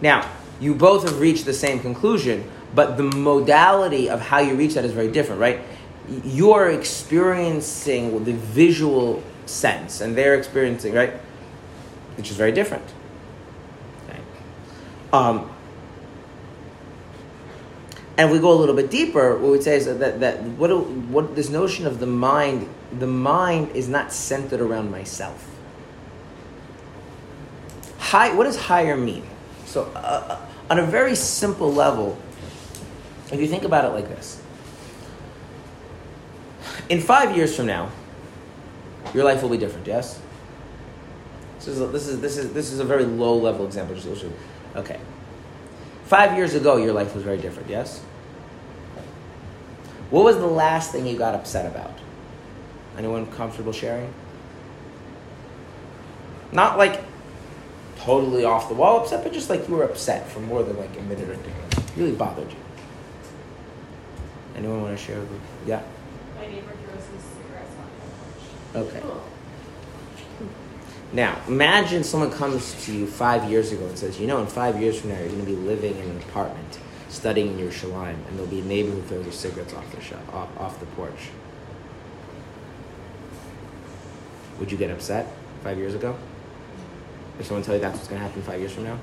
Now, 0.00 0.28
you 0.60 0.74
both 0.74 1.04
have 1.04 1.20
reached 1.20 1.44
the 1.44 1.52
same 1.52 1.80
conclusion, 1.80 2.48
but 2.74 2.96
the 2.96 3.04
modality 3.04 4.10
of 4.10 4.20
how 4.20 4.38
you 4.40 4.54
reach 4.54 4.74
that 4.74 4.84
is 4.84 4.92
very 4.92 5.10
different, 5.10 5.40
right? 5.40 5.60
You're 6.24 6.70
experiencing 6.70 8.24
the 8.24 8.32
visual 8.32 9.22
sense, 9.46 10.00
and 10.00 10.16
they're 10.16 10.34
experiencing, 10.34 10.92
right? 10.92 11.14
Which 12.16 12.30
is 12.30 12.36
very 12.36 12.52
different. 12.52 12.84
Okay. 14.08 14.20
Um, 15.12 15.50
and 18.16 18.28
if 18.28 18.32
we 18.32 18.38
go 18.38 18.52
a 18.52 18.54
little 18.54 18.76
bit 18.76 18.90
deeper, 18.90 19.36
what 19.38 19.52
we'd 19.52 19.62
say 19.62 19.76
is 19.76 19.86
that, 19.86 19.98
that, 19.98 20.20
that 20.20 20.42
what, 20.42 20.70
what 20.86 21.34
this 21.34 21.50
notion 21.50 21.86
of 21.86 21.98
the 21.98 22.06
mind, 22.06 22.68
the 22.98 23.06
mind 23.06 23.70
is 23.74 23.88
not 23.88 24.12
centered 24.12 24.60
around 24.60 24.90
myself. 24.90 25.50
High, 27.98 28.32
what 28.34 28.44
does 28.44 28.56
higher 28.56 28.96
mean? 28.96 29.24
So, 29.66 29.90
uh, 29.94 29.98
uh, 29.98 30.46
on 30.70 30.78
a 30.78 30.86
very 30.86 31.16
simple 31.16 31.72
level, 31.72 32.16
if 33.32 33.40
you 33.40 33.48
think 33.48 33.64
about 33.64 33.84
it 33.84 33.88
like 33.88 34.08
this 34.08 34.40
in 36.88 37.00
five 37.00 37.36
years 37.36 37.56
from 37.56 37.66
now, 37.66 37.90
your 39.14 39.24
life 39.24 39.42
will 39.42 39.48
be 39.48 39.58
different, 39.58 39.86
yes? 39.86 40.20
This 41.64 41.76
is, 41.76 41.80
a, 41.80 41.86
this 41.86 42.08
is, 42.08 42.20
this 42.20 42.36
is, 42.36 42.52
this 42.52 42.72
is 42.72 42.78
a 42.78 42.84
very 42.84 43.06
low 43.06 43.38
level 43.38 43.64
example. 43.64 43.96
Okay. 44.76 45.00
Five 46.04 46.36
years 46.36 46.52
ago, 46.52 46.76
your 46.76 46.92
life 46.92 47.14
was 47.14 47.24
very 47.24 47.38
different, 47.38 47.70
yes? 47.70 48.00
What 50.10 50.24
was 50.24 50.36
the 50.36 50.46
last 50.46 50.92
thing 50.92 51.06
you 51.06 51.16
got 51.16 51.34
upset 51.34 51.64
about? 51.64 51.98
Anyone 52.98 53.24
comfortable 53.32 53.72
sharing? 53.72 54.12
Not 56.52 56.76
like 56.76 57.00
totally 57.96 58.44
off 58.44 58.68
the 58.68 58.74
wall 58.74 59.00
upset, 59.00 59.24
but 59.24 59.32
just 59.32 59.48
like 59.48 59.66
you 59.66 59.74
were 59.74 59.84
upset 59.84 60.28
for 60.28 60.40
more 60.40 60.62
than 60.62 60.76
like 60.76 60.94
a 60.98 61.02
minute 61.02 61.30
or 61.30 61.36
two. 61.36 61.50
It 61.70 61.96
really 61.96 62.12
bothered 62.12 62.50
you. 62.50 62.58
Anyone 64.54 64.82
want 64.82 64.98
to 64.98 65.02
share? 65.02 65.22
Yeah. 65.66 65.82
My 66.36 66.46
neighbor 66.46 66.72
throws 66.84 67.06
his 67.06 67.22
cigarettes 67.22 67.72
on 68.74 68.82
the 68.82 68.84
porch. 68.84 69.02
Okay. 69.02 69.33
Now, 71.14 71.40
imagine 71.46 72.02
someone 72.02 72.32
comes 72.32 72.74
to 72.86 72.92
you 72.92 73.06
five 73.06 73.48
years 73.48 73.70
ago 73.70 73.86
and 73.86 73.96
says, 73.96 74.18
you 74.18 74.26
know, 74.26 74.40
in 74.40 74.48
five 74.48 74.80
years 74.80 75.00
from 75.00 75.10
now, 75.10 75.18
you're 75.18 75.28
going 75.28 75.46
to 75.46 75.46
be 75.46 75.54
living 75.54 75.96
in 75.96 76.10
an 76.10 76.16
apartment, 76.18 76.78
studying 77.08 77.52
in 77.52 77.58
your 77.58 77.70
Yerushalayim, 77.70 78.14
and 78.26 78.36
there'll 78.36 78.50
be 78.50 78.58
a 78.60 78.64
neighbor 78.64 78.90
who 78.90 79.00
throws 79.02 79.24
his 79.24 79.36
cigarettes 79.36 79.72
off 79.74 79.88
the, 79.94 80.00
sh- 80.00 80.12
off, 80.32 80.48
off 80.58 80.80
the 80.80 80.86
porch. 80.86 81.30
Would 84.58 84.72
you 84.72 84.76
get 84.76 84.90
upset 84.90 85.28
five 85.62 85.78
years 85.78 85.94
ago? 85.94 86.16
If 87.38 87.46
someone 87.46 87.62
tell 87.62 87.76
you 87.76 87.80
that's 87.80 87.96
what's 87.96 88.08
going 88.08 88.20
to 88.20 88.26
happen 88.26 88.42
five 88.42 88.58
years 88.58 88.72
from 88.72 88.84
now? 88.84 88.98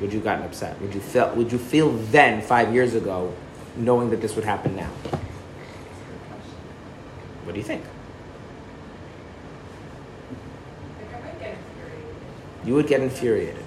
Would 0.00 0.12
you 0.12 0.20
gotten 0.20 0.44
upset? 0.44 0.80
Would 0.80 0.94
you 0.94 1.00
feel, 1.00 1.32
would 1.36 1.52
you 1.52 1.58
feel 1.58 1.92
then, 1.92 2.42
five 2.42 2.74
years 2.74 2.94
ago, 2.94 3.34
knowing 3.76 4.10
that 4.10 4.20
this 4.20 4.34
would 4.34 4.44
happen 4.44 4.74
now? 4.74 4.90
What 7.44 7.52
do 7.52 7.58
you 7.58 7.64
think? 7.64 7.82
Like, 11.00 11.14
I 11.14 11.20
might 11.24 11.38
get 11.40 11.56
infuriated. 11.56 12.14
You 12.64 12.74
would 12.74 12.86
get 12.86 13.00
infuriated 13.00 13.64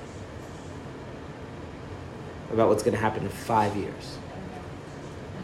about 2.52 2.70
what's 2.70 2.84
going 2.84 2.94
to 2.94 3.00
happen 3.00 3.24
in 3.24 3.30
five 3.30 3.76
years. 3.76 4.18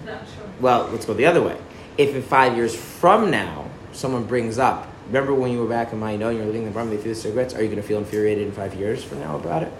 Not 0.05 0.19
sure. 0.19 0.45
Well, 0.59 0.89
let's 0.91 1.05
go 1.05 1.13
the 1.13 1.25
other 1.25 1.41
way. 1.41 1.57
If 1.97 2.15
in 2.15 2.21
five 2.21 2.55
years 2.55 2.75
from 2.75 3.31
now 3.31 3.69
someone 3.93 4.25
brings 4.25 4.59
up, 4.59 4.87
remember 5.07 5.33
when 5.33 5.51
you 5.51 5.59
were 5.59 5.67
back 5.67 5.93
in 5.93 5.99
Mayanot 5.99 6.29
and 6.29 6.37
you 6.37 6.39
were 6.39 6.45
living 6.45 6.63
in 6.63 6.67
the 6.67 6.73
Brahma, 6.73 6.91
they 6.91 6.97
threw 6.97 7.13
the 7.13 7.19
cigarettes, 7.19 7.53
are 7.53 7.61
you 7.61 7.67
going 7.67 7.81
to 7.81 7.87
feel 7.87 7.97
infuriated 7.97 8.45
in 8.47 8.53
five 8.53 8.75
years 8.75 9.03
from 9.03 9.19
now 9.19 9.35
about 9.35 9.63
it? 9.63 9.71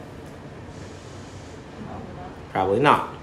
Probably 2.52 2.80
not. 2.80 3.14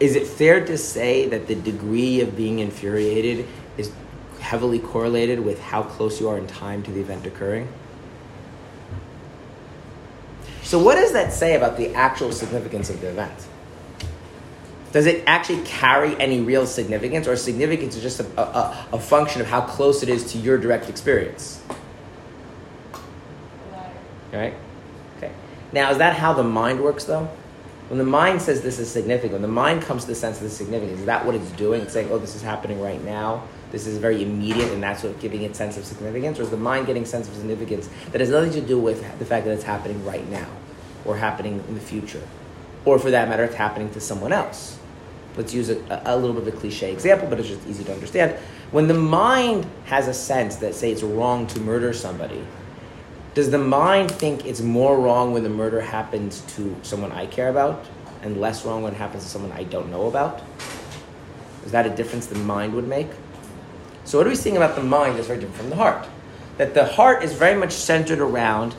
Is 0.00 0.16
it 0.16 0.26
fair 0.26 0.64
to 0.66 0.76
say 0.76 1.28
that 1.28 1.46
the 1.46 1.54
degree 1.54 2.20
of 2.20 2.36
being 2.36 2.58
infuriated 2.58 3.46
is 3.78 3.92
heavily 4.40 4.80
correlated 4.80 5.40
with 5.40 5.60
how 5.60 5.84
close 5.84 6.20
you 6.20 6.28
are 6.28 6.36
in 6.36 6.46
time 6.46 6.82
to 6.82 6.90
the 6.90 7.00
event 7.00 7.24
occurring? 7.24 7.68
So, 10.72 10.78
what 10.78 10.94
does 10.94 11.12
that 11.12 11.34
say 11.34 11.54
about 11.54 11.76
the 11.76 11.94
actual 11.94 12.32
significance 12.32 12.88
of 12.88 12.98
the 13.02 13.10
event? 13.10 13.46
Does 14.92 15.04
it 15.04 15.22
actually 15.26 15.62
carry 15.64 16.18
any 16.18 16.40
real 16.40 16.64
significance, 16.64 17.28
or 17.28 17.36
significance 17.36 17.94
is 17.94 18.00
just 18.00 18.20
a, 18.20 18.40
a, 18.40 18.86
a 18.94 18.98
function 18.98 19.42
of 19.42 19.48
how 19.48 19.60
close 19.60 20.02
it 20.02 20.08
is 20.08 20.32
to 20.32 20.38
your 20.38 20.56
direct 20.56 20.88
experience? 20.88 21.62
Right? 24.32 24.54
Okay. 25.18 25.30
Now, 25.72 25.90
is 25.90 25.98
that 25.98 26.16
how 26.16 26.32
the 26.32 26.42
mind 26.42 26.80
works, 26.80 27.04
though? 27.04 27.28
When 27.88 27.98
the 27.98 28.04
mind 28.04 28.40
says 28.40 28.62
this 28.62 28.78
is 28.78 28.90
significant, 28.90 29.34
when 29.34 29.42
the 29.42 29.48
mind 29.48 29.82
comes 29.82 30.04
to 30.04 30.08
the 30.08 30.14
sense 30.14 30.38
of 30.38 30.44
the 30.44 30.48
significance, 30.48 31.00
is 31.00 31.04
that 31.04 31.26
what 31.26 31.34
it's 31.34 31.50
doing? 31.50 31.82
It's 31.82 31.92
saying, 31.92 32.08
oh, 32.10 32.16
this 32.16 32.34
is 32.34 32.40
happening 32.40 32.80
right 32.80 33.04
now. 33.04 33.46
This 33.72 33.86
is 33.86 33.98
very 33.98 34.22
immediate, 34.22 34.72
and 34.72 34.82
that's 34.82 35.02
what 35.02 35.20
giving 35.20 35.42
it 35.42 35.54
sense 35.54 35.76
of 35.76 35.84
significance. 35.84 36.38
Or 36.38 36.44
is 36.44 36.50
the 36.50 36.56
mind 36.56 36.86
getting 36.86 37.04
sense 37.04 37.28
of 37.28 37.34
significance 37.34 37.90
that 38.12 38.22
has 38.22 38.30
nothing 38.30 38.52
to 38.52 38.62
do 38.62 38.78
with 38.78 39.02
the 39.18 39.26
fact 39.26 39.44
that 39.44 39.52
it's 39.52 39.64
happening 39.64 40.02
right 40.06 40.26
now, 40.30 40.48
or 41.04 41.16
happening 41.16 41.62
in 41.68 41.74
the 41.74 41.80
future, 41.80 42.22
or 42.84 42.98
for 42.98 43.10
that 43.10 43.28
matter, 43.28 43.44
it's 43.44 43.54
happening 43.54 43.90
to 43.90 44.00
someone 44.00 44.32
else? 44.32 44.78
Let's 45.36 45.54
use 45.54 45.70
a, 45.70 46.02
a 46.04 46.16
little 46.16 46.34
bit 46.34 46.48
of 46.48 46.54
a 46.54 46.58
cliche 46.58 46.92
example, 46.92 47.28
but 47.28 47.40
it's 47.40 47.48
just 47.48 47.66
easy 47.66 47.84
to 47.84 47.92
understand. 47.92 48.36
When 48.70 48.86
the 48.88 48.94
mind 48.94 49.66
has 49.86 50.08
a 50.08 50.14
sense 50.14 50.56
that, 50.56 50.74
say, 50.74 50.92
it's 50.92 51.02
wrong 51.02 51.46
to 51.48 51.60
murder 51.60 51.92
somebody, 51.92 52.44
does 53.34 53.50
the 53.50 53.58
mind 53.58 54.10
think 54.10 54.44
it's 54.44 54.60
more 54.60 54.98
wrong 54.98 55.32
when 55.32 55.42
the 55.42 55.48
murder 55.48 55.80
happens 55.80 56.42
to 56.56 56.76
someone 56.82 57.12
I 57.12 57.26
care 57.26 57.48
about 57.48 57.86
and 58.22 58.40
less 58.40 58.64
wrong 58.64 58.82
when 58.82 58.92
it 58.92 58.98
happens 58.98 59.24
to 59.24 59.30
someone 59.30 59.52
I 59.52 59.64
don't 59.64 59.90
know 59.90 60.06
about? 60.06 60.42
Is 61.64 61.72
that 61.72 61.86
a 61.86 61.90
difference 61.90 62.26
the 62.26 62.34
mind 62.34 62.74
would 62.74 62.86
make? 62.86 63.08
So, 64.04 64.18
what 64.18 64.26
are 64.26 64.30
we 64.30 64.36
seeing 64.36 64.56
about 64.56 64.76
the 64.76 64.82
mind 64.82 65.16
that's 65.16 65.28
very 65.28 65.38
different 65.38 65.60
from 65.60 65.70
the 65.70 65.76
heart? 65.76 66.06
That 66.58 66.74
the 66.74 66.84
heart 66.84 67.22
is 67.22 67.32
very 67.32 67.58
much 67.58 67.72
centered 67.72 68.18
around 68.18 68.74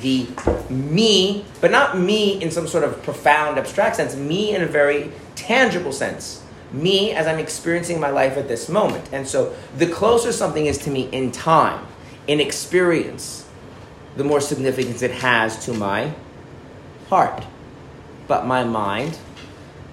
the 0.00 0.28
me, 0.70 1.44
but 1.60 1.70
not 1.70 1.98
me 1.98 2.40
in 2.42 2.50
some 2.50 2.66
sort 2.66 2.84
of 2.84 3.02
profound, 3.02 3.58
abstract 3.58 3.96
sense, 3.96 4.14
me 4.14 4.54
in 4.54 4.62
a 4.62 4.66
very 4.66 5.12
tangible 5.34 5.92
sense. 5.92 6.44
Me 6.72 7.12
as 7.12 7.26
I'm 7.26 7.38
experiencing 7.38 7.98
my 7.98 8.10
life 8.10 8.36
at 8.36 8.46
this 8.46 8.68
moment. 8.68 9.08
And 9.12 9.26
so, 9.26 9.54
the 9.76 9.86
closer 9.86 10.32
something 10.32 10.66
is 10.66 10.76
to 10.78 10.90
me 10.90 11.08
in 11.10 11.32
time, 11.32 11.86
in 12.26 12.40
experience, 12.40 13.46
the 14.16 14.24
more 14.24 14.40
significance 14.40 15.00
it 15.00 15.10
has 15.10 15.64
to 15.64 15.72
my 15.72 16.12
heart. 17.08 17.44
But 18.26 18.46
my 18.46 18.64
mind 18.64 19.18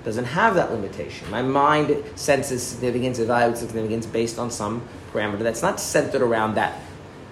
doesn't 0.04 0.26
have 0.26 0.56
that 0.56 0.72
limitation. 0.72 1.30
My 1.32 1.41
mind 1.41 2.04
senses 2.16 2.62
significance, 2.62 3.20
evaluates 3.20 3.58
significance 3.58 4.06
based 4.06 4.38
on 4.38 4.52
some 4.52 4.88
parameter 5.12 5.39
that's 5.39 5.62
not 5.62 5.80
centered 5.80 6.22
around 6.22 6.56
that, 6.56 6.80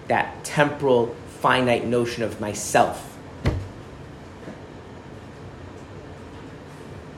that 0.08 0.44
temporal, 0.44 1.16
finite 1.44 1.86
notion 1.86 2.24
of 2.24 2.40
myself. 2.40 3.02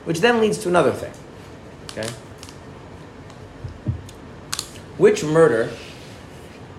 Which 0.06 0.20
then 0.20 0.42
leads 0.42 0.58
to 0.64 0.70
another 0.70 0.92
thing. 0.92 1.14
Okay? 1.92 2.10
Which 4.98 5.24
murder 5.24 5.70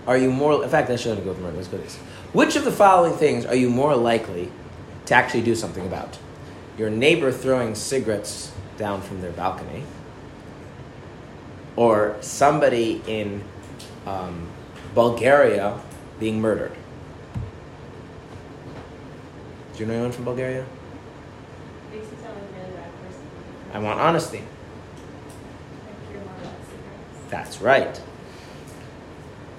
are 0.08 0.18
you 0.18 0.32
more 0.32 0.64
in 0.64 0.68
fact 0.68 0.90
I 0.90 0.96
shouldn't 0.96 1.22
go 1.22 1.30
with 1.30 1.40
murder, 1.40 1.56
let's 1.56 1.68
go 1.68 1.78
this. 1.78 1.96
Which 2.32 2.56
of 2.56 2.64
the 2.64 2.72
following 2.72 3.12
things 3.12 3.46
are 3.46 3.54
you 3.54 3.70
more 3.70 3.94
likely 3.94 4.50
to 5.04 5.14
actually 5.14 5.42
do 5.42 5.54
something 5.54 5.86
about? 5.86 6.18
Your 6.76 6.90
neighbor 6.90 7.30
throwing 7.30 7.76
cigarettes 7.76 8.50
down 8.76 9.02
from 9.02 9.20
their 9.20 9.30
balcony, 9.30 9.84
or 11.76 12.16
somebody 12.20 13.02
in 13.06 13.44
um, 14.04 14.48
Bulgaria 14.94 15.80
being 16.18 16.40
murdered. 16.40 16.72
Do 19.76 19.82
you 19.82 19.88
know 19.88 19.94
anyone 19.94 20.12
from 20.12 20.24
Bulgaria? 20.24 20.64
Makes 21.92 22.10
you 22.10 22.16
sound 22.22 22.34
like 22.34 22.44
a 22.48 22.62
really 22.62 22.74
bad 22.76 22.90
person. 23.02 23.20
I 23.74 23.78
want 23.78 24.00
honesty. 24.00 24.38
Like 24.38 24.46
you're 26.10 26.20
more 26.22 26.32
about 26.32 26.54
cigarettes. 26.64 27.30
That's 27.30 27.60
right. 27.60 28.00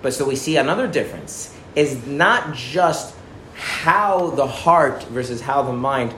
But 0.02 0.16
so 0.16 0.26
we 0.26 0.36
see 0.36 0.58
another 0.58 0.88
difference 0.88 1.56
is 1.76 2.08
not 2.08 2.56
just 2.56 3.14
how 3.54 4.32
the 4.32 4.48
heart 4.48 5.04
versus 5.04 5.42
how 5.42 5.62
the 5.62 5.74
mind 5.74 6.16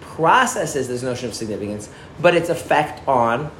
processes 0.00 0.86
this 0.86 1.02
notion 1.02 1.28
of 1.28 1.34
significance, 1.34 1.88
but 2.20 2.36
its 2.36 2.48
effect 2.48 3.06
on 3.08 3.50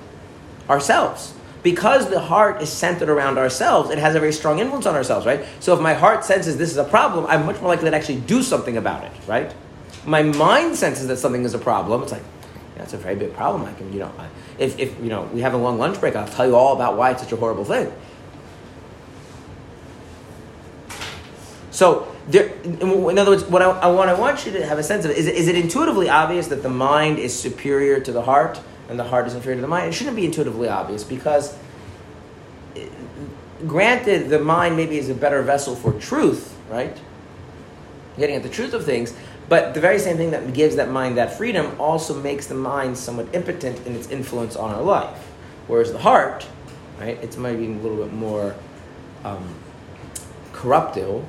ourselves. 0.68 1.34
Because 1.62 2.08
the 2.08 2.20
heart 2.20 2.62
is 2.62 2.70
centered 2.70 3.10
around 3.10 3.36
ourselves, 3.36 3.90
it 3.90 3.98
has 3.98 4.14
a 4.14 4.20
very 4.20 4.32
strong 4.32 4.60
influence 4.60 4.86
on 4.86 4.94
ourselves, 4.94 5.26
right? 5.26 5.44
So 5.60 5.74
if 5.74 5.80
my 5.80 5.92
heart 5.92 6.24
senses 6.24 6.56
this 6.56 6.70
is 6.70 6.78
a 6.78 6.84
problem, 6.84 7.26
I'm 7.26 7.44
much 7.44 7.60
more 7.60 7.68
likely 7.68 7.90
to 7.90 7.96
actually 7.96 8.20
do 8.20 8.42
something 8.42 8.76
about 8.76 9.04
it, 9.04 9.12
right? 9.26 9.52
My 10.06 10.22
mind 10.22 10.76
senses 10.76 11.06
that 11.08 11.18
something 11.18 11.44
is 11.44 11.52
a 11.52 11.58
problem. 11.58 12.02
It's 12.02 12.12
like, 12.12 12.22
it's 12.76 12.94
a 12.94 12.96
very 12.96 13.14
big 13.14 13.34
problem. 13.34 13.64
I 13.64 13.74
can, 13.74 13.92
you 13.92 13.98
know, 13.98 14.12
if, 14.58 14.78
if 14.78 14.98
you 15.00 15.10
know 15.10 15.24
we 15.34 15.42
have 15.42 15.52
a 15.52 15.58
long 15.58 15.78
lunch 15.78 16.00
break, 16.00 16.16
I'll 16.16 16.26
tell 16.26 16.46
you 16.46 16.56
all 16.56 16.74
about 16.74 16.96
why 16.96 17.10
it's 17.10 17.22
such 17.22 17.32
a 17.32 17.36
horrible 17.36 17.64
thing. 17.64 17.92
So, 21.70 22.14
there, 22.28 22.48
in 22.64 23.18
other 23.18 23.30
words, 23.30 23.44
what 23.44 23.62
I, 23.62 23.70
I, 23.70 23.86
what 23.90 24.08
I 24.08 24.14
want 24.14 24.44
you 24.44 24.52
to 24.52 24.66
have 24.66 24.78
a 24.78 24.82
sense 24.82 25.04
of 25.04 25.10
is, 25.12 25.26
is 25.26 25.48
it 25.48 25.56
intuitively 25.56 26.08
obvious 26.08 26.48
that 26.48 26.62
the 26.62 26.68
mind 26.68 27.18
is 27.18 27.38
superior 27.38 28.00
to 28.00 28.12
the 28.12 28.22
heart 28.22 28.60
and 28.90 28.98
the 28.98 29.04
heart 29.04 29.26
is 29.26 29.34
inferior 29.34 29.56
to 29.56 29.62
the 29.62 29.68
mind? 29.68 29.88
It 29.88 29.92
shouldn't 29.94 30.16
be 30.16 30.26
intuitively 30.26 30.68
obvious 30.68 31.04
because, 31.04 31.56
granted, 33.66 34.28
the 34.28 34.38
mind 34.38 34.76
maybe 34.76 34.98
is 34.98 35.08
a 35.08 35.14
better 35.14 35.42
vessel 35.42 35.74
for 35.74 35.92
truth, 35.94 36.54
right? 36.68 36.96
Getting 38.18 38.36
at 38.36 38.42
the 38.42 38.48
truth 38.48 38.74
of 38.74 38.84
things, 38.84 39.14
but 39.48 39.74
the 39.74 39.80
very 39.80 39.98
same 39.98 40.16
thing 40.16 40.32
that 40.32 40.52
gives 40.52 40.76
that 40.76 40.90
mind 40.90 41.16
that 41.16 41.36
freedom 41.36 41.74
also 41.80 42.20
makes 42.20 42.46
the 42.46 42.54
mind 42.54 42.98
somewhat 42.98 43.32
impotent 43.32 43.86
in 43.86 43.94
its 43.96 44.08
influence 44.10 44.56
on 44.56 44.74
our 44.74 44.82
life. 44.82 45.18
Whereas 45.66 45.92
the 45.92 45.98
heart, 45.98 46.46
right, 46.98 47.16
it's 47.22 47.36
maybe 47.36 47.66
a 47.66 47.76
little 47.76 48.04
bit 48.04 48.12
more 48.12 48.54
um, 49.24 49.54
corruptible 50.52 51.24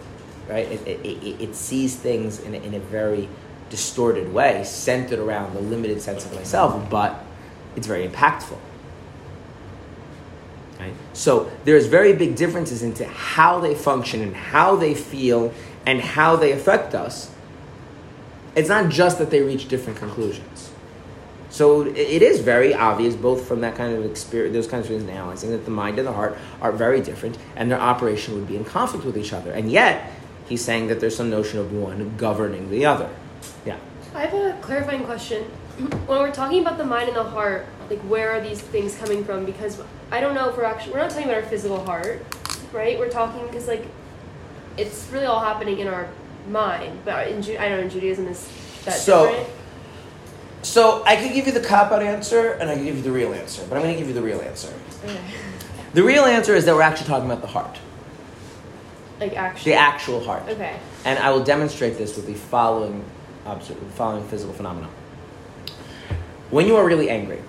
right? 0.51 0.70
It, 0.72 0.88
it, 0.88 1.05
it, 1.05 1.41
it 1.41 1.55
sees 1.55 1.95
things 1.95 2.39
in 2.41 2.53
a, 2.53 2.57
in 2.57 2.74
a 2.74 2.80
very 2.80 3.30
distorted 3.70 4.32
way, 4.34 4.64
centered 4.66 5.20
around 5.20 5.53
the 5.53 5.62
limited 5.62 6.01
sense 6.01 6.26
of 6.26 6.36
myself, 6.36 6.89
but 6.89 7.24
it's 7.76 7.88
very 7.88 8.07
impactful. 8.07 8.57
Right? 10.80 10.93
So 11.13 11.51
there's 11.63 11.86
very 11.86 12.13
big 12.13 12.36
differences 12.36 12.82
into 12.82 13.05
how 13.05 13.59
they 13.59 13.76
function 13.76 14.22
and 14.22 14.36
how 14.36 14.76
they 14.76 14.95
feel 14.95 15.53
and 15.86 16.01
how 16.01 16.36
they 16.36 16.51
affect 16.51 16.95
us. 16.95 17.32
It's 18.55 18.69
not 18.69 18.89
just 18.89 19.19
that 19.19 19.30
they 19.30 19.41
reach 19.41 19.67
different 19.67 19.99
conclusions. 19.99 20.72
So 21.49 21.82
it- 21.82 22.22
is 22.22 22.39
very 22.39 22.74
obvious, 22.74 23.15
both 23.15 23.45
from 23.45 23.61
that 23.61 23.76
kind 23.76 23.95
of 23.95 24.05
experience, 24.09 24.53
those 24.53 24.67
kinds 24.67 24.89
of 24.89 24.97
things 24.97 25.09
analyzing, 25.09 25.51
that 25.51 25.65
the 25.65 25.72
mind 25.72 25.99
and 25.99 26.07
the 26.07 26.13
heart 26.13 26.38
are 26.61 26.72
very 26.72 27.01
different, 27.01 27.38
and 27.55 27.69
their 27.69 27.80
operation 27.80 28.36
would 28.36 28.47
be 28.47 28.55
in 28.55 28.63
conflict 28.63 29.05
with 29.05 29.17
each 29.17 29.34
other. 29.34 29.51
And 29.51 29.69
yet, 29.69 30.11
he's 30.47 30.63
saying 30.63 30.88
that 30.88 30.99
there's 31.01 31.15
some 31.15 31.30
notion 31.30 31.59
of 31.59 31.74
one 31.74 32.13
governing 32.17 32.72
the 32.72 32.86
other. 32.86 33.09
Yeah. 33.65 33.76
I 34.15 34.22
have 34.26 34.34
a 34.34 34.57
clarifying 34.61 35.03
question. 35.03 35.45
When 36.07 36.19
we're 36.19 36.32
talking 36.32 36.61
about 36.61 36.77
the 36.77 36.86
mind 36.86 37.07
and 37.09 37.17
the 37.17 37.23
heart, 37.23 37.65
like 37.89 37.99
where 38.01 38.32
are 38.32 38.41
these 38.41 38.61
things 38.61 38.95
coming 38.95 39.23
from? 39.23 39.45
Because 39.45 39.82
I 40.11 40.21
don't 40.21 40.36
know 40.36 40.49
if 40.49 40.57
we're 40.57 40.63
actually 40.63 40.93
we're 40.93 40.99
not 40.99 41.09
talking 41.09 41.25
about 41.25 41.43
our 41.43 41.49
physical 41.49 41.84
heart, 41.86 42.23
right? 42.71 42.99
We're 42.99 43.09
talking 43.09 43.45
because 43.47 43.67
like 43.67 43.86
it's 44.77 45.07
really 45.11 45.25
all 45.25 45.39
happening 45.39 45.79
in 45.79 45.88
our 45.88 46.07
mind. 46.49 46.99
But 47.05 47.29
in 47.29 47.41
Ju- 47.41 47.57
I 47.59 47.67
don't 47.69 47.77
know 47.79 47.84
in 47.86 47.89
Judaism 47.89 48.27
is 48.27 48.47
that 48.86 48.93
So- 48.93 49.27
different? 49.27 49.49
So 50.63 51.03
I 51.07 51.15
could 51.15 51.34
give 51.34 51.47
you 51.47 51.53
the 51.53 51.59
cop 51.59 51.91
out 51.91 52.03
answer, 52.03 52.51
and 52.51 52.69
I 52.69 52.75
could 52.75 52.84
give 52.86 52.95
you 52.95 53.01
the 53.01 53.11
real 53.11 53.34
answer, 53.34 53.63
but 53.67 53.77
I'm 53.77 53.82
going 53.82 53.95
to 53.95 53.99
give 53.99 54.07
you 54.07 54.13
the 54.13 54.21
real 54.21 54.39
answer. 54.41 54.71
Okay. 55.03 55.17
The 55.95 56.03
real 56.03 56.23
answer 56.25 56.53
is 56.53 56.65
that 56.65 56.75
we're 56.75 56.84
actually 56.84 57.07
talking 57.07 57.25
about 57.25 57.41
the 57.41 57.47
heart, 57.47 57.79
Like 59.19 59.36
actually. 59.36 59.71
the 59.71 59.77
actual 59.79 60.23
heart. 60.23 60.43
Okay. 60.47 60.75
And 61.03 61.17
I 61.17 61.32
will 61.32 61.43
demonstrate 61.43 61.97
this 61.97 62.15
with 62.15 62.27
the 62.27 62.36
following, 62.36 63.03
following 63.95 64.23
physical 64.27 64.53
phenomena. 64.53 64.88
When 66.51 66.67
you 66.67 66.75
are 66.75 66.85
really 66.85 67.09
angry, 67.09 67.41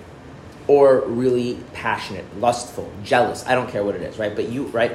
or 0.67 1.01
really 1.01 1.57
passionate, 1.73 2.25
lustful, 2.39 2.91
jealous, 3.03 3.45
I 3.45 3.55
don't 3.55 3.69
care 3.69 3.83
what 3.83 3.95
it 3.95 4.01
is, 4.01 4.17
right? 4.17 4.35
But 4.35 4.49
you, 4.49 4.67
right? 4.67 4.93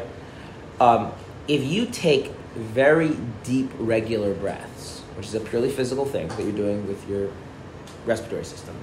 Um, 0.81 1.13
if 1.47 1.63
you 1.63 1.87
take 1.87 2.33
very 2.55 3.17
deep, 3.45 3.71
regular 3.79 4.35
breaths, 4.35 5.01
which 5.17 5.27
is 5.27 5.35
a 5.35 5.41
purely 5.41 5.71
physical 5.71 6.07
thing 6.07 6.29
that 6.29 6.43
you're 6.43 6.53
doing 6.53 6.87
with 6.87 7.07
your 7.09 7.31
respiratory 8.07 8.45
system, 8.45 8.75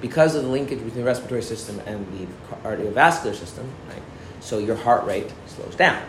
because 0.00 0.34
of 0.34 0.42
the 0.42 0.48
linkage 0.48 0.78
between 0.78 1.02
the 1.02 1.04
respiratory 1.04 1.42
system 1.42 1.80
and 1.86 2.06
the 2.18 2.26
cardiovascular 2.56 3.34
system, 3.34 3.68
right? 3.88 4.02
So 4.40 4.58
your 4.58 4.76
heart 4.76 5.04
rate 5.06 5.32
slows 5.46 5.74
down. 5.74 6.02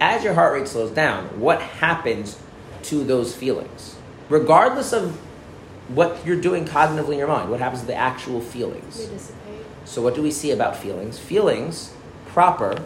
As 0.00 0.24
your 0.24 0.34
heart 0.34 0.54
rate 0.54 0.68
slows 0.68 0.90
down, 0.90 1.38
what 1.38 1.60
happens 1.60 2.38
to 2.84 3.04
those 3.04 3.36
feelings? 3.36 3.96
Regardless 4.28 4.92
of 4.92 5.20
what 5.94 6.24
you're 6.26 6.40
doing 6.40 6.64
cognitively 6.64 7.12
in 7.12 7.18
your 7.18 7.28
mind, 7.28 7.50
what 7.50 7.60
happens 7.60 7.80
to 7.82 7.86
the 7.86 7.94
actual 7.94 8.40
feelings? 8.40 8.98
They 8.98 9.12
dissipate. 9.12 9.66
So, 9.84 10.02
what 10.02 10.14
do 10.14 10.22
we 10.22 10.30
see 10.30 10.50
about 10.50 10.76
feelings? 10.76 11.18
Feelings, 11.18 11.92
proper, 12.28 12.84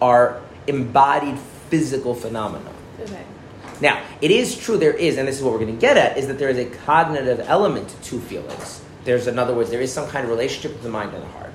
are 0.00 0.40
embodied 0.66 1.38
physical 1.70 2.14
phenomena. 2.14 2.70
Okay. 3.00 3.24
Now, 3.80 4.02
it 4.20 4.30
is 4.30 4.56
true 4.56 4.76
there 4.76 4.92
is, 4.92 5.18
and 5.18 5.28
this 5.28 5.36
is 5.36 5.42
what 5.42 5.52
we're 5.52 5.60
going 5.60 5.74
to 5.74 5.80
get 5.80 5.96
at, 5.96 6.18
is 6.18 6.26
that 6.26 6.38
there 6.38 6.48
is 6.48 6.58
a 6.58 6.64
cognitive 6.64 7.40
element 7.40 7.94
to 8.04 8.20
feelings. 8.20 8.82
There's, 9.04 9.26
in 9.26 9.38
other 9.38 9.54
words, 9.54 9.70
there 9.70 9.80
is 9.80 9.92
some 9.92 10.08
kind 10.08 10.24
of 10.24 10.30
relationship 10.30 10.72
with 10.72 10.82
the 10.82 10.88
mind 10.88 11.14
and 11.14 11.22
the 11.22 11.28
heart. 11.28 11.52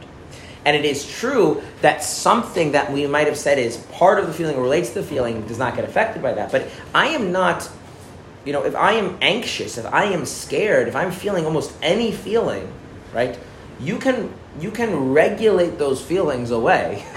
And 0.65 0.77
it 0.77 0.86
is 0.86 1.09
true 1.09 1.61
that 1.81 2.03
something 2.03 2.71
that 2.71 2.91
we 2.91 3.05
might 3.05 3.27
have 3.27 3.38
said 3.38 3.59
is 3.59 3.77
part 3.77 4.19
of 4.19 4.27
the 4.27 4.34
feeling 4.34 4.55
or 4.55 4.63
relates 4.63 4.89
to 4.89 5.01
the 5.01 5.03
feeling 5.03 5.45
does 5.45 5.59
not 5.59 5.75
get 5.75 5.84
affected 5.84 6.21
by 6.21 6.34
that. 6.34 6.51
But 6.51 6.69
I 6.95 7.07
am 7.07 7.34
not, 7.34 7.69
you 8.45 8.53
know, 8.53 8.63
if 8.63 8.75
I 8.75 8.93
am 8.93 9.17
anxious, 9.21 9.77
if 9.77 9.85
I 9.85 10.05
am 10.05 10.25
scared, 10.25 10.87
if 10.87 10.95
I'm 10.95 11.11
feeling 11.11 11.45
almost 11.45 11.73
any 11.81 12.11
feeling, 12.11 12.71
right, 13.13 13.37
you 13.79 13.97
can, 13.97 14.33
you 14.59 14.71
can 14.71 15.13
regulate 15.13 15.77
those 15.77 16.03
feelings 16.03 16.51
away. 16.51 17.05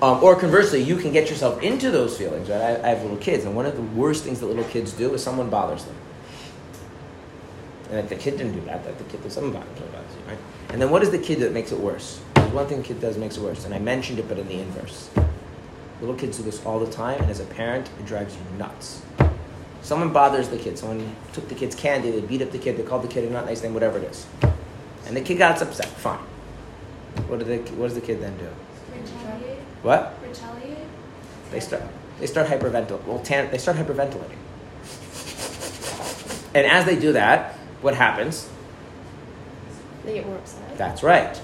Um, 0.00 0.22
or 0.22 0.36
conversely, 0.36 0.80
you 0.80 0.96
can 0.96 1.12
get 1.12 1.28
yourself 1.28 1.60
into 1.60 1.90
those 1.90 2.16
feelings, 2.16 2.48
right? 2.48 2.60
I, 2.60 2.74
I 2.84 2.88
have 2.90 3.02
little 3.02 3.16
kids, 3.16 3.44
and 3.44 3.56
one 3.56 3.66
of 3.66 3.74
the 3.74 3.82
worst 3.82 4.22
things 4.22 4.38
that 4.38 4.46
little 4.46 4.62
kids 4.62 4.92
do 4.92 5.12
is 5.12 5.20
someone 5.20 5.50
bothers 5.50 5.82
them. 5.82 5.96
And 7.90 7.98
if 7.98 8.08
the 8.08 8.14
kid 8.14 8.36
didn't 8.36 8.52
do 8.52 8.60
that, 8.66 8.84
that 8.84 8.96
the 8.96 9.02
kid 9.02 9.18
bothers, 9.22 9.32
someone 9.32 9.54
bothers 9.54 9.66
you, 9.76 10.30
right? 10.30 10.38
And 10.68 10.80
then 10.80 10.90
what 10.90 11.02
is 11.02 11.10
the 11.10 11.18
kid 11.18 11.40
that 11.40 11.52
makes 11.52 11.72
it 11.72 11.80
worse? 11.80 12.20
There's 12.34 12.52
one 12.52 12.68
thing 12.68 12.78
the 12.78 12.84
kid 12.86 13.00
does 13.00 13.18
makes 13.18 13.38
it 13.38 13.42
worse, 13.42 13.64
and 13.64 13.74
I 13.74 13.80
mentioned 13.80 14.20
it, 14.20 14.28
but 14.28 14.38
in 14.38 14.46
the 14.46 14.60
inverse. 14.60 15.10
Little 16.00 16.14
kids 16.14 16.36
do 16.36 16.44
this 16.44 16.64
all 16.64 16.78
the 16.78 16.92
time, 16.92 17.20
and 17.20 17.28
as 17.28 17.40
a 17.40 17.44
parent, 17.46 17.90
it 17.98 18.06
drives 18.06 18.36
you 18.36 18.56
nuts. 18.56 19.02
Someone 19.82 20.12
bothers 20.12 20.48
the 20.48 20.58
kid. 20.58 20.78
Someone 20.78 21.14
took 21.32 21.48
the 21.48 21.54
kid's 21.54 21.74
candy. 21.74 22.10
They 22.10 22.20
beat 22.20 22.42
up 22.42 22.50
the 22.50 22.58
kid. 22.58 22.76
They 22.76 22.82
called 22.82 23.02
the 23.02 23.08
kid 23.08 23.24
a 23.24 23.30
not 23.30 23.46
nice 23.46 23.62
name, 23.62 23.74
whatever 23.74 23.98
it 23.98 24.04
is. 24.04 24.26
And 25.06 25.16
the 25.16 25.20
kid 25.20 25.38
got 25.38 25.60
upset. 25.62 25.86
Fine. 25.86 26.18
What, 27.26 27.38
do 27.38 27.44
they, 27.44 27.58
what 27.58 27.86
does 27.86 27.94
the 27.94 28.00
kid 28.00 28.20
then 28.20 28.36
do? 28.36 28.48
Retaliate. 28.92 29.58
What? 29.82 30.18
Retaliate. 30.22 30.78
They 31.50 31.60
start 31.60 31.82
they 32.20 32.26
start 32.26 32.48
hyperventilating. 32.48 33.04
Well, 33.04 33.20
tan- 33.20 33.50
they 33.50 33.58
start 33.58 33.76
hyperventilating. 33.76 34.36
And 36.54 36.66
as 36.66 36.84
they 36.84 36.98
do 36.98 37.12
that, 37.12 37.54
what 37.80 37.94
happens? 37.94 38.48
They 40.04 40.14
get 40.14 40.26
more 40.26 40.36
upset. 40.36 40.76
That's 40.76 41.02
right. 41.02 41.40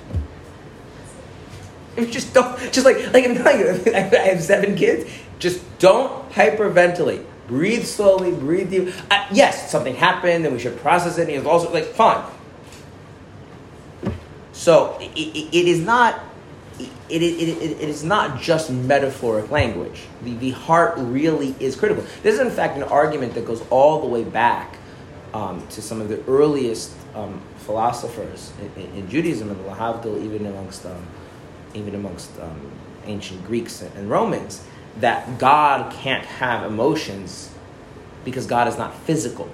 You 1.97 2.07
just 2.11 2.35
don't 2.35 2.59
just 2.73 2.85
like 2.85 3.13
like 3.13 3.25
I'm 3.25 3.37
telling 3.37 3.61
you, 3.61 3.95
I 3.95 4.01
have 4.01 4.43
seven 4.43 4.75
kids. 4.75 5.11
Just 5.39 5.63
don't 5.79 6.31
hyperventilate. 6.33 7.25
Breathe 7.47 7.85
slowly. 7.85 8.33
Breathe 8.33 8.71
deep. 8.71 8.95
Uh, 9.11 9.27
yes, 9.33 9.71
something 9.71 9.95
happened, 9.95 10.45
and 10.45 10.55
we 10.55 10.61
should 10.61 10.79
process 10.79 11.19
it. 11.19 11.29
And 11.29 11.39
it's 11.39 11.47
also 11.47 11.73
like 11.73 11.85
fine. 11.85 12.25
So 14.53 14.97
it, 15.01 15.11
it, 15.17 15.57
it 15.57 15.69
is 15.69 15.81
not. 15.81 16.21
It, 17.11 17.23
it, 17.23 17.81
is 17.81 18.03
not 18.03 18.41
just 18.41 18.71
metaphoric 18.71 19.51
language. 19.51 20.05
The, 20.23 20.35
the 20.35 20.51
heart 20.51 20.95
really 20.97 21.55
is 21.61 21.77
critical. 21.77 22.03
This 22.23 22.35
is, 22.35 22.41
in 22.41 22.51
fact, 22.51 22.77
an 22.77 22.83
argument 22.85 23.35
that 23.35 23.45
goes 23.45 23.63
all 23.69 24.01
the 24.01 24.07
way 24.07 24.25
back 24.25 24.79
um, 25.35 25.65
to 25.69 25.83
some 25.83 26.01
of 26.01 26.09
the 26.09 26.25
earliest 26.27 26.93
um, 27.15 27.41
philosophers 27.59 28.53
in, 28.61 28.83
in, 28.83 28.95
in 28.95 29.11
Judaism 29.11 29.51
and 29.51 29.61
the 29.61 29.69
Lahavdil, 29.69 30.23
even 30.25 30.47
amongst 30.47 30.87
um, 30.87 31.07
even 31.75 31.95
amongst 31.95 32.31
um, 32.41 32.71
ancient 33.05 33.45
Greeks 33.45 33.83
and 33.83 34.09
Romans, 34.09 34.65
that 35.01 35.39
God 35.39 35.93
can't 35.93 36.25
have 36.25 36.65
emotions 36.71 37.51
because 38.25 38.47
God 38.47 38.69
is 38.69 38.79
not 38.79 38.95
physical. 39.01 39.49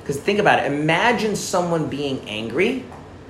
Because 0.00 0.18
think 0.18 0.38
about 0.38 0.60
it. 0.60 0.72
Imagine 0.72 1.36
someone 1.36 1.88
being 1.88 2.20
angry, 2.28 2.84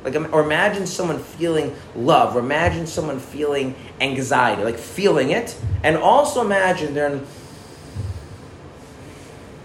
like, 0.04 0.14
or 0.32 0.42
imagine 0.42 0.86
someone 0.86 1.18
feeling 1.18 1.74
love, 1.96 2.36
or 2.36 2.38
imagine 2.38 2.86
someone 2.86 3.18
feeling 3.18 3.74
anxiety, 4.00 4.62
like 4.62 4.78
feeling 4.78 5.30
it, 5.30 5.58
and 5.82 5.96
also 5.96 6.40
imagine 6.40 6.94
they're 6.94 7.12
in, 7.12 7.26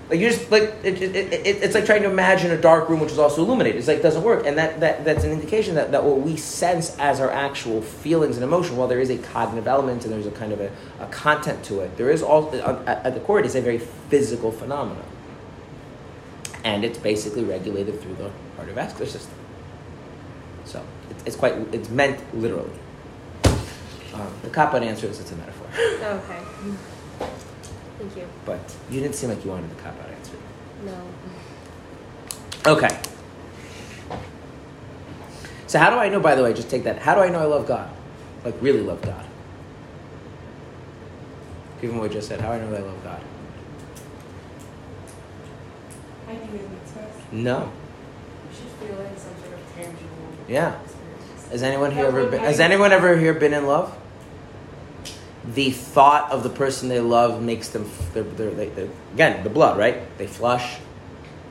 like 0.09 0.19
you 0.19 0.29
just 0.29 0.51
like 0.51 0.63
it, 0.83 1.01
it, 1.01 1.15
it, 1.15 1.45
it's 1.45 1.73
like 1.73 1.85
trying 1.85 2.03
to 2.03 2.09
imagine 2.09 2.51
a 2.51 2.59
dark 2.59 2.89
room 2.89 2.99
which 2.99 3.11
is 3.11 3.17
also 3.17 3.41
illuminated. 3.41 3.79
It's 3.79 3.87
like 3.87 3.99
it 3.99 4.03
doesn't 4.03 4.23
work, 4.23 4.45
and 4.45 4.57
that, 4.57 4.81
that 4.81 5.05
that's 5.05 5.23
an 5.23 5.31
indication 5.31 5.75
that, 5.75 5.91
that 5.91 6.03
what 6.03 6.19
we 6.19 6.35
sense 6.35 6.97
as 6.99 7.21
our 7.21 7.31
actual 7.31 7.81
feelings 7.81 8.35
and 8.35 8.43
emotion, 8.43 8.75
while 8.75 8.87
there 8.87 8.99
is 8.99 9.09
a 9.09 9.17
cognitive 9.17 9.67
element 9.67 10.03
and 10.03 10.13
there's 10.13 10.27
a 10.27 10.31
kind 10.31 10.51
of 10.51 10.59
a, 10.59 10.69
a 10.99 11.07
content 11.07 11.63
to 11.65 11.79
it, 11.79 11.95
there 11.97 12.09
is 12.09 12.21
all 12.21 12.53
at, 12.53 13.05
at 13.05 13.13
the 13.13 13.21
core 13.21 13.39
it 13.39 13.45
is 13.45 13.55
a 13.55 13.61
very 13.61 13.79
physical 13.79 14.51
phenomenon, 14.51 15.05
and 16.65 16.83
it's 16.83 16.97
basically 16.97 17.45
regulated 17.45 17.99
through 18.01 18.15
the 18.15 18.29
cardiovascular 18.57 19.07
system. 19.07 19.35
So 20.65 20.83
it, 21.09 21.15
it's 21.25 21.35
quite 21.37 21.53
it's 21.73 21.89
meant 21.89 22.19
literally. 22.35 22.71
Um, 24.13 24.31
the 24.43 24.49
cop 24.49 24.73
answer 24.75 25.07
is 25.07 25.19
it's 25.19 25.31
a 25.31 25.35
metaphor, 25.37 25.67
okay. 25.75 26.41
Thank 28.03 28.17
you. 28.17 28.27
but 28.45 28.75
you 28.89 28.99
didn't 28.99 29.15
seem 29.15 29.29
like 29.29 29.43
you 29.45 29.51
wanted 29.51 29.69
the 29.69 29.81
cop 29.81 29.93
out 30.01 30.09
answer. 30.09 30.35
No. 30.85 32.71
Okay. 32.73 32.99
So 35.67 35.79
how 35.79 35.89
do 35.89 35.95
I 35.95 36.09
know? 36.09 36.19
By 36.19 36.35
the 36.35 36.43
way, 36.43 36.53
just 36.53 36.69
take 36.69 36.83
that. 36.83 36.99
How 36.99 37.15
do 37.15 37.21
I 37.21 37.29
know 37.29 37.39
I 37.39 37.45
love 37.45 37.65
God? 37.67 37.89
Like 38.43 38.55
really 38.61 38.81
love 38.81 39.01
God? 39.01 39.25
Given 41.81 41.97
what 41.97 42.11
I 42.11 42.13
just 42.13 42.27
said, 42.27 42.41
how 42.41 42.49
do 42.49 42.53
I 42.55 42.59
know 42.59 42.71
that 42.71 42.81
I 42.81 42.83
love 42.83 43.03
God? 43.03 43.21
I 46.27 46.35
think 46.35 46.53
it 46.53 46.69
makes 46.69 46.91
sense. 46.91 47.15
No. 47.31 47.71
You 48.49 48.55
should 48.55 48.87
feel 48.87 48.97
like 48.99 49.17
some 49.17 49.33
sort 49.41 49.53
of 49.53 49.75
tangible 49.75 50.07
Yeah. 50.47 50.79
experience. 50.81 51.47
Has 51.51 51.63
anyone 51.63 51.91
here 51.91 52.05
ever 52.05 52.25
been? 52.27 52.39
Has 52.41 52.59
anyone 52.59 52.91
ever 52.91 53.15
here 53.17 53.33
been 53.33 53.53
in 53.53 53.65
love? 53.65 53.95
The 55.45 55.71
thought 55.71 56.31
of 56.31 56.43
the 56.43 56.49
person 56.49 56.87
they 56.87 57.01
love 57.01 57.41
makes 57.41 57.69
them. 57.69 57.89
They're, 58.13 58.23
they're, 58.23 58.51
they, 58.51 58.69
they're, 58.69 58.89
again, 59.13 59.43
the 59.43 59.49
blood, 59.49 59.77
right? 59.77 60.17
They 60.17 60.27
flush. 60.27 60.77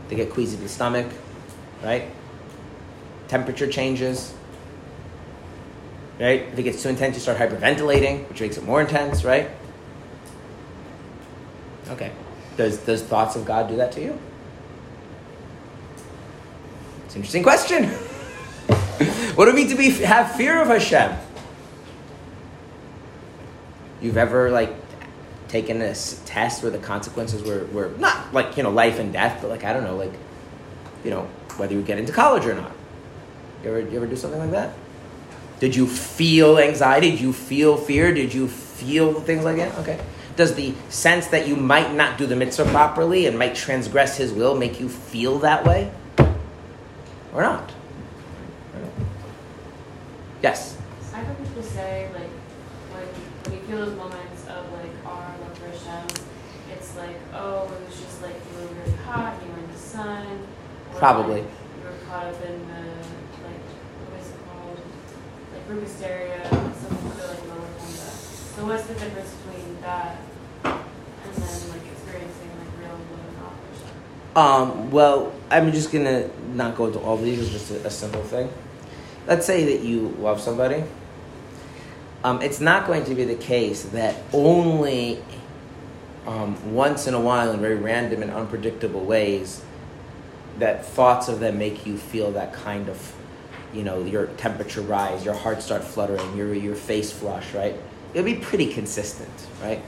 They 0.08 0.16
get 0.16 0.30
queasy 0.30 0.56
to 0.56 0.62
the 0.62 0.68
stomach, 0.68 1.06
right? 1.82 2.10
Temperature 3.28 3.66
changes. 3.66 4.34
Right? 6.20 6.42
If 6.42 6.58
it 6.58 6.62
gets 6.62 6.82
too 6.82 6.90
intense, 6.90 7.16
you 7.16 7.20
start 7.20 7.38
hyperventilating, 7.38 8.28
which 8.28 8.40
makes 8.40 8.56
it 8.56 8.64
more 8.64 8.80
intense, 8.80 9.24
right? 9.24 9.50
Okay. 11.88 12.12
Does 12.56 12.78
does 12.78 13.02
thoughts 13.02 13.36
of 13.36 13.44
God 13.44 13.68
do 13.68 13.76
that 13.76 13.92
to 13.92 14.00
you? 14.02 14.18
It's 17.06 17.14
an 17.14 17.20
interesting 17.20 17.42
question. 17.42 17.84
what 19.34 19.46
do 19.46 19.50
it 19.50 19.54
mean 19.54 19.68
to 19.68 19.76
be 19.76 19.90
have 19.90 20.34
fear 20.36 20.60
of 20.60 20.68
Hashem? 20.68 21.16
You've 24.02 24.18
ever 24.18 24.50
like 24.50 24.74
taken 25.48 25.80
a 25.80 25.94
test 26.24 26.62
where 26.62 26.72
the 26.72 26.78
consequences 26.78 27.42
were, 27.42 27.66
were 27.66 27.92
not 27.98 28.34
like 28.34 28.56
you 28.56 28.62
know 28.62 28.70
life 28.70 28.98
and 28.98 29.12
death, 29.12 29.38
but 29.40 29.48
like 29.48 29.64
I 29.64 29.72
don't 29.72 29.84
know, 29.84 29.96
like 29.96 30.12
you 31.04 31.10
know 31.10 31.28
whether 31.56 31.72
you 31.72 31.82
get 31.82 31.98
into 31.98 32.12
college 32.12 32.44
or 32.44 32.54
not. 32.54 32.72
You 33.62 33.70
ever 33.70 33.80
you 33.80 33.96
ever 33.96 34.06
do 34.06 34.16
something 34.16 34.40
like 34.40 34.50
that? 34.50 34.74
Did 35.60 35.76
you 35.76 35.86
feel 35.86 36.58
anxiety? 36.58 37.12
Did 37.12 37.20
you 37.20 37.32
feel 37.32 37.76
fear? 37.76 38.12
Did 38.12 38.34
you 38.34 38.48
feel 38.48 39.20
things 39.20 39.44
like 39.44 39.56
that? 39.56 39.78
Okay. 39.78 40.00
Does 40.34 40.54
the 40.54 40.74
sense 40.88 41.28
that 41.28 41.46
you 41.46 41.54
might 41.54 41.94
not 41.94 42.18
do 42.18 42.26
the 42.26 42.34
mitzvah 42.34 42.64
properly 42.64 43.26
and 43.26 43.38
might 43.38 43.54
transgress 43.54 44.16
His 44.16 44.32
will 44.32 44.56
make 44.56 44.80
you 44.80 44.88
feel 44.88 45.38
that 45.40 45.64
way. 45.64 45.92
Or 47.32 47.42
not? 47.42 47.70
Yes. 50.42 50.76
I've 51.14 51.24
heard 51.24 51.38
people 51.38 51.62
say 51.62 52.10
like 52.12 52.30
when 52.90 53.06
when 53.44 53.54
you 53.54 53.61
feel 53.72 53.86
those 53.86 53.96
moments 53.96 54.46
of 54.48 54.70
like 54.72 54.92
and 55.02 55.40
love 55.40 55.56
for 55.56 55.66
Hashem, 55.66 56.26
it's 56.72 56.94
like 56.94 57.16
oh 57.32 57.72
it 57.72 57.88
was 57.88 58.00
just 58.00 58.20
like 58.20 58.34
you 58.34 58.60
were 58.60 58.74
really 58.74 58.96
hot, 58.98 59.40
you 59.42 59.50
were 59.50 59.60
in 59.60 59.72
the 59.72 59.78
sun. 59.78 60.26
or, 60.92 60.98
Probably. 60.98 61.40
like, 61.40 61.50
you 61.78 61.84
were 61.88 61.96
caught 62.06 62.26
up 62.26 62.44
in 62.44 62.68
the 62.68 62.82
like 63.48 63.64
what 64.10 64.20
is 64.20 64.28
it 64.28 64.36
called 64.46 64.78
like 65.54 65.66
group 65.68 65.82
hysteria, 65.84 66.44
some 66.50 67.12
other 67.12 67.28
like 67.28 67.48
lower 67.48 67.64
that. 67.78 68.12
So 68.12 68.66
what's 68.66 68.84
the 68.84 68.94
difference 68.94 69.32
between 69.46 69.80
that 69.80 70.18
and 70.64 71.34
then 71.34 71.70
like 71.70 71.86
experiencing 71.92 72.50
like 72.58 72.68
real 72.78 72.98
love 73.40 73.56
for 74.34 74.38
Um, 74.38 74.90
well, 74.90 75.32
I'm 75.50 75.72
just 75.72 75.90
gonna 75.90 76.28
not 76.52 76.76
go 76.76 76.88
into 76.88 76.98
all 76.98 77.16
these. 77.16 77.40
It's 77.40 77.48
just 77.48 77.70
a, 77.70 77.86
a 77.86 77.90
simple 77.90 78.22
thing. 78.22 78.50
Let's 79.26 79.46
say 79.46 79.64
that 79.76 79.82
you 79.82 80.14
love 80.20 80.42
somebody. 80.42 80.84
Um, 82.24 82.40
it's 82.40 82.60
not 82.60 82.86
going 82.86 83.04
to 83.06 83.14
be 83.14 83.24
the 83.24 83.34
case 83.34 83.82
that 83.82 84.14
only 84.32 85.22
um, 86.26 86.74
once 86.74 87.06
in 87.06 87.14
a 87.14 87.20
while, 87.20 87.50
in 87.50 87.60
very 87.60 87.74
random 87.76 88.22
and 88.22 88.30
unpredictable 88.30 89.04
ways, 89.04 89.62
that 90.58 90.84
thoughts 90.84 91.28
of 91.28 91.40
them 91.40 91.58
make 91.58 91.84
you 91.84 91.96
feel 91.96 92.30
that 92.32 92.52
kind 92.52 92.88
of, 92.88 93.14
you 93.72 93.82
know, 93.82 94.04
your 94.04 94.26
temperature 94.26 94.82
rise, 94.82 95.24
your 95.24 95.34
heart 95.34 95.62
start 95.62 95.82
fluttering, 95.82 96.36
your 96.36 96.54
your 96.54 96.76
face 96.76 97.10
flush, 97.12 97.52
right? 97.54 97.74
It'll 98.14 98.24
be 98.24 98.34
pretty 98.34 98.72
consistent, 98.72 99.46
right? 99.60 99.82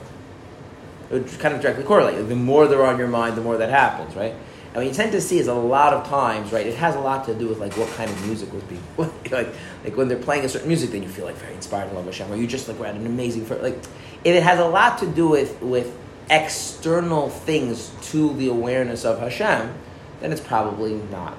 It 1.10 1.12
would 1.12 1.38
kind 1.38 1.54
of 1.54 1.60
directly 1.60 1.84
correlate. 1.84 2.28
The 2.28 2.34
more 2.34 2.66
they're 2.66 2.84
on 2.84 2.98
your 2.98 3.08
mind, 3.08 3.36
the 3.36 3.42
more 3.42 3.58
that 3.58 3.70
happens, 3.70 4.16
right? 4.16 4.34
And 4.74 4.82
what 4.82 4.88
you 4.88 4.92
tend 4.92 5.12
to 5.12 5.20
see 5.20 5.38
is 5.38 5.46
a 5.46 5.54
lot 5.54 5.92
of 5.92 6.04
times, 6.08 6.50
right? 6.50 6.66
It 6.66 6.74
has 6.74 6.96
a 6.96 7.00
lot 7.00 7.26
to 7.26 7.34
do 7.34 7.46
with 7.46 7.60
like 7.60 7.76
what 7.76 7.88
kind 7.90 8.10
of 8.10 8.26
music 8.26 8.52
was 8.52 8.64
being 8.64 8.82
like, 9.30 9.54
like 9.84 9.96
when 9.96 10.08
they're 10.08 10.18
playing 10.18 10.44
a 10.44 10.48
certain 10.48 10.66
music, 10.66 10.90
then 10.90 11.04
you 11.04 11.08
feel 11.08 11.24
like 11.24 11.36
very 11.36 11.54
inspired 11.54 11.86
and 11.86 11.94
love 11.94 12.06
Hashem, 12.06 12.32
or 12.32 12.34
you 12.34 12.48
just 12.48 12.66
like 12.66 12.76
we're 12.80 12.86
at 12.86 12.96
an 12.96 13.06
amazing 13.06 13.46
fir- 13.46 13.62
like. 13.62 13.78
It 14.24 14.42
has 14.42 14.58
a 14.58 14.64
lot 14.64 14.98
to 14.98 15.06
do 15.06 15.28
with 15.28 15.62
with 15.62 15.96
external 16.28 17.28
things 17.28 17.92
to 18.10 18.34
the 18.34 18.48
awareness 18.48 19.04
of 19.04 19.20
Hashem. 19.20 19.72
Then 20.20 20.32
it's 20.32 20.40
probably 20.40 20.94
not 20.94 21.36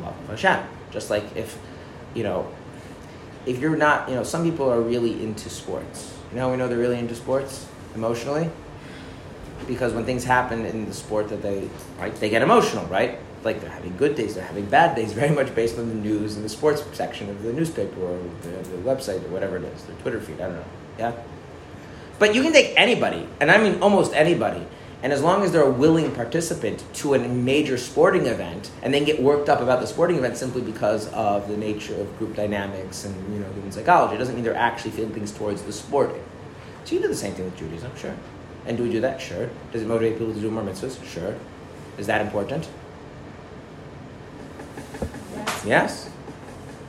love 0.00 0.14
of 0.20 0.28
Hashem. 0.28 0.64
Just 0.92 1.10
like 1.10 1.24
if, 1.34 1.58
you 2.14 2.22
know, 2.22 2.46
if 3.46 3.58
you're 3.58 3.76
not, 3.76 4.08
you 4.08 4.14
know, 4.14 4.22
some 4.22 4.44
people 4.44 4.70
are 4.70 4.80
really 4.80 5.24
into 5.24 5.50
sports. 5.50 6.14
You 6.30 6.36
know, 6.36 6.50
we 6.50 6.56
know 6.56 6.68
they're 6.68 6.78
really 6.78 6.98
into 6.98 7.16
sports 7.16 7.66
emotionally 7.96 8.48
because 9.66 9.92
when 9.92 10.04
things 10.04 10.24
happen 10.24 10.64
in 10.64 10.86
the 10.86 10.94
sport 10.94 11.28
that 11.28 11.42
they 11.42 11.68
right 11.98 12.14
they 12.16 12.28
get 12.28 12.42
emotional 12.42 12.84
right? 12.86 13.18
Like 13.44 13.60
they're 13.60 13.70
having 13.70 13.96
good 13.96 14.16
days 14.16 14.34
they're 14.34 14.44
having 14.44 14.66
bad 14.66 14.96
days 14.96 15.12
very 15.22 15.34
much 15.34 15.54
based 15.54 15.78
on 15.78 15.88
the 15.88 15.94
news 15.94 16.36
and 16.36 16.44
the 16.44 16.48
sports 16.48 16.82
section 16.92 17.28
of 17.30 17.42
the 17.42 17.52
newspaper 17.52 18.00
or 18.00 18.18
the, 18.42 18.48
the 18.48 18.78
website 18.78 19.24
or 19.24 19.28
whatever 19.28 19.56
it 19.56 19.64
is 19.64 19.84
their 19.84 19.96
twitter 19.96 20.20
feed 20.20 20.40
i 20.40 20.46
don't 20.46 20.56
know 20.56 20.64
yeah? 20.98 21.12
But 22.18 22.34
you 22.34 22.42
can 22.42 22.52
take 22.52 22.72
anybody 22.76 23.28
and 23.40 23.50
i 23.50 23.58
mean 23.58 23.82
almost 23.82 24.14
anybody 24.14 24.66
and 25.02 25.12
as 25.12 25.22
long 25.22 25.42
as 25.42 25.52
they're 25.52 25.62
a 25.62 25.70
willing 25.70 26.10
participant 26.12 26.82
to 26.94 27.14
a 27.14 27.18
major 27.18 27.76
sporting 27.76 28.26
event 28.26 28.70
and 28.82 28.92
then 28.92 29.04
get 29.04 29.22
worked 29.22 29.48
up 29.48 29.60
about 29.60 29.80
the 29.80 29.86
sporting 29.86 30.16
event 30.16 30.36
simply 30.36 30.62
because 30.62 31.08
of 31.08 31.48
the 31.48 31.56
nature 31.56 31.94
of 32.00 32.18
group 32.18 32.34
dynamics 32.34 33.04
and 33.04 33.14
you 33.32 33.38
know 33.38 33.52
human 33.52 33.70
psychology 33.70 34.14
it 34.14 34.18
doesn't 34.18 34.34
mean 34.34 34.44
they're 34.44 34.56
actually 34.56 34.90
feeling 34.90 35.12
things 35.12 35.32
towards 35.32 35.62
the 35.62 35.72
sporting 35.72 36.24
so 36.84 36.94
you 36.94 37.00
do 37.00 37.08
the 37.08 37.14
same 37.14 37.34
thing 37.34 37.44
with 37.44 37.56
judaism 37.56 37.94
sure 37.96 38.16
and 38.66 38.76
do 38.76 38.82
we 38.84 38.90
do 38.90 39.00
that? 39.00 39.20
Sure. 39.20 39.48
Does 39.72 39.82
it 39.82 39.88
motivate 39.88 40.18
people 40.18 40.34
to 40.34 40.40
do 40.40 40.50
more 40.50 40.62
mitzvahs? 40.62 41.02
Sure. 41.04 41.34
Is 41.98 42.06
that 42.06 42.20
important? 42.20 42.68
Yes. 45.34 45.64
Yes. 45.66 46.10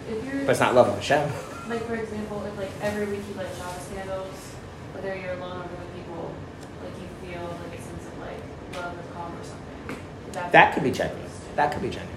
If 0.10 0.26
you're 0.26 0.42
But 0.46 0.52
it's 0.52 0.60
not 0.60 0.76
love 0.76 0.88
of 0.88 0.96
Hashem. 0.96 1.30
like 1.70 1.86
for 1.86 1.96
example, 1.96 2.44
if 2.46 2.58
like 2.58 2.72
every 2.82 3.06
week 3.06 3.22
you 3.30 3.36
light 3.36 3.48
Shabbos 3.58 3.88
candles, 3.94 4.36
whether 4.94 5.16
you're 5.16 5.34
alone 5.34 5.62
or 5.62 5.64
with 5.64 5.96
people, 5.96 6.32
like 6.84 6.94
you 7.02 7.30
feel 7.30 7.42
like 7.44 7.80
a 7.80 7.82
sense 7.82 8.06
of 8.06 8.20
like 8.20 8.40
love 8.76 8.98
or 8.98 9.14
calm 9.14 9.34
or 9.34 9.44
something. 9.44 10.04
That, 10.34 10.52
That 10.52 10.74
could 10.74 10.84
be 10.84 10.92
genuine. 10.92 11.24
That 11.56 11.72
could 11.74 11.82
be 11.82 11.90
genuine. 11.90 12.14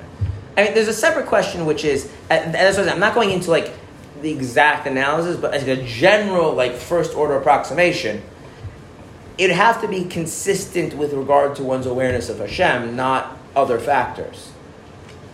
I 0.56 0.64
mean, 0.64 0.74
there's 0.74 0.88
a 0.88 0.92
separate 0.94 1.26
question, 1.26 1.64
which 1.66 1.84
is, 1.84 2.06
uh, 2.30 2.34
and 2.34 2.54
that's 2.54 2.76
what 2.76 2.86
I'm 2.88 2.94
I'm 2.94 3.00
not 3.00 3.14
going 3.14 3.30
into 3.30 3.50
like 3.50 3.72
the 4.20 4.30
exact 4.30 4.86
analysis, 4.86 5.36
but 5.40 5.54
as 5.54 5.66
a 5.66 5.82
general, 5.84 6.52
like 6.52 6.74
first 6.74 7.14
order 7.14 7.36
approximation, 7.36 8.22
it'd 9.41 9.57
have 9.57 9.80
to 9.80 9.88
be 9.88 10.05
consistent 10.05 10.93
with 10.93 11.14
regard 11.14 11.57
to 11.57 11.64
one's 11.64 11.86
awareness 11.86 12.28
of 12.28 12.38
Hashem, 12.41 12.95
not 12.95 13.38
other 13.57 13.78
factors. 13.78 14.53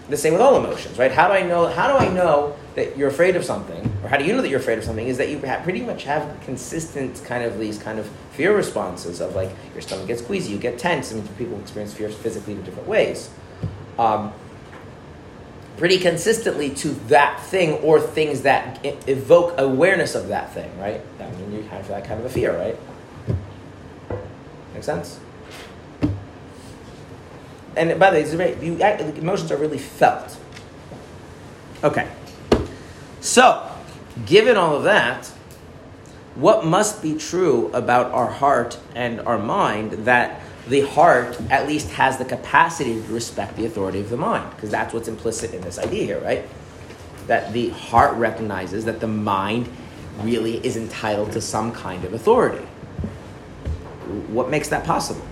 The 0.09 0.17
same 0.17 0.33
with 0.33 0.41
all 0.41 0.57
emotions, 0.57 0.97
right? 0.97 1.11
How 1.11 1.27
do 1.27 1.35
I 1.35 1.43
know? 1.43 1.67
How 1.67 1.89
do 1.89 1.95
I 1.99 2.09
know 2.09 2.55
that 2.77 2.97
you're 2.97 3.09
afraid 3.09 3.35
of 3.35 3.45
something, 3.45 3.93
or 4.05 4.09
how 4.09 4.17
do 4.17 4.25
you 4.25 4.33
know 4.33 4.43
that 4.43 4.49
you're 4.49 4.61
afraid 4.61 4.79
of 4.79 4.85
something? 4.85 5.09
Is 5.09 5.19
that 5.19 5.29
you 5.29 5.39
pretty 5.65 5.83
much 5.83 6.05
have 6.05 6.41
consistent 6.45 7.21
kind 7.25 7.43
of 7.43 7.59
these 7.59 7.79
kind 7.79 7.99
of 7.99 8.09
fear 8.31 8.57
responses 8.57 9.21
of 9.21 9.35
like 9.35 9.51
your 9.73 9.83
stomach 9.83 10.07
gets 10.07 10.23
queasy, 10.23 10.53
you 10.53 10.59
get 10.59 10.79
tense. 10.79 11.11
I 11.13 11.17
mean, 11.17 11.27
people 11.37 11.59
experience 11.59 11.93
fear 11.93 12.09
physically 12.09 12.53
in 12.53 12.63
different 12.63 12.87
ways. 12.87 13.29
Um, 13.99 14.33
pretty 15.79 15.99
consistently 15.99 16.71
to 16.71 16.91
that 17.09 17.43
thing 17.47 17.73
or 17.79 18.01
things 18.01 18.43
that 18.43 18.79
evoke 19.09 19.59
awareness 19.59 20.15
of 20.15 20.29
that 20.29 20.53
thing, 20.55 20.79
right? 20.79 21.01
I 21.19 21.29
mean, 21.33 21.53
you 21.53 21.63
have 21.65 21.89
that 21.89 22.05
kind 22.05 22.21
of 22.21 22.27
a 22.27 22.31
fear, 22.31 22.57
right? 22.57 22.79
Make 24.77 24.85
sense? 24.85 25.19
And 27.77 27.99
by 27.99 28.11
the 28.11 28.37
way, 28.37 28.83
act- 28.83 29.01
emotions 29.01 29.51
are 29.51 29.57
really 29.57 29.79
felt. 29.79 30.37
Okay. 31.83 32.07
So, 33.23 33.71
given 34.27 34.59
all 34.59 34.77
of 34.77 34.83
that, 34.83 35.29
what 36.35 36.67
must 36.67 37.01
be 37.01 37.17
true 37.17 37.71
about 37.73 38.13
our 38.13 38.27
heart 38.27 38.79
and 38.95 39.21
our 39.21 39.39
mind 39.39 39.93
that 40.05 40.43
the 40.69 40.83
heart 40.83 41.41
at 41.51 41.67
least 41.67 41.89
has 41.93 42.19
the 42.19 42.27
capacity 42.27 43.01
to 43.01 43.13
respect 43.15 43.57
the 43.57 43.65
authority 43.65 44.01
of 44.01 44.11
the 44.11 44.19
mind? 44.19 44.51
Because 44.55 44.69
that's 44.69 44.93
what's 44.93 45.09
implicit 45.09 45.55
in 45.55 45.63
this 45.63 45.79
idea 45.79 46.05
here, 46.05 46.21
right? 46.21 46.47
That 47.29 47.55
the 47.55 47.71
heart 47.71 48.15
recognizes 48.17 48.85
that 48.85 49.01
the 49.01 49.09
mind 49.09 49.71
really 50.21 50.59
is 50.59 50.77
entitled 50.77 51.33
to 51.33 51.41
some 51.41 51.73
kind 51.73 52.05
of 52.05 52.13
authority. 52.13 52.67
What 54.29 54.51
makes 54.51 54.69
that 54.69 54.85
possible? 54.85 55.25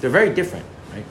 They're 0.00 0.10
very 0.10 0.32
different, 0.34 0.66
right? 0.92 1.04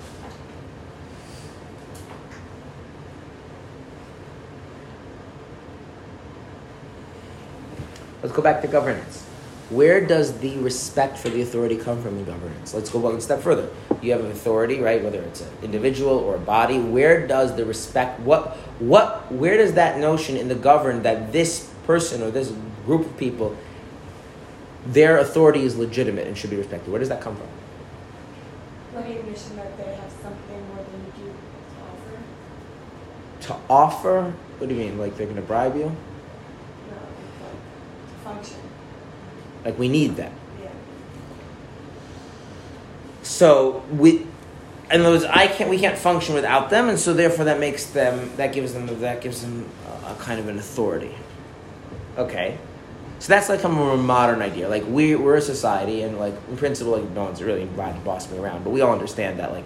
Let's 8.21 8.35
go 8.35 8.41
back 8.41 8.61
to 8.61 8.67
governance. 8.67 9.24
Where 9.69 10.05
does 10.05 10.37
the 10.39 10.57
respect 10.57 11.17
for 11.17 11.29
the 11.29 11.41
authority 11.41 11.75
come 11.75 11.99
from 12.01 12.19
in 12.19 12.25
governance? 12.25 12.75
Let's 12.75 12.91
go 12.91 12.99
one 12.99 13.19
step 13.19 13.41
further. 13.41 13.67
You 13.99 14.11
have 14.11 14.23
an 14.23 14.29
authority, 14.29 14.79
right? 14.79 15.03
Whether 15.03 15.21
it's 15.23 15.41
an 15.41 15.49
individual 15.63 16.19
or 16.19 16.35
a 16.35 16.39
body. 16.39 16.79
Where 16.79 17.25
does 17.25 17.55
the 17.55 17.65
respect? 17.65 18.19
What? 18.19 18.57
What? 18.79 19.31
Where 19.31 19.57
does 19.57 19.73
that 19.73 19.97
notion 19.97 20.37
in 20.37 20.49
the 20.49 20.55
governed 20.55 21.03
that 21.03 21.31
this 21.31 21.71
person 21.87 22.21
or 22.21 22.29
this 22.29 22.53
group 22.85 23.07
of 23.07 23.17
people, 23.17 23.57
their 24.85 25.17
authority 25.17 25.63
is 25.63 25.75
legitimate 25.75 26.27
and 26.27 26.37
should 26.37 26.51
be 26.51 26.57
respected? 26.57 26.91
Where 26.91 26.99
does 26.99 27.09
that 27.09 27.21
come 27.21 27.35
from? 27.35 27.47
Recognition 28.93 29.55
that 29.55 29.75
they 29.77 29.95
have 29.95 30.11
something 30.21 30.67
more 30.67 30.85
than 30.85 31.05
you 31.05 31.25
do 31.25 31.33
to 33.41 33.49
offer. 33.49 33.57
To 33.57 33.57
offer? 33.67 34.33
What 34.59 34.69
do 34.69 34.75
you 34.75 34.81
mean? 34.81 34.99
Like 34.99 35.17
they're 35.17 35.25
going 35.25 35.37
to 35.37 35.41
bribe 35.41 35.75
you? 35.75 35.85
No, 35.85 35.89
like, 35.89 37.51
to 38.09 38.15
function. 38.23 38.59
Like 39.65 39.77
we 39.79 39.89
need 39.89 40.15
them. 40.15 40.31
Yeah. 40.61 40.69
So 43.23 43.83
we, 43.91 44.27
and 44.91 45.03
those 45.03 45.25
I 45.25 45.47
can't. 45.47 45.69
We 45.69 45.79
can't 45.79 45.97
function 45.97 46.35
without 46.35 46.69
them, 46.69 46.87
and 46.87 46.99
so 46.99 47.13
therefore 47.13 47.45
that 47.45 47.59
makes 47.59 47.85
them. 47.85 48.31
That 48.37 48.53
gives 48.53 48.73
them. 48.73 48.85
That 49.01 49.21
gives 49.21 49.41
them 49.41 49.67
a, 49.87 50.11
a 50.11 50.15
kind 50.19 50.39
of 50.39 50.47
an 50.47 50.59
authority. 50.59 51.15
Okay, 52.17 52.57
so 53.17 53.29
that's 53.29 53.49
like 53.49 53.63
a 53.63 53.69
more 53.69 53.97
modern 53.97 54.43
idea. 54.43 54.69
Like 54.69 54.85
we 54.87 55.15
we're 55.15 55.37
a 55.37 55.41
society, 55.41 56.03
and 56.03 56.19
like 56.19 56.35
in 56.49 56.57
principle, 56.57 56.93
like 56.93 57.09
no 57.11 57.23
one's 57.23 57.41
really 57.41 57.65
to 57.65 58.01
boss 58.05 58.31
me 58.31 58.37
around, 58.37 58.63
but 58.63 58.69
we 58.69 58.81
all 58.81 58.93
understand 58.93 59.39
that 59.39 59.51
like, 59.51 59.65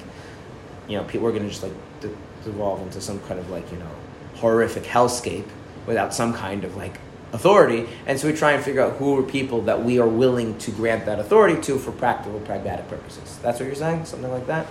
you 0.88 0.98
know, 0.98 1.04
people 1.04 1.28
are 1.28 1.34
gonna 1.34 1.50
just 1.50 1.64
like 1.64 1.74
de- 2.00 2.16
devolve 2.46 2.82
into 2.82 3.02
some 3.02 3.20
kind 3.22 3.40
of 3.40 3.50
like 3.50 3.70
you 3.72 3.78
know 3.78 3.92
horrific 4.36 4.84
hellscape 4.84 5.48
without 5.86 6.14
some 6.14 6.34
kind 6.34 6.64
of 6.64 6.78
like 6.78 7.00
authority, 7.32 7.88
and 8.06 8.20
so 8.20 8.28
we 8.28 8.34
try 8.34 8.54
and 8.54 8.64
figure 8.64 8.82
out 8.82 8.94
who 8.98 9.18
are 9.18 9.24
people 9.24 9.62
that 9.62 9.84
we 9.84 10.00
are 10.00 10.08
willing 10.08 10.58
to 10.60 10.72
grant 10.72 11.06
that 11.06 11.20
authority 11.20 11.62
to 11.62 11.78
for 11.78 11.92
practical, 11.92 12.40
pragmatic 12.42 12.88
purposes. 12.88 13.40
That's 13.42 13.60
what 13.60 13.68
you're 13.68 13.76
saying? 13.76 14.06
Something 14.06 14.32
like 14.32 14.48
that? 14.48 14.68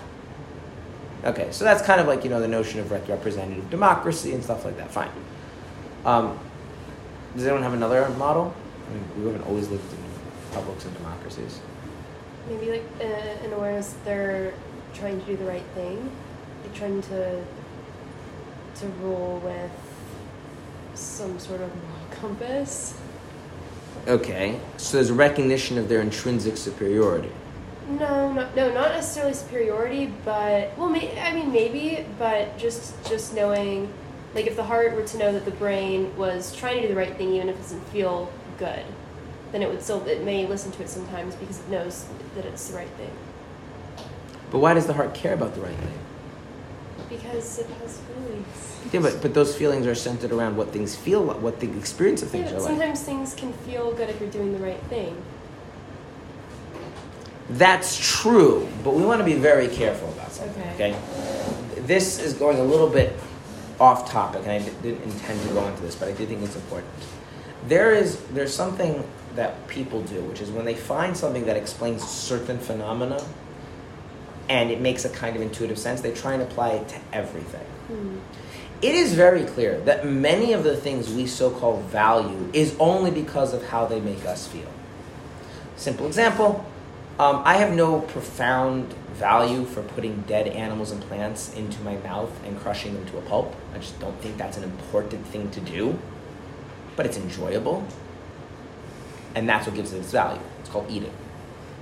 Okay, 1.25 1.49
so 1.51 1.65
that's 1.65 1.83
kind 1.83 2.01
of 2.01 2.07
like, 2.07 2.25
you 2.25 2.31
know, 2.31 2.41
the 2.41 2.49
notion 2.49 2.81
of 2.81 2.91
representative 2.91 3.69
democracy 3.71 4.35
and 4.35 4.43
stuff 4.43 4.65
like 4.65 4.77
that. 4.77 4.91
Fine. 4.91 5.11
Um, 6.05 6.39
does 7.35 7.45
anyone 7.45 7.63
have 7.63 7.75
another 7.75 8.09
model? 8.11 8.55
I 8.89 8.95
mean, 8.95 9.05
we 9.19 9.27
haven't 9.27 9.47
always 9.47 9.69
lived 9.69 9.93
in 9.93 9.99
republics 10.49 10.85
and 10.85 10.97
democracies. 10.97 11.61
Maybe 12.49 12.71
like 12.71 12.85
uh, 13.01 13.05
an 13.05 13.53
awareness 13.53 13.93
that 13.93 14.05
they're 14.05 14.55
trying 14.95 15.21
to 15.21 15.27
do 15.27 15.37
the 15.37 15.45
right 15.45 15.67
thing, 15.75 16.11
They're 16.63 16.75
trying 16.75 17.03
to 17.03 17.45
to 18.77 18.87
rule 19.03 19.41
with 19.41 19.71
some 20.95 21.39
sort 21.39 21.61
of 21.61 21.71
compass. 22.21 22.95
Okay, 24.07 24.59
so 24.77 24.97
there's 24.97 25.11
a 25.11 25.15
recognition 25.15 25.77
of 25.77 25.89
their 25.89 26.01
intrinsic 26.01 26.57
superiority. 26.57 27.31
No, 27.89 28.33
no, 28.33 28.49
no, 28.55 28.73
not 28.73 28.93
necessarily 28.93 29.35
superiority, 29.35 30.13
but 30.25 30.77
well, 30.77 30.89
may, 30.89 31.19
I 31.21 31.33
mean 31.33 31.53
maybe, 31.53 32.05
but 32.19 32.59
just 32.59 33.03
just 33.09 33.35
knowing, 33.35 33.93
like 34.35 34.47
if 34.47 34.57
the 34.57 34.65
heart 34.65 34.95
were 34.95 35.05
to 35.05 35.19
know 35.19 35.33
that 35.33 35.45
the 35.45 35.51
brain 35.53 36.15
was 36.17 36.55
trying 36.55 36.77
to 36.77 36.83
do 36.83 36.89
the 36.89 36.97
right 36.97 37.17
thing, 37.17 37.35
even 37.35 37.49
if 37.49 37.57
it 37.57 37.63
doesn't 37.63 37.89
feel 37.89 38.31
good, 38.59 38.85
then 39.53 39.63
it 39.63 39.69
would 39.71 39.83
still 39.83 40.07
it 40.07 40.23
may 40.23 40.47
listen 40.47 40.71
to 40.73 40.83
it 40.83 40.89
sometimes 40.89 41.35
because 41.37 41.61
it 41.61 41.69
knows 41.69 42.07
that 42.35 42.45
it's 42.45 42.69
the 42.69 42.77
right 42.77 42.91
thing. 42.91 43.11
But 44.51 44.59
why 44.59 44.75
does 44.75 44.87
the 44.87 44.95
heart 44.95 45.15
care 45.15 45.35
about 45.35 45.55
the 45.55 45.61
right 45.61 45.77
thing? 45.77 45.99
Because 47.09 47.59
it 47.59 47.67
has 47.83 47.99
feelings. 47.99 48.77
Yeah, 48.93 49.01
but, 49.01 49.23
but 49.23 49.35
those 49.35 49.57
feelings 49.57 49.87
are 49.87 49.95
centered 49.95 50.33
around 50.33 50.57
what 50.57 50.69
things 50.69 50.95
feel 50.95 51.23
like, 51.23 51.41
what 51.41 51.61
the 51.61 51.71
experience 51.77 52.23
of 52.23 52.29
Yeah, 52.35 52.43
things 52.43 52.53
but 52.53 52.59
are 52.59 52.61
like. 52.61 52.71
sometimes 52.71 53.03
things 53.03 53.35
can 53.35 53.53
feel 53.53 53.93
good 53.95 54.09
if 54.11 54.21
you're 54.21 54.31
doing 54.31 54.53
the 54.53 54.65
right 54.65 54.81
thing. 54.85 55.21
That's 57.51 57.97
true, 58.21 58.69
but 58.85 58.95
we 58.95 59.03
want 59.03 59.21
to 59.21 59.25
be 59.25 59.35
very 59.35 59.69
careful 59.69 60.09
about 60.11 60.33
something. 60.33 60.63
Okay. 60.75 60.95
Okay. 60.95 61.81
This 61.83 62.19
is 62.19 62.35
going 62.35 62.59
a 62.59 62.65
little 62.65 62.89
bit 62.91 63.15
off 63.81 64.11
topic, 64.11 64.43
and 64.43 64.51
I 64.51 64.59
didn't 64.83 65.03
intend 65.03 65.41
to 65.49 65.55
go 65.55 65.67
into 65.67 65.81
this, 65.81 65.95
but 65.95 66.09
I 66.09 66.13
do 66.13 66.27
think 66.27 66.43
it's 66.43 66.57
important. 66.57 66.93
There 67.67 67.93
is 67.95 68.21
there's 68.35 68.55
something 68.55 69.03
that 69.35 69.67
people 69.69 70.03
do, 70.03 70.21
which 70.23 70.41
is 70.41 70.51
when 70.51 70.65
they 70.67 70.75
find 70.75 71.17
something 71.17 71.47
that 71.47 71.57
explains 71.57 72.07
certain 72.07 72.59
phenomena, 72.59 73.25
and 74.49 74.71
it 74.71 74.81
makes 74.81 75.05
a 75.05 75.11
kind 75.11 75.37
of 75.37 75.43
intuitive 75.43 75.79
sense, 75.79 76.01
they 76.01 76.13
try 76.13 76.35
and 76.35 76.43
apply 76.43 76.71
it 76.71 76.89
to 76.89 77.01
everything. 77.13 77.67
Hmm. 77.89 78.19
It 78.81 78.95
is 78.95 79.15
very 79.15 79.45
clear 79.45 79.81
that 79.81 80.07
many 80.07 80.53
of 80.53 80.63
the 80.63 80.77
things 80.77 81.13
we 81.13 81.27
so 81.27 81.51
call 81.51 81.81
value 81.81 82.49
is 82.53 82.77
only 82.79 83.11
because 83.11 83.53
of 83.53 83.67
how 83.67 83.87
they 83.87 84.01
make 84.01 84.25
us 84.25 84.47
feel. 84.47 84.71
Simple 85.77 86.07
example 86.07 86.65
um, 87.19 87.43
I 87.45 87.55
have 87.55 87.75
no 87.75 88.01
profound 88.01 88.93
value 89.15 89.65
for 89.65 89.83
putting 89.83 90.21
dead 90.23 90.47
animals 90.47 90.93
and 90.93 91.03
plants 91.03 91.53
into 91.55 91.81
my 91.83 91.97
mouth 91.97 92.31
and 92.45 92.57
crushing 92.61 92.95
them 92.95 93.05
to 93.07 93.19
a 93.19 93.21
pulp. 93.23 93.57
I 93.75 93.79
just 93.79 93.99
don't 93.99 94.17
think 94.21 94.37
that's 94.37 94.57
an 94.57 94.63
important 94.63 95.27
thing 95.27 95.51
to 95.51 95.61
do, 95.61 95.99
but 96.95 97.07
it's 97.07 97.17
enjoyable. 97.17 97.85
And 99.35 99.49
that's 99.49 99.67
what 99.67 99.75
gives 99.75 99.93
it 99.93 99.99
its 99.99 100.13
value. 100.13 100.41
It's 100.61 100.69
called 100.69 100.89
eating, 100.89 101.13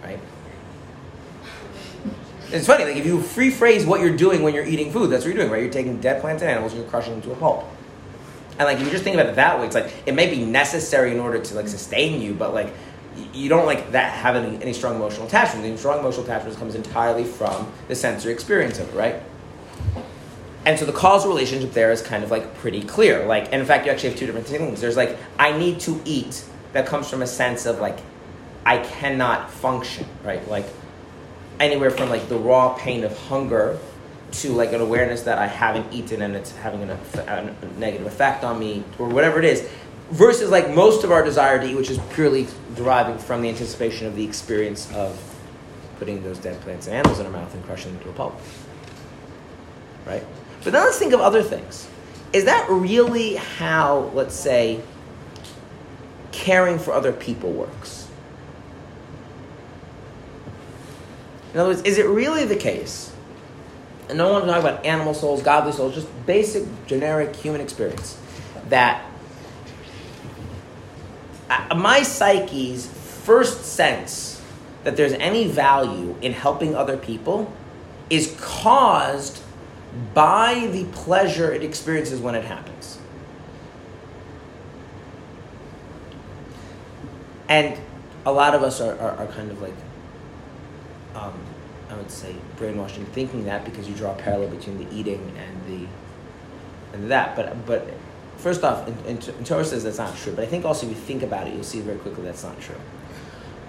right? 0.03 0.19
It's 2.53 2.67
funny, 2.67 2.85
like 2.85 2.97
if 2.97 3.05
you 3.05 3.21
free 3.21 3.51
phrase 3.51 3.85
what 3.85 4.01
you're 4.01 4.17
doing 4.17 4.43
when 4.43 4.55
you're 4.55 4.65
eating 4.65 4.93
food, 4.93 5.11
that's 5.11 5.25
what 5.25 5.35
you're 5.35 5.43
doing, 5.43 5.51
right? 5.51 5.63
You're 5.63 5.73
taking 5.73 6.01
dead 6.01 6.21
plants 6.21 6.43
and 6.43 6.51
animals 6.51 6.73
and 6.73 6.83
you're 6.83 6.91
crushing 6.91 7.13
them 7.13 7.23
to 7.23 7.33
a 7.33 7.37
pulp. 7.37 7.65
And 8.59 8.67
like 8.67 8.79
if 8.79 8.85
you 8.85 8.91
just 8.91 9.05
think 9.05 9.15
about 9.15 9.27
it 9.27 9.37
that 9.37 9.59
way, 9.59 9.67
it's 9.67 9.75
like 9.75 9.93
it 10.07 10.15
may 10.15 10.31
be 10.31 10.45
necessary 10.45 11.13
in 11.13 11.19
order 11.19 11.39
to 11.39 11.55
like 11.55 11.69
sustain 11.69 12.23
you, 12.23 12.35
but 12.35 12.55
like 12.55 12.73
you 13.33 13.49
don't 13.49 13.67
like 13.67 13.93
that 13.93 14.13
have 14.13 14.37
any, 14.37 14.63
any 14.63 14.73
strong 14.73 14.97
emotional 14.97 15.27
attachment. 15.27 15.65
The 15.65 15.77
strong 15.77 15.99
emotional 15.99 16.25
attachment 16.25 16.57
comes 16.57 16.75
entirely 16.75 17.25
from 17.25 17.71
the 17.89 17.95
sensory 17.95 18.33
experience 18.33 18.79
of 18.79 18.89
it, 18.89 18.97
right? 18.97 19.23
And 20.65 20.79
so 20.79 20.85
the 20.85 20.93
causal 20.93 21.31
relationship 21.31 21.73
there 21.73 21.93
is 21.93 22.03
kind 22.03 22.25
of 22.25 22.31
like 22.31 22.57
pretty 22.59 22.83
clear. 22.83 23.25
Like, 23.27 23.47
and 23.47 23.55
in 23.55 23.67
fact, 23.67 23.87
you 23.87 23.93
actually 23.93 24.11
have 24.11 24.19
two 24.19 24.27
different 24.27 24.47
things. 24.47 24.81
There's 24.81 24.97
like 24.97 25.17
I 25.39 25.57
need 25.57 25.81
to 25.81 26.01
eat 26.05 26.45
that 26.73 26.87
comes 26.87 27.09
from 27.09 27.23
a 27.23 27.27
sense 27.27 27.67
of 27.67 27.81
like 27.81 27.99
I 28.65 28.79
cannot 28.79 29.51
function, 29.51 30.07
right? 30.25 30.47
Like 30.49 30.67
anywhere 31.61 31.91
from 31.91 32.09
like 32.09 32.29
the 32.29 32.39
raw 32.39 32.75
pain 32.75 33.05
of 33.05 33.17
hunger 33.29 33.79
to 34.33 34.53
like 34.53 34.73
an 34.73 34.81
awareness 34.81 35.23
that 35.23 35.39
I 35.39 35.47
haven't 35.47 35.93
eaten 35.93 36.23
and 36.23 36.35
it's 36.37 36.55
having 36.57 36.83
an, 36.83 36.91
a 36.91 37.55
negative 37.79 38.07
effect 38.07 38.45
on 38.45 38.59
me 38.59 38.83
or 38.99 39.09
whatever 39.09 39.39
it 39.39 39.45
is, 39.45 39.69
versus 40.11 40.51
like 40.51 40.71
most 40.71 41.05
of 41.05 41.11
our 41.11 41.25
desire 41.25 41.59
to 41.59 41.67
eat, 41.67 41.75
which 41.75 41.91
is 41.91 41.99
purely 42.13 42.47
deriving 42.75 43.19
from 43.19 43.43
the 43.43 43.49
anticipation 43.49 44.07
of 44.07 44.15
the 44.17 44.25
experience 44.25 44.93
of 44.95 45.19
putting 45.99 46.23
those 46.23 46.39
dead 46.39 46.61
plants 46.61 46.87
and 46.87 46.97
animals 46.97 47.19
in 47.19 47.27
our 47.27 47.33
mouth 47.33 47.53
and 47.55 47.65
crushing 47.65 47.93
them 47.95 48.03
to 48.03 48.11
a 48.11 48.13
pulp. 48.13 48.39
Right? 50.05 50.25
But 50.63 50.73
then 50.73 50.85
let's 50.85 50.99
think 50.99 51.13
of 51.13 51.21
other 51.21 51.43
things. 51.43 51.89
Is 52.33 52.45
that 52.45 52.69
really 52.69 53.37
how, 53.37 54.11
let's 54.15 54.35
say, 54.35 54.81
caring 56.33 56.79
for 56.79 56.93
other 56.93 57.13
people 57.13 57.51
works? 57.53 58.06
In 61.57 61.61
other 61.61 61.71
words, 61.71 61.81
is 61.85 61.97
it 61.97 62.05
really 62.05 62.45
the 62.45 62.55
case? 62.55 63.11
And 64.11 64.19
no 64.19 64.31
one 64.31 64.43
to 64.43 64.47
talk 64.47 64.61
about 64.61 64.85
animal 64.85 65.15
souls, 65.15 65.41
godly 65.41 65.73
souls, 65.73 65.95
just 65.95 66.27
basic, 66.27 66.65
generic 66.87 67.35
human 67.35 67.63
experience. 67.63 68.19
That 68.69 69.11
my 71.75 72.03
psyche's 72.03 72.87
first 72.87 73.65
sense 73.65 74.43
that 74.85 74.99
there's 74.99 75.15
any 75.15 75.49
value 75.49 76.15
in 76.21 76.35
helping 76.35 76.75
other 76.75 76.99
people 76.99 77.51
is 78.11 78.37
caused 78.39 79.41
by 80.13 80.69
the 80.71 80.85
pleasure 80.93 81.51
it 81.55 81.63
experiences 81.63 82.21
when 82.21 82.35
it 82.35 82.45
happens. 82.45 82.99
And 87.49 87.81
a 88.27 88.33
lot 88.33 88.55
of 88.55 88.63
us 88.63 88.79
are, 88.83 88.99
are, 88.99 89.13
are 89.13 89.27
kind 89.29 89.51
of 89.51 89.63
like, 89.63 89.73
um, 91.17 91.33
I 91.91 91.95
would 91.95 92.11
say, 92.11 92.35
brainwashing 92.57 93.07
thinking 93.07 93.45
that 93.47 93.65
because 93.65 93.89
you 93.89 93.95
draw 93.95 94.13
a 94.13 94.17
parallel 94.17 94.49
between 94.49 94.79
the 94.79 94.95
eating 94.95 95.33
and 95.39 95.67
the 95.67 95.89
and 96.97 97.11
that. 97.11 97.37
But 97.37 97.67
but 97.67 97.89
first 98.37 98.65
off, 98.65 98.87
in, 98.87 98.95
in, 99.07 99.17
in 99.17 99.45
Torah 99.45 99.65
says 99.65 99.85
that's 99.85 99.99
not 99.99 100.17
true. 100.17 100.33
But 100.33 100.45
I 100.45 100.47
think 100.47 100.65
also 100.65 100.87
if 100.87 100.91
you 100.93 100.99
think 100.99 101.23
about 101.23 101.47
it, 101.47 101.55
you'll 101.55 101.63
see 101.63 101.81
very 101.81 101.99
quickly 101.99 102.25
that's 102.25 102.45
not 102.45 102.61
true. 102.61 102.77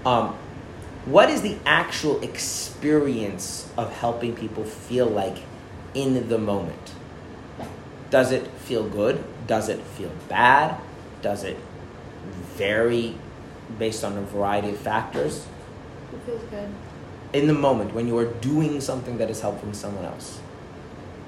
Um, 0.05 0.35
what 1.05 1.29
is 1.29 1.41
the 1.41 1.57
actual 1.65 2.21
experience 2.21 3.71
of 3.77 3.93
helping 3.93 4.35
people 4.35 4.63
feel 4.65 5.05
like 5.05 5.37
in 5.93 6.27
the 6.27 6.37
moment? 6.37 6.93
Does 8.09 8.31
it 8.31 8.47
feel 8.47 8.87
good? 8.87 9.23
Does 9.47 9.69
it 9.69 9.81
feel 9.81 10.11
bad? 10.27 10.79
Does 11.21 11.43
it 11.43 11.57
vary 12.55 13.15
based 13.77 14.03
on 14.03 14.17
a 14.17 14.21
variety 14.21 14.69
of 14.69 14.77
factors? 14.77 15.45
It 16.13 16.19
feels 16.25 16.43
good. 16.43 16.69
In 17.33 17.47
the 17.47 17.53
moment 17.53 17.93
when 17.93 18.07
you 18.07 18.17
are 18.17 18.25
doing 18.25 18.79
something 18.81 19.17
that 19.17 19.29
is 19.29 19.41
helping 19.41 19.73
someone 19.73 20.05
else. 20.05 20.39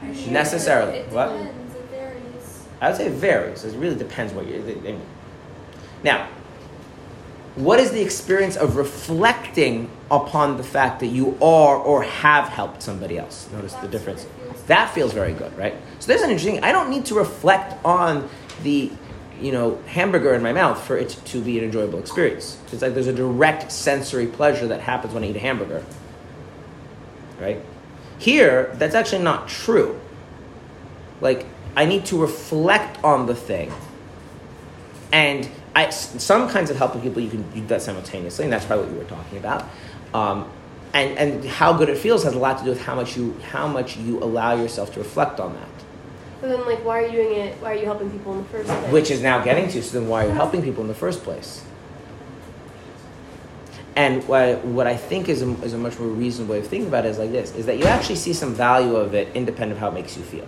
Sure? 0.01 0.31
Necessarily. 0.31 0.99
It 0.99 1.11
What? 1.11 1.31
It 1.31 1.53
varies. 1.91 2.65
I 2.81 2.87
would 2.87 2.97
say 2.97 3.07
it 3.07 3.13
varies. 3.13 3.65
It 3.65 3.77
really 3.77 3.97
depends 3.97 4.33
what 4.33 4.47
you're. 4.47 4.61
I 4.61 4.63
mean. 4.63 5.01
Now, 6.03 6.29
what 7.55 7.79
is 7.79 7.91
the 7.91 8.01
experience 8.01 8.55
of 8.55 8.77
reflecting 8.77 9.89
upon 10.09 10.55
the 10.55 10.63
fact 10.63 11.01
that 11.01 11.07
you 11.07 11.37
are 11.41 11.75
or 11.75 12.03
have 12.03 12.47
helped 12.47 12.81
somebody 12.81 13.17
else? 13.17 13.49
Notice 13.51 13.73
the 13.75 13.87
difference. 13.87 14.23
feels 14.23 14.61
That 14.67 14.93
feels 14.93 15.13
very 15.13 15.33
good, 15.33 15.55
right? 15.57 15.75
So 15.99 16.07
there's 16.07 16.21
an 16.21 16.29
interesting. 16.29 16.63
I 16.63 16.71
don't 16.71 16.89
need 16.89 17.05
to 17.07 17.15
reflect 17.15 17.83
on 17.83 18.29
the, 18.63 18.91
you 19.41 19.51
know, 19.51 19.79
hamburger 19.87 20.33
in 20.33 20.41
my 20.41 20.53
mouth 20.53 20.81
for 20.85 20.97
it 20.97 21.09
to 21.25 21.41
be 21.41 21.57
an 21.57 21.65
enjoyable 21.65 21.99
experience. 21.99 22.57
It's 22.71 22.81
like 22.81 22.93
there's 22.93 23.07
a 23.07 23.13
direct 23.13 23.71
sensory 23.71 24.27
pleasure 24.27 24.67
that 24.67 24.81
happens 24.81 25.13
when 25.13 25.23
I 25.23 25.29
eat 25.29 25.35
a 25.35 25.39
hamburger. 25.39 25.83
Right? 27.39 27.61
Here, 28.17 28.71
that's 28.75 28.95
actually 28.95 29.23
not 29.23 29.47
true. 29.47 29.99
Like 31.21 31.45
I 31.75 31.85
need 31.85 32.05
to 32.07 32.19
reflect 32.19 33.03
on 33.03 33.25
the 33.25 33.35
thing, 33.35 33.71
and 35.11 35.49
I, 35.75 35.89
some 35.89 36.49
kinds 36.49 36.69
of 36.69 36.77
helping 36.77 37.01
people 37.01 37.21
you 37.21 37.29
can 37.29 37.49
do 37.51 37.65
that 37.67 37.81
simultaneously, 37.81 38.43
and 38.45 38.53
that's 38.53 38.65
probably 38.65 38.85
what 38.85 38.93
you 38.93 38.99
were 38.99 39.09
talking 39.09 39.37
about. 39.37 39.65
Um, 40.13 40.49
and 40.93 41.17
and 41.17 41.45
how 41.45 41.73
good 41.73 41.89
it 41.89 41.97
feels 41.97 42.23
has 42.23 42.33
a 42.33 42.39
lot 42.39 42.57
to 42.59 42.63
do 42.63 42.71
with 42.71 42.81
how 42.81 42.95
much 42.95 43.15
you 43.15 43.37
how 43.51 43.67
much 43.67 43.97
you 43.97 44.19
allow 44.23 44.55
yourself 44.55 44.93
to 44.93 44.99
reflect 44.99 45.39
on 45.39 45.53
that. 45.53 45.78
But 46.41 46.49
then, 46.49 46.65
like, 46.65 46.85
why 46.85 47.03
are 47.03 47.07
you 47.07 47.11
doing 47.11 47.35
it? 47.39 47.55
Why 47.61 47.73
are 47.73 47.75
you 47.75 47.85
helping 47.85 48.09
people 48.09 48.31
in 48.33 48.43
the 48.43 48.49
first 48.49 48.69
place? 48.69 48.91
Which 48.91 49.11
is 49.11 49.21
now 49.21 49.43
getting 49.43 49.67
to, 49.69 49.83
so 49.83 49.99
then 49.99 50.07
why 50.07 50.25
are 50.25 50.29
you 50.29 50.33
helping 50.33 50.61
people 50.61 50.81
in 50.81 50.87
the 50.87 50.93
first 50.93 51.23
place? 51.23 51.63
And 53.95 54.25
what 54.29 54.41
I, 54.41 54.55
what 54.55 54.87
I 54.87 54.95
think 54.95 55.27
is 55.27 55.41
a, 55.41 55.49
is 55.61 55.73
a 55.73 55.77
much 55.77 55.99
more 55.99 56.07
reasonable 56.07 56.53
way 56.53 56.59
of 56.59 56.67
thinking 56.67 56.87
about 56.87 57.05
it 57.05 57.09
is 57.09 57.19
like 57.19 57.33
this, 57.33 57.53
is 57.55 57.65
that 57.65 57.77
you 57.77 57.83
actually 57.83 58.15
see 58.15 58.31
some 58.31 58.53
value 58.53 58.95
of 58.95 59.13
it 59.13 59.35
independent 59.35 59.73
of 59.73 59.79
how 59.79 59.89
it 59.89 59.93
makes 59.93 60.15
you 60.15 60.23
feel. 60.23 60.47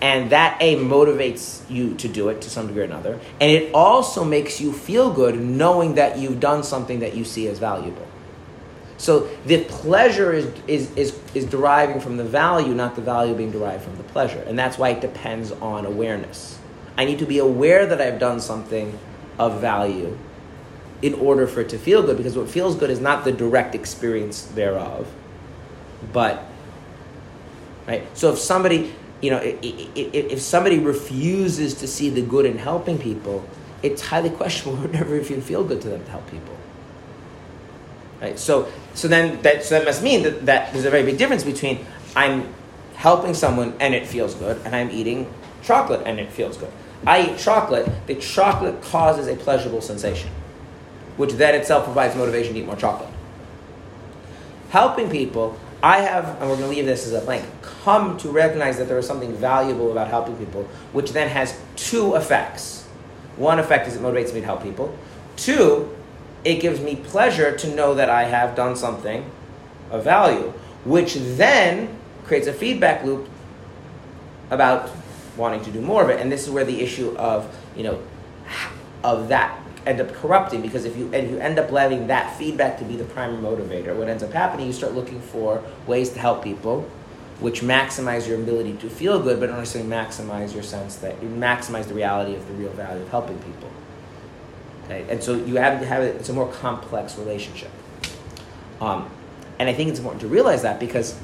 And 0.00 0.30
that 0.30 0.56
A 0.62 0.76
motivates 0.76 1.68
you 1.68 1.94
to 1.96 2.08
do 2.08 2.30
it 2.30 2.40
to 2.40 2.48
some 2.48 2.68
degree 2.68 2.82
or 2.82 2.86
another. 2.86 3.20
And 3.38 3.50
it 3.50 3.74
also 3.74 4.24
makes 4.24 4.62
you 4.62 4.72
feel 4.72 5.12
good 5.12 5.38
knowing 5.38 5.96
that 5.96 6.16
you've 6.16 6.40
done 6.40 6.62
something 6.62 7.00
that 7.00 7.14
you 7.14 7.26
see 7.26 7.48
as 7.48 7.58
valuable. 7.58 8.07
So 8.98 9.28
the 9.46 9.64
pleasure 9.64 10.32
is, 10.32 10.52
is, 10.66 10.90
is, 10.96 11.18
is 11.32 11.44
deriving 11.46 12.00
from 12.00 12.16
the 12.16 12.24
value, 12.24 12.74
not 12.74 12.96
the 12.96 13.00
value 13.00 13.32
being 13.32 13.52
derived 13.52 13.84
from 13.84 13.96
the 13.96 14.02
pleasure. 14.02 14.42
And 14.46 14.58
that's 14.58 14.76
why 14.76 14.90
it 14.90 15.00
depends 15.00 15.52
on 15.52 15.86
awareness. 15.86 16.58
I 16.96 17.04
need 17.04 17.20
to 17.20 17.26
be 17.26 17.38
aware 17.38 17.86
that 17.86 18.00
I've 18.00 18.18
done 18.18 18.40
something 18.40 18.98
of 19.38 19.60
value 19.60 20.18
in 21.00 21.14
order 21.14 21.46
for 21.46 21.60
it 21.60 21.68
to 21.68 21.78
feel 21.78 22.02
good, 22.02 22.16
because 22.16 22.36
what 22.36 22.50
feels 22.50 22.74
good 22.74 22.90
is 22.90 23.00
not 23.00 23.24
the 23.24 23.30
direct 23.30 23.76
experience 23.76 24.42
thereof, 24.42 25.06
but 26.12 26.42
right. 27.86 28.04
So 28.18 28.32
if 28.32 28.38
somebody, 28.40 28.92
you 29.20 29.30
know, 29.30 29.40
if 29.44 30.40
somebody 30.40 30.80
refuses 30.80 31.74
to 31.74 31.86
see 31.86 32.10
the 32.10 32.22
good 32.22 32.46
in 32.46 32.58
helping 32.58 32.98
people, 32.98 33.48
it's 33.80 34.02
highly 34.02 34.30
questionable 34.42 34.82
whenever 34.82 35.14
if 35.14 35.30
you 35.30 35.40
feel 35.40 35.62
good 35.62 35.80
to 35.82 35.88
them 35.88 36.04
to 36.04 36.10
help 36.10 36.28
people. 36.32 36.57
Right. 38.20 38.38
So 38.38 38.70
so 38.94 39.06
then 39.08 39.40
that 39.42 39.64
so 39.64 39.78
that 39.78 39.84
must 39.84 40.02
mean 40.02 40.22
that, 40.24 40.46
that 40.46 40.72
there's 40.72 40.84
a 40.84 40.90
very 40.90 41.04
big 41.04 41.18
difference 41.18 41.44
between 41.44 41.86
I'm 42.16 42.52
helping 42.94 43.32
someone 43.32 43.74
and 43.78 43.94
it 43.94 44.06
feels 44.06 44.34
good, 44.34 44.60
and 44.64 44.74
I'm 44.74 44.90
eating 44.90 45.32
chocolate 45.62 46.02
and 46.04 46.18
it 46.18 46.32
feels 46.32 46.56
good. 46.56 46.72
I 47.06 47.30
eat 47.30 47.38
chocolate. 47.38 47.88
The 48.06 48.16
chocolate 48.16 48.82
causes 48.82 49.28
a 49.28 49.36
pleasurable 49.36 49.80
sensation, 49.80 50.30
which 51.16 51.32
then 51.34 51.54
itself 51.54 51.84
provides 51.84 52.16
motivation 52.16 52.54
to 52.54 52.60
eat 52.60 52.66
more 52.66 52.76
chocolate. 52.76 53.10
Helping 54.70 55.08
people, 55.08 55.58
I 55.82 56.00
have, 56.00 56.26
and 56.40 56.50
we're 56.50 56.56
going 56.56 56.70
to 56.70 56.76
leave 56.76 56.86
this 56.86 57.06
as 57.06 57.12
a 57.12 57.20
blank, 57.20 57.44
come 57.62 58.18
to 58.18 58.30
recognize 58.30 58.78
that 58.78 58.88
there 58.88 58.98
is 58.98 59.06
something 59.06 59.32
valuable 59.34 59.92
about 59.92 60.08
helping 60.08 60.36
people, 60.36 60.64
which 60.92 61.12
then 61.12 61.28
has 61.28 61.58
two 61.76 62.16
effects. 62.16 62.84
One 63.36 63.60
effect 63.60 63.86
is 63.86 63.94
it 63.94 64.02
motivates 64.02 64.34
me 64.34 64.40
to 64.40 64.46
help 64.46 64.62
people. 64.62 64.96
Two, 65.36 65.96
it 66.44 66.60
gives 66.60 66.80
me 66.80 66.96
pleasure 66.96 67.56
to 67.56 67.74
know 67.74 67.94
that 67.94 68.08
I 68.08 68.24
have 68.24 68.54
done 68.54 68.76
something 68.76 69.30
of 69.90 70.04
value, 70.04 70.52
which 70.84 71.14
then 71.14 71.96
creates 72.24 72.46
a 72.46 72.52
feedback 72.52 73.04
loop 73.04 73.28
about 74.50 74.90
wanting 75.36 75.62
to 75.64 75.70
do 75.70 75.80
more 75.80 76.02
of 76.02 76.10
it. 76.10 76.20
And 76.20 76.30
this 76.30 76.44
is 76.44 76.50
where 76.50 76.64
the 76.64 76.80
issue 76.80 77.16
of, 77.16 77.54
you 77.76 77.84
know, 77.84 78.02
of 79.04 79.28
that 79.28 79.58
end 79.86 80.00
up 80.00 80.12
corrupting 80.12 80.60
because 80.60 80.84
if 80.84 80.96
you 80.96 81.10
and 81.14 81.30
you 81.30 81.38
end 81.38 81.58
up 81.58 81.70
letting 81.70 82.08
that 82.08 82.36
feedback 82.36 82.78
to 82.78 82.84
be 82.84 82.96
the 82.96 83.04
primary 83.04 83.40
motivator, 83.40 83.96
what 83.96 84.08
ends 84.08 84.22
up 84.22 84.32
happening, 84.32 84.66
you 84.66 84.72
start 84.72 84.94
looking 84.94 85.20
for 85.20 85.62
ways 85.86 86.10
to 86.10 86.18
help 86.18 86.44
people, 86.44 86.82
which 87.40 87.62
maximize 87.62 88.28
your 88.28 88.40
ability 88.40 88.74
to 88.74 88.90
feel 88.90 89.22
good, 89.22 89.40
but 89.40 89.46
don't 89.46 89.58
necessarily 89.58 89.90
maximize 89.90 90.52
your 90.52 90.62
sense 90.62 90.96
that 90.96 91.20
you 91.22 91.28
maximize 91.28 91.86
the 91.86 91.94
reality 91.94 92.34
of 92.34 92.46
the 92.48 92.54
real 92.54 92.72
value 92.72 93.02
of 93.02 93.08
helping 93.08 93.38
people. 93.38 93.70
Okay? 94.88 95.04
And 95.10 95.22
so 95.22 95.34
you 95.34 95.56
have 95.56 95.80
to 95.80 95.86
have 95.86 96.02
it, 96.02 96.16
it's 96.16 96.30
a 96.30 96.32
more 96.32 96.50
complex 96.50 97.18
relationship. 97.18 97.70
Um, 98.80 99.10
and 99.58 99.68
I 99.68 99.74
think 99.74 99.90
it's 99.90 99.98
important 99.98 100.22
to 100.22 100.28
realize 100.28 100.62
that 100.62 100.80
because 100.80 101.18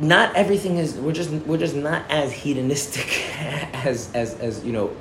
not 0.00 0.36
everything 0.36 0.76
is 0.76 0.94
we're 0.94 1.12
just 1.12 1.30
we're 1.30 1.58
just 1.58 1.74
not 1.74 2.08
as 2.08 2.32
hedonistic 2.32 3.28
as 3.72 4.12
as 4.14 4.38
as 4.38 4.64
you 4.64 4.72
know 4.72 4.94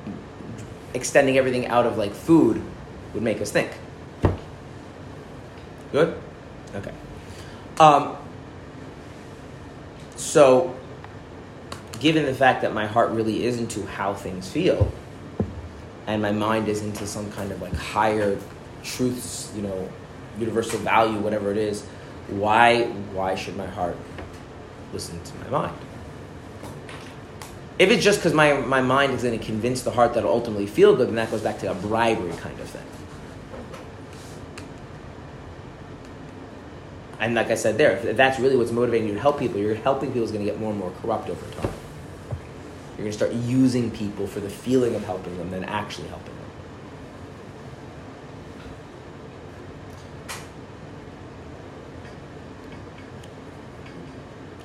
extending 0.96 1.38
everything 1.38 1.68
out 1.68 1.86
of 1.86 1.98
like 1.98 2.14
food 2.14 2.62
would 3.14 3.22
make 3.22 3.40
us 3.42 3.52
think. 3.52 3.72
Good? 5.92 6.18
Okay. 6.76 6.92
Um, 7.80 8.18
so, 10.16 10.76
given 12.00 12.26
the 12.26 12.34
fact 12.34 12.62
that 12.64 12.74
my 12.74 12.88
heart 12.88 13.12
really 13.12 13.46
is 13.46 13.60
into 13.60 13.86
how 13.86 14.14
things 14.14 14.50
feel, 14.50 14.92
and 16.08 16.22
my 16.22 16.32
mind 16.32 16.70
is 16.70 16.82
into 16.82 17.06
some 17.06 17.32
kind 17.34 17.52
of 17.52 17.62
like 17.62 17.74
higher 17.74 18.40
truths, 18.84 19.52
you 19.56 19.62
know, 19.62 19.90
universal 20.40 20.80
value, 20.80 21.20
whatever 21.20 21.52
it 21.52 21.58
is, 21.58 21.84
why 22.30 22.86
why 23.14 23.36
should 23.36 23.56
my 23.58 23.68
heart 23.68 23.98
listen 24.94 25.22
to 25.24 25.36
my 25.40 25.50
mind? 25.50 25.78
If 27.78 27.92
it's 27.92 28.04
just 28.04 28.20
because 28.20 28.34
my, 28.34 28.54
my 28.54 28.82
mind 28.82 29.14
is 29.14 29.22
going 29.22 29.38
to 29.38 29.46
convince 29.46 29.84
the 29.84 29.92
heart 29.92 30.16
that 30.16 30.22
it'll 30.22 30.32
ultimately 30.32 30.66
feel 30.66 30.96
good, 30.96 31.10
then 31.10 31.16
that 31.16 31.30
goes 31.30 31.42
back 31.42 31.60
to 31.60 31.70
a 31.70 31.76
bribery 31.76 32.32
kind 32.38 32.60
of 32.60 32.68
thing. 32.68 32.82
And 37.20 37.36
like 37.36 37.52
I 37.52 37.56
said 37.56 37.78
there, 37.78 37.98
if 37.98 38.18
that's 38.18 38.40
really 38.40 38.56
what's 38.56 38.72
motivating 38.72 39.10
you 39.10 39.14
to 39.14 39.20
help 39.20 39.38
people, 39.38 39.60
you're 39.60 39.76
helping 39.76 40.10
people 40.10 40.24
is 40.24 40.32
going 40.32 40.44
to 40.44 40.52
get 40.52 40.60
more 40.60 40.72
and 40.72 40.80
more 40.80 40.92
corrupt 41.02 41.30
over 41.30 41.46
time. 41.62 41.72
You're 42.98 43.04
going 43.04 43.12
to 43.12 43.18
start 43.18 43.34
using 43.34 43.92
people 43.92 44.26
for 44.26 44.40
the 44.40 44.50
feeling 44.50 44.96
of 44.96 45.06
helping 45.06 45.38
them 45.38 45.52
than 45.52 45.64
actually 45.66 46.08
helping 46.08 46.34
them. 46.34 46.46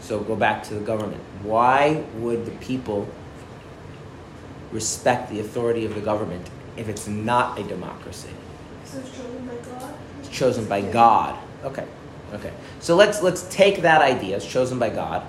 So 0.00 0.20
go 0.20 0.34
back 0.34 0.62
to 0.64 0.74
the 0.74 0.80
government. 0.80 1.20
Why 1.42 2.04
would 2.16 2.46
the 2.46 2.52
people 2.52 3.06
respect 4.70 5.30
the 5.30 5.40
authority 5.40 5.84
of 5.84 5.94
the 5.94 6.00
government 6.00 6.48
if 6.78 6.88
it's 6.88 7.06
not 7.06 7.58
a 7.58 7.62
democracy? 7.64 8.30
So 8.84 8.98
it's 8.98 9.10
chosen 9.10 9.46
by 9.46 9.56
God? 9.56 9.94
It's 10.20 10.28
chosen 10.30 10.64
by 10.64 10.80
God. 10.80 11.38
Okay. 11.64 11.86
Okay. 12.32 12.52
So 12.80 12.96
let's 12.96 13.22
let's 13.22 13.42
take 13.54 13.82
that 13.82 14.00
idea. 14.00 14.36
It's 14.36 14.46
chosen 14.46 14.78
by 14.78 14.88
God. 14.88 15.26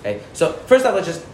Okay. 0.00 0.22
So 0.32 0.52
first 0.52 0.86
off, 0.86 0.94
let's 0.94 1.06
just 1.06 1.24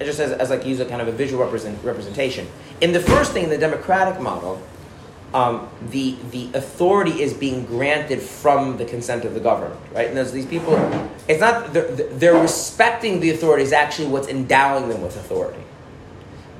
just 0.00 0.20
as, 0.20 0.32
as 0.32 0.50
like 0.50 0.66
use 0.66 0.80
a 0.80 0.86
kind 0.86 1.00
of 1.00 1.08
a 1.08 1.12
visual 1.12 1.42
represent, 1.44 1.82
representation. 1.84 2.46
In 2.80 2.92
the 2.92 3.00
first 3.00 3.32
thing, 3.32 3.44
in 3.44 3.50
the 3.50 3.58
democratic 3.58 4.20
model, 4.20 4.62
um, 5.34 5.68
the 5.90 6.16
the 6.30 6.48
authority 6.54 7.20
is 7.20 7.34
being 7.34 7.66
granted 7.66 8.22
from 8.22 8.76
the 8.76 8.84
consent 8.84 9.24
of 9.24 9.34
the 9.34 9.40
government, 9.40 9.80
right? 9.92 10.06
And 10.06 10.16
there's 10.16 10.30
these 10.30 10.46
people. 10.46 10.76
It's 11.26 11.40
not 11.40 11.72
they're, 11.72 11.90
they're 11.90 12.40
respecting 12.40 13.18
the 13.18 13.30
authority 13.30 13.64
is 13.64 13.72
actually 13.72 14.08
what's 14.08 14.28
endowing 14.28 14.88
them 14.88 15.02
with 15.02 15.16
authority. 15.16 15.60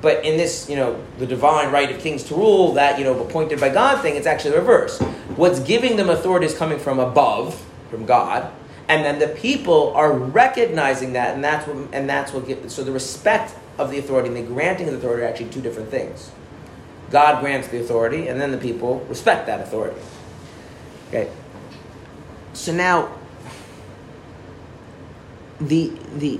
But 0.01 0.25
in 0.25 0.37
this, 0.37 0.69
you 0.69 0.75
know, 0.75 1.01
the 1.17 1.25
divine 1.25 1.71
right 1.71 1.89
of 1.89 1.99
kings 2.01 2.23
to 2.25 2.35
rule, 2.35 2.73
that 2.73 2.99
you 2.99 3.05
know, 3.05 3.17
appointed 3.23 3.61
by 3.61 3.69
God 3.69 4.01
thing, 4.01 4.17
it's 4.17 4.27
actually 4.27 4.51
the 4.51 4.59
reverse. 4.59 4.99
What's 5.35 5.61
giving 5.61 5.95
them 5.95 6.09
authority 6.09 6.45
is 6.45 6.55
coming 6.55 6.77
from 6.77 6.99
above, 6.99 7.65
from 7.89 8.05
God, 8.05 8.51
and 8.87 9.03
then 9.03 9.19
the 9.19 9.27
people 9.27 9.93
are 9.95 10.13
recognizing 10.13 11.13
that, 11.13 11.33
and 11.33 11.43
that's 11.43 11.67
what, 11.67 11.93
and 11.93 12.09
that's 12.09 12.31
what 12.31 12.47
gives. 12.47 12.73
So 12.73 12.83
the 12.83 12.91
respect 12.91 13.55
of 13.77 13.91
the 13.91 13.97
authority 13.97 14.27
and 14.27 14.37
the 14.37 14.41
granting 14.41 14.87
of 14.87 14.93
the 14.93 14.99
authority 14.99 15.23
are 15.23 15.27
actually 15.27 15.49
two 15.49 15.61
different 15.61 15.89
things. 15.89 16.31
God 17.11 17.41
grants 17.41 17.67
the 17.67 17.79
authority, 17.79 18.27
and 18.27 18.39
then 18.39 18.51
the 18.51 18.57
people 18.57 18.99
respect 19.09 19.47
that 19.47 19.61
authority. 19.61 19.99
Okay. 21.09 21.31
So 22.53 22.73
now, 22.73 23.11
the 25.59 25.91
the 26.15 26.39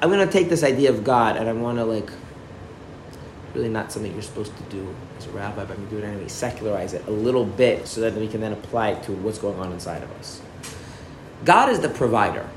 I'm 0.00 0.10
going 0.10 0.26
to 0.26 0.32
take 0.32 0.48
this 0.48 0.62
idea 0.62 0.90
of 0.90 1.04
God, 1.04 1.36
and 1.36 1.48
I 1.48 1.52
want 1.52 1.78
to 1.78 1.84
like 1.84 2.10
really 3.54 3.68
not 3.68 3.92
something 3.92 4.12
you're 4.12 4.22
supposed 4.22 4.56
to 4.56 4.62
do 4.64 4.94
as 5.18 5.26
a 5.26 5.30
rabbi, 5.30 5.64
but 5.64 5.72
I'm 5.72 5.76
going 5.76 5.88
to 5.88 5.96
do 5.96 6.02
it 6.02 6.04
anyway. 6.06 6.28
Secularize 6.28 6.94
it 6.94 7.06
a 7.06 7.10
little 7.10 7.44
bit 7.44 7.86
so 7.86 8.00
that 8.00 8.14
we 8.14 8.28
can 8.28 8.40
then 8.40 8.52
apply 8.52 8.90
it 8.90 9.02
to 9.04 9.12
what's 9.12 9.38
going 9.38 9.58
on 9.58 9.72
inside 9.72 10.02
of 10.02 10.10
us. 10.12 10.40
God 11.44 11.68
is 11.68 11.80
the 11.80 11.88
provider. 11.88 12.48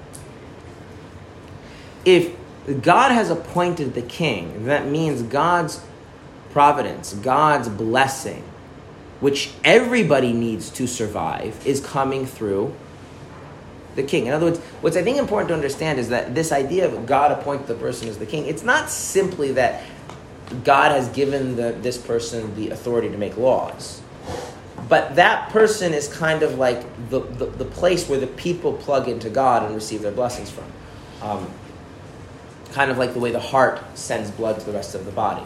If 2.04 2.36
God 2.82 3.12
has 3.12 3.30
appointed 3.30 3.94
the 3.94 4.02
king, 4.02 4.66
that 4.66 4.88
means 4.88 5.22
God's 5.22 5.84
providence, 6.52 7.14
God's 7.14 7.70
blessing, 7.70 8.44
which 9.20 9.52
everybody 9.64 10.34
needs 10.34 10.70
to 10.72 10.88
survive, 10.88 11.66
is 11.66 11.80
coming 11.80 12.26
through 12.26 12.76
the 13.96 14.04
king. 14.04 14.28
In 14.28 14.34
other 14.34 14.48
words, 14.48 14.60
what's 14.82 14.98
I 14.98 15.04
think 15.04 15.18
important 15.18 15.50
to 15.50 15.54
understand 15.54 16.00
is 16.00 16.10
that 16.10 16.36
this 16.36 16.52
idea 16.52 16.88
of 16.88 17.06
God 17.06 17.32
appointed 17.32 17.68
the 17.68 17.76
person 17.76 18.08
as 18.10 18.18
the 18.18 18.26
king, 18.26 18.46
it's 18.46 18.64
not 18.64 18.90
simply 18.90 19.54
that 19.54 19.84
God 20.64 20.92
has 20.92 21.10
given 21.10 21.56
the, 21.56 21.72
this 21.72 21.98
person 21.98 22.56
the 22.56 22.70
authority 22.70 23.10
to 23.10 23.18
make 23.18 23.38
laws. 23.38 24.02
But 24.88 25.16
that 25.16 25.50
person 25.50 25.94
is 25.94 26.08
kind 26.08 26.44
of 26.44 26.58
like 26.60 26.82
the, 27.10 27.22
the, 27.22 27.46
the 27.46 27.66
place 27.66 28.08
where 28.08 28.20
the 28.20 28.28
people 28.28 28.74
plug 28.74 29.08
into 29.08 29.30
God 29.30 29.64
and 29.64 29.74
receive 29.74 30.02
their 30.02 30.12
blessings 30.12 30.52
from. 30.52 30.66
Um, 31.22 31.50
kind 32.72 32.92
of 32.92 32.98
like 32.98 33.14
the 33.14 33.20
way 33.20 33.32
the 33.32 33.40
heart 33.40 33.82
sends 33.98 34.30
blood 34.30 34.60
to 34.60 34.66
the 34.66 34.74
rest 34.74 34.96
of 34.96 35.06
the 35.06 35.12
body. 35.12 35.44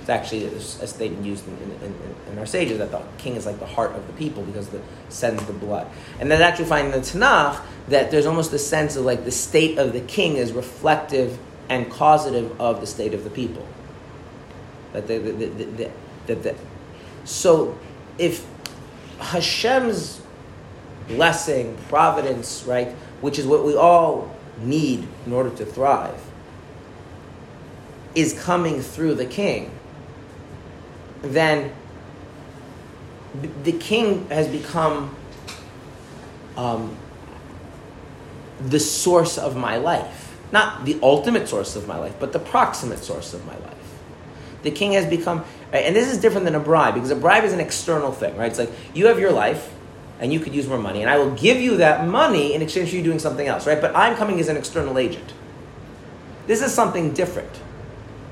It's 0.00 0.08
actually 0.08 0.46
a 0.46 0.60
statement 0.86 1.26
used 1.26 1.46
in, 1.46 1.54
in, 1.58 1.70
in, 1.82 2.14
in, 2.32 2.38
our 2.38 2.46
sages 2.46 2.78
that 2.78 2.90
the 2.90 3.02
king 3.18 3.36
is 3.36 3.44
like 3.44 3.58
the 3.58 3.66
heart 3.66 3.92
of 3.92 4.06
the 4.06 4.12
people 4.14 4.42
because 4.44 4.72
it 4.72 4.80
sends 5.10 5.44
the 5.44 5.52
blood. 5.52 5.86
And 6.18 6.30
then 6.30 6.40
actually 6.40 6.66
find 6.66 6.86
in 6.86 6.92
the 6.92 6.98
Tanakh 6.98 7.60
that 7.88 8.10
there's 8.10 8.24
almost 8.24 8.52
a 8.52 8.58
sense 8.58 8.96
of 8.96 9.04
like 9.04 9.24
the 9.24 9.30
state 9.30 9.78
of 9.78 9.92
the 9.92 10.00
king 10.00 10.36
is 10.36 10.52
reflective 10.52 11.38
and 11.68 11.90
causative 11.90 12.58
of 12.60 12.80
the 12.80 12.86
state 12.86 13.12
of 13.12 13.24
the 13.24 13.30
people. 13.30 13.66
That 14.94 15.06
the, 15.06 15.18
the, 15.18 15.46
the, 15.46 15.90
that 16.26 16.42
the, 16.42 16.54
so 17.24 17.78
if 18.16 18.46
Hashem's 19.20 20.20
blessing, 21.08 21.76
providence, 21.88 22.64
right, 22.66 22.88
which 23.20 23.38
is 23.38 23.46
what 23.46 23.64
we 23.64 23.76
all 23.76 24.34
need 24.58 25.06
in 25.26 25.32
order 25.32 25.50
to 25.50 25.64
thrive, 25.64 26.20
is 28.14 28.38
coming 28.40 28.80
through 28.80 29.14
the 29.14 29.26
king, 29.26 29.70
then 31.22 31.72
the 33.62 33.72
king 33.72 34.26
has 34.28 34.48
become 34.48 35.14
um, 36.56 36.96
the 38.60 38.80
source 38.80 39.38
of 39.38 39.56
my 39.56 39.76
life. 39.76 40.36
Not 40.52 40.84
the 40.84 40.98
ultimate 41.02 41.48
source 41.48 41.76
of 41.76 41.86
my 41.86 41.98
life, 41.98 42.14
but 42.18 42.32
the 42.32 42.40
proximate 42.40 43.04
source 43.04 43.34
of 43.34 43.46
my 43.46 43.56
life. 43.58 43.76
The 44.62 44.70
king 44.70 44.92
has 44.92 45.06
become, 45.06 45.44
right, 45.72 45.84
and 45.84 45.94
this 45.94 46.10
is 46.10 46.18
different 46.18 46.44
than 46.44 46.54
a 46.54 46.60
bribe 46.60 46.94
because 46.94 47.10
a 47.10 47.16
bribe 47.16 47.44
is 47.44 47.52
an 47.52 47.60
external 47.60 48.12
thing, 48.12 48.36
right? 48.36 48.50
It's 48.50 48.58
like 48.58 48.70
you 48.94 49.06
have 49.06 49.18
your 49.18 49.32
life 49.32 49.72
and 50.20 50.32
you 50.32 50.40
could 50.40 50.54
use 50.54 50.66
more 50.66 50.78
money, 50.78 51.00
and 51.00 51.10
I 51.10 51.18
will 51.18 51.30
give 51.32 51.58
you 51.58 51.78
that 51.78 52.06
money 52.06 52.54
in 52.54 52.62
exchange 52.62 52.90
for 52.90 52.96
you 52.96 53.02
doing 53.02 53.18
something 53.18 53.46
else, 53.46 53.66
right? 53.66 53.80
But 53.80 53.96
I'm 53.96 54.16
coming 54.16 54.38
as 54.38 54.48
an 54.48 54.56
external 54.56 54.98
agent. 54.98 55.32
This 56.46 56.62
is 56.62 56.74
something 56.74 57.14
different 57.14 57.60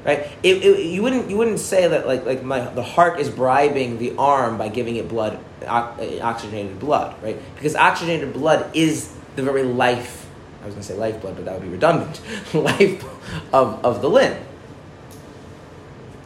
right? 0.05 0.27
It, 0.43 0.65
it, 0.65 0.87
you 0.87 1.03
wouldn't 1.03 1.29
you 1.29 1.37
wouldn't 1.37 1.59
say 1.59 1.87
that 1.87 2.07
like 2.07 2.25
like 2.25 2.43
my 2.43 2.61
the 2.61 2.83
heart 2.83 3.21
is 3.21 3.29
bribing 3.29 3.99
the 3.99 4.15
arm 4.17 4.57
by 4.57 4.69
giving 4.69 4.97
it 4.97 5.09
blood 5.09 5.39
oxygenated 5.67 6.79
blood, 6.79 7.21
right? 7.23 7.39
Because 7.55 7.75
oxygenated 7.75 8.33
blood 8.33 8.71
is 8.75 9.13
the 9.37 9.43
very 9.43 9.63
life. 9.63 10.27
I 10.63 10.67
was 10.67 10.75
going 10.75 10.83
to 10.83 10.93
say 10.93 10.99
lifeblood, 10.99 11.37
but 11.37 11.45
that 11.45 11.55
would 11.55 11.63
be 11.63 11.69
redundant. 11.69 12.21
life 12.55 13.05
of, 13.53 13.85
of 13.85 14.03
the 14.03 14.11
limb, 14.11 14.37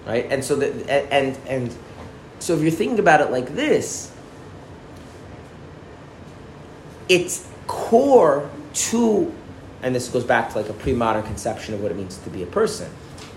right? 0.06 0.26
And 0.30 0.44
so 0.44 0.56
that 0.56 0.88
and 1.12 1.38
and 1.46 1.74
so 2.38 2.54
if 2.56 2.62
you're 2.62 2.70
thinking 2.70 2.98
about 2.98 3.20
it 3.20 3.30
like 3.30 3.54
this, 3.54 4.12
it's 7.08 7.48
core 7.66 8.50
to, 8.74 9.32
and 9.82 9.94
this 9.94 10.08
goes 10.08 10.24
back 10.24 10.50
to 10.50 10.58
like 10.58 10.68
a 10.68 10.72
pre-modern 10.72 11.22
conception 11.22 11.74
of 11.74 11.82
what 11.82 11.92
it 11.92 11.96
means 11.96 12.18
to 12.18 12.30
be 12.30 12.42
a 12.42 12.46
person. 12.46 12.90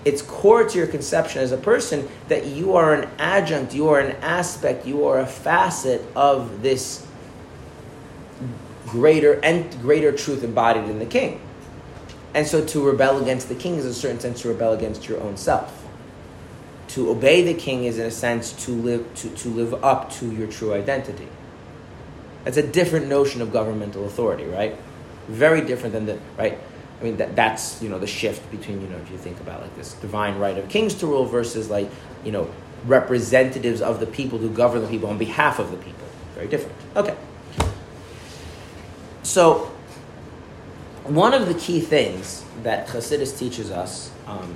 It's 0.05 0.21
core 0.21 0.67
to 0.67 0.77
your 0.77 0.87
conception 0.87 1.41
as 1.41 1.51
a 1.51 1.57
person 1.57 2.07
that 2.29 2.45
you 2.45 2.75
are 2.75 2.93
an 2.93 3.09
adjunct, 3.19 3.73
you 3.73 3.89
are 3.89 3.99
an 3.99 4.15
aspect, 4.17 4.85
you 4.85 5.05
are 5.05 5.19
a 5.19 5.25
facet 5.25 6.01
of 6.15 6.61
this 6.61 7.05
greater 8.85 9.39
and 9.43 9.69
greater 9.81 10.11
truth 10.11 10.43
embodied 10.43 10.85
in 10.85 10.99
the 10.99 11.05
king. 11.05 11.41
And 12.33 12.47
so 12.47 12.65
to 12.65 12.85
rebel 12.85 13.21
against 13.21 13.49
the 13.49 13.55
king 13.55 13.75
is 13.75 13.85
in 13.85 13.91
a 13.91 13.93
certain 13.93 14.19
sense 14.19 14.41
to 14.41 14.49
rebel 14.49 14.73
against 14.73 15.07
your 15.07 15.21
own 15.21 15.37
self. 15.37 15.84
To 16.95 17.09
obey 17.09 17.41
the 17.41 17.53
king 17.53 17.83
is 17.83 17.99
in 17.99 18.05
a 18.05 18.11
sense 18.11 18.53
to 18.65 18.71
live 18.71 19.13
to, 19.15 19.29
to 19.29 19.49
live 19.49 19.83
up 19.83 20.11
to 20.13 20.31
your 20.31 20.47
true 20.47 20.73
identity. 20.73 21.27
That's 22.45 22.55
a 22.55 22.65
different 22.65 23.07
notion 23.07 23.41
of 23.41 23.51
governmental 23.51 24.05
authority, 24.05 24.45
right? 24.45 24.77
Very 25.27 25.59
different 25.59 25.93
than 25.93 26.05
the 26.05 26.19
right. 26.37 26.57
I 26.99 27.03
mean 27.03 27.17
that 27.17 27.35
that's 27.35 27.81
you 27.81 27.89
know 27.89 27.99
the 27.99 28.07
shift 28.07 28.49
between 28.49 28.81
you 28.81 28.87
know 28.87 28.95
if 28.95 29.11
you 29.11 29.17
think 29.17 29.41
about 29.41 29.61
like 29.61 29.75
this 29.75 29.93
divine 29.95 30.39
right 30.39 30.57
of 30.57 30.69
kings 30.69 30.93
to 30.95 31.07
rule 31.07 31.25
versus 31.25 31.69
like 31.69 31.89
you 32.23 32.31
know 32.31 32.49
representatives 32.85 33.81
of 33.81 33.99
the 33.99 34.07
people 34.07 34.39
who 34.39 34.49
govern 34.49 34.81
the 34.81 34.87
people 34.87 35.09
on 35.09 35.17
behalf 35.17 35.59
of 35.59 35.71
the 35.71 35.77
people. 35.77 36.07
Very 36.33 36.47
different. 36.47 36.77
Okay. 36.95 37.17
So 39.23 39.69
one 41.03 41.33
of 41.33 41.47
the 41.47 41.55
key 41.55 41.81
things 41.81 42.45
that 42.63 42.87
Chassidus 42.87 43.37
teaches 43.37 43.69
us, 43.69 44.11
um, 44.27 44.55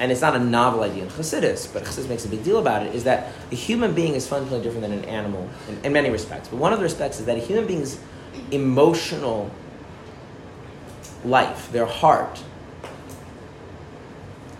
and 0.00 0.10
it's 0.10 0.22
not 0.22 0.34
a 0.34 0.40
novel 0.40 0.82
idea 0.82 1.04
in 1.04 1.10
Chassidus, 1.10 1.72
but 1.72 1.84
Chassidus 1.84 2.08
makes 2.08 2.24
a 2.24 2.28
big 2.28 2.42
deal 2.42 2.58
about 2.58 2.84
it, 2.84 2.94
is 2.94 3.04
that 3.04 3.32
a 3.52 3.54
human 3.54 3.94
being 3.94 4.14
is 4.14 4.26
fundamentally 4.26 4.62
different 4.62 4.82
than 4.82 4.98
an 4.98 5.04
animal 5.04 5.48
in, 5.68 5.78
in 5.84 5.92
many 5.92 6.10
respects. 6.10 6.48
But 6.48 6.56
one 6.56 6.72
of 6.72 6.78
the 6.78 6.84
respects 6.84 7.20
is 7.20 7.26
that 7.26 7.36
a 7.36 7.40
human 7.40 7.66
being's 7.66 8.00
emotional 8.50 9.50
life, 11.24 11.70
their 11.70 11.86
heart, 11.86 12.42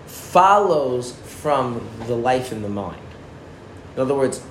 follows 0.07 1.13
from 1.25 1.89
the 2.07 2.15
life 2.15 2.53
in 2.53 2.63
the 2.63 2.69
mind. 2.69 3.01
In 3.97 4.03
other 4.03 4.15
words, 4.15 4.43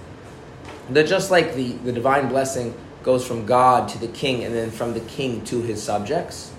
they're 0.89 1.05
just 1.05 1.29
like 1.31 1.53
the, 1.55 1.73
the 1.73 1.93
divine 1.93 2.27
blessing 2.27 2.73
goes 3.03 3.25
from 3.25 3.45
God 3.45 3.87
to 3.89 3.97
the 3.99 4.07
king 4.07 4.43
and 4.43 4.53
then 4.53 4.71
from 4.71 4.93
the 4.93 4.99
king 5.01 5.45
to 5.45 5.61
his 5.61 5.81
subjects 5.81 6.51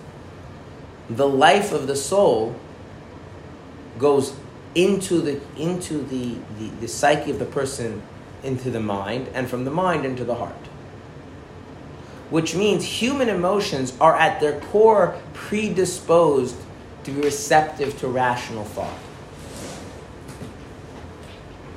the 1.10 1.28
life 1.28 1.72
of 1.72 1.88
the 1.88 1.96
soul 1.96 2.54
goes 4.00 4.34
into 4.74 5.20
the 5.20 5.40
into 5.56 6.02
the, 6.02 6.36
the, 6.58 6.68
the 6.80 6.88
psyche 6.88 7.30
of 7.30 7.38
the 7.38 7.44
person 7.44 8.02
into 8.42 8.70
the 8.70 8.80
mind 8.80 9.28
and 9.34 9.48
from 9.48 9.64
the 9.64 9.70
mind 9.70 10.04
into 10.04 10.24
the 10.24 10.34
heart. 10.34 10.54
Which 12.30 12.54
means 12.54 12.84
human 12.84 13.28
emotions 13.28 13.96
are 14.00 14.16
at 14.16 14.40
their 14.40 14.60
core 14.60 15.20
predisposed 15.34 16.56
to 17.04 17.10
be 17.10 17.20
receptive 17.20 17.98
to 17.98 18.08
rational 18.08 18.64
thought. 18.64 18.98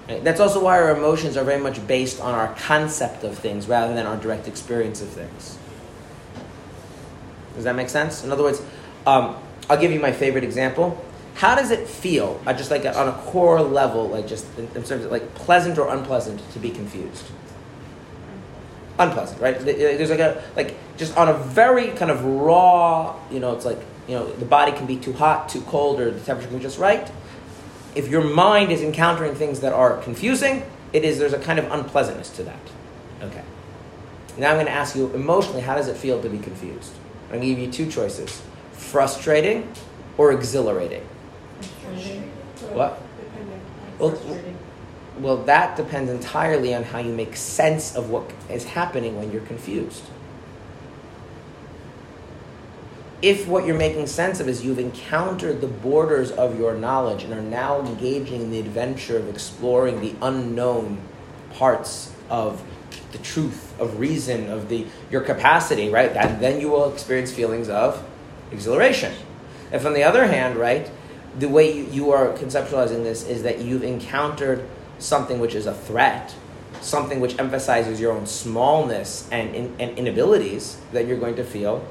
That's 0.07 0.39
also 0.39 0.63
why 0.63 0.79
our 0.79 0.95
emotions 0.95 1.37
are 1.37 1.43
very 1.43 1.61
much 1.61 1.85
based 1.87 2.21
on 2.21 2.35
our 2.35 2.53
concept 2.55 3.23
of 3.23 3.37
things 3.37 3.67
rather 3.67 3.93
than 3.95 4.05
our 4.05 4.17
direct 4.17 4.47
experience 4.47 5.01
of 5.01 5.09
things. 5.09 5.57
Does 7.55 7.63
that 7.63 7.75
make 7.75 7.89
sense? 7.89 8.23
In 8.23 8.31
other 8.31 8.43
words 8.43 8.61
um, 9.07 9.35
I'll 9.69 9.79
give 9.79 9.91
you 9.91 9.99
my 9.99 10.11
favorite 10.11 10.43
example. 10.43 11.03
How 11.35 11.55
does 11.55 11.71
it 11.71 11.87
feel, 11.87 12.41
uh, 12.45 12.53
just 12.53 12.69
like 12.69 12.85
on 12.85 13.07
a 13.07 13.13
core 13.25 13.61
level, 13.61 14.09
like 14.09 14.27
just 14.27 14.45
in, 14.57 14.67
terms 14.67 14.91
of 14.91 15.11
like 15.11 15.33
pleasant 15.35 15.77
or 15.77 15.89
unpleasant 15.93 16.41
to 16.51 16.59
be 16.59 16.69
confused? 16.69 17.25
Unpleasant, 18.99 19.41
right? 19.41 19.59
There's 19.59 20.11
like 20.11 20.19
a 20.19 20.43
like 20.55 20.75
just 20.97 21.17
on 21.17 21.27
a 21.27 21.33
very 21.33 21.87
kind 21.89 22.11
of 22.11 22.23
raw, 22.23 23.19
you 23.31 23.39
know, 23.39 23.55
it's 23.55 23.65
like 23.65 23.79
you 24.07 24.15
know 24.15 24.31
the 24.33 24.45
body 24.45 24.71
can 24.71 24.85
be 24.85 24.97
too 24.97 25.13
hot, 25.13 25.49
too 25.49 25.61
cold, 25.61 25.99
or 25.99 26.11
the 26.11 26.19
temperature 26.19 26.47
can 26.47 26.57
be 26.57 26.63
just 26.63 26.77
right. 26.77 27.11
If 27.95 28.07
your 28.07 28.23
mind 28.23 28.71
is 28.71 28.81
encountering 28.81 29.33
things 29.33 29.59
that 29.61 29.73
are 29.73 29.97
confusing, 29.97 30.63
it 30.93 31.03
is 31.03 31.17
there's 31.17 31.33
a 31.33 31.39
kind 31.39 31.57
of 31.57 31.71
unpleasantness 31.71 32.29
to 32.31 32.43
that. 32.43 32.59
Okay. 33.21 33.43
Now 34.37 34.49
I'm 34.49 34.55
going 34.55 34.65
to 34.65 34.71
ask 34.71 34.95
you 34.95 35.11
emotionally, 35.13 35.61
how 35.61 35.75
does 35.75 35.87
it 35.87 35.95
feel 35.95 36.21
to 36.21 36.29
be 36.29 36.39
confused? 36.39 36.93
I'm 37.25 37.39
going 37.39 37.41
to 37.41 37.47
give 37.47 37.59
you 37.59 37.71
two 37.71 37.89
choices 37.89 38.41
frustrating 38.71 39.71
or 40.17 40.31
exhilarating? 40.31 41.07
What? 42.73 43.01
Well, 43.99 44.19
well, 45.19 45.37
that 45.43 45.77
depends 45.77 46.09
entirely 46.09 46.73
on 46.73 46.83
how 46.83 46.99
you 46.99 47.13
make 47.13 47.35
sense 47.35 47.95
of 47.95 48.09
what 48.09 48.31
is 48.49 48.65
happening 48.65 49.17
when 49.17 49.31
you're 49.31 49.41
confused. 49.41 50.03
If 53.21 53.47
what 53.47 53.65
you're 53.65 53.77
making 53.77 54.07
sense 54.07 54.39
of 54.41 54.49
is 54.49 54.65
you've 54.65 54.79
encountered 54.79 55.61
the 55.61 55.67
borders 55.67 56.31
of 56.31 56.59
your 56.59 56.75
knowledge 56.75 57.23
and 57.23 57.33
are 57.33 57.41
now 57.41 57.79
engaging 57.79 58.41
in 58.41 58.51
the 58.51 58.59
adventure 58.59 59.17
of 59.17 59.29
exploring 59.29 60.01
the 60.01 60.13
unknown 60.21 60.99
parts 61.53 62.11
of 62.29 62.61
the 63.13 63.17
truth, 63.19 63.79
of 63.79 63.99
reason, 63.99 64.49
of 64.49 64.67
the 64.67 64.87
your 65.09 65.21
capacity, 65.21 65.89
right? 65.89 66.13
That, 66.13 66.41
then 66.41 66.59
you 66.59 66.69
will 66.69 66.91
experience 66.91 67.31
feelings 67.31 67.69
of 67.69 68.03
exhilaration. 68.51 69.13
If 69.71 69.85
on 69.85 69.93
the 69.93 70.03
other 70.03 70.27
hand, 70.27 70.57
right, 70.57 70.89
the 71.39 71.49
way 71.49 71.81
you, 71.85 72.11
are 72.11 72.33
conceptualizing 72.33 73.03
this 73.03 73.25
is 73.25 73.43
that 73.43 73.59
you've 73.59 73.83
encountered 73.83 74.67
something 74.99 75.39
which 75.39 75.55
is 75.55 75.65
a 75.65 75.73
threat, 75.73 76.35
something 76.81 77.19
which 77.19 77.37
emphasizes 77.39 77.99
your 77.99 78.11
own 78.11 78.25
smallness 78.25 79.27
and, 79.31 79.55
in, 79.55 79.75
and 79.79 79.97
inabilities, 79.97 80.77
that 80.91 81.07
you're 81.07 81.17
going 81.17 81.35
to 81.35 81.43
feel 81.43 81.85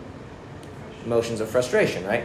emotions 1.05 1.41
of 1.41 1.49
frustration, 1.49 2.07
right? 2.07 2.25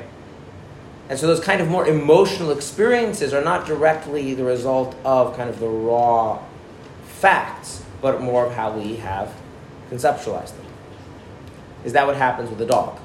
And 1.09 1.17
so 1.17 1.25
those 1.27 1.39
kind 1.39 1.61
of 1.61 1.69
more 1.69 1.87
emotional 1.87 2.51
experiences 2.51 3.33
are 3.33 3.43
not 3.43 3.65
directly 3.65 4.33
the 4.33 4.43
result 4.43 4.95
of 5.05 5.35
kind 5.37 5.49
of 5.49 5.59
the 5.59 5.67
raw 5.67 6.43
facts, 7.05 7.83
but 8.01 8.21
more 8.21 8.45
of 8.45 8.53
how 8.53 8.77
we 8.77 8.97
have 8.97 9.33
conceptualized 9.89 10.55
them. 10.55 10.65
Is 11.85 11.93
that 11.93 12.05
what 12.05 12.17
happens 12.17 12.49
with 12.49 12.59
a 12.61 12.65
dog? 12.65 12.99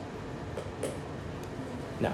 No. 2.00 2.12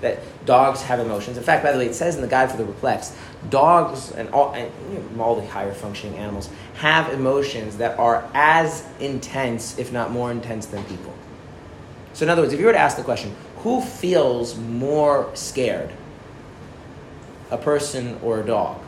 That 0.00 0.18
dogs 0.44 0.82
have 0.82 1.00
emotions. 1.00 1.38
In 1.38 1.42
fact, 1.42 1.64
by 1.64 1.72
the 1.72 1.78
way, 1.78 1.86
it 1.86 1.94
says 1.94 2.16
in 2.16 2.20
the 2.20 2.28
Guide 2.28 2.50
for 2.50 2.56
the 2.56 2.64
Perplexed, 2.64 3.14
dogs 3.48 4.10
and 4.12 4.28
all, 4.30 4.52
and, 4.52 4.70
you 4.92 4.98
know, 5.16 5.22
all 5.22 5.36
the 5.36 5.46
higher 5.46 5.72
functioning 5.72 6.18
animals 6.18 6.50
have 6.74 7.12
emotions 7.12 7.78
that 7.78 7.98
are 7.98 8.28
as 8.34 8.86
intense, 9.00 9.78
if 9.78 9.92
not 9.92 10.10
more 10.10 10.30
intense, 10.30 10.66
than 10.66 10.84
people. 10.84 11.14
So, 12.12 12.24
in 12.24 12.30
other 12.30 12.42
words, 12.42 12.52
if 12.52 12.60
you 12.60 12.66
were 12.66 12.72
to 12.72 12.78
ask 12.78 12.96
the 12.96 13.02
question, 13.02 13.34
who 13.58 13.80
feels 13.80 14.56
more 14.56 15.30
scared? 15.34 15.90
A 17.50 17.56
person 17.56 18.18
or 18.22 18.40
a 18.40 18.46
dog? 18.46 18.80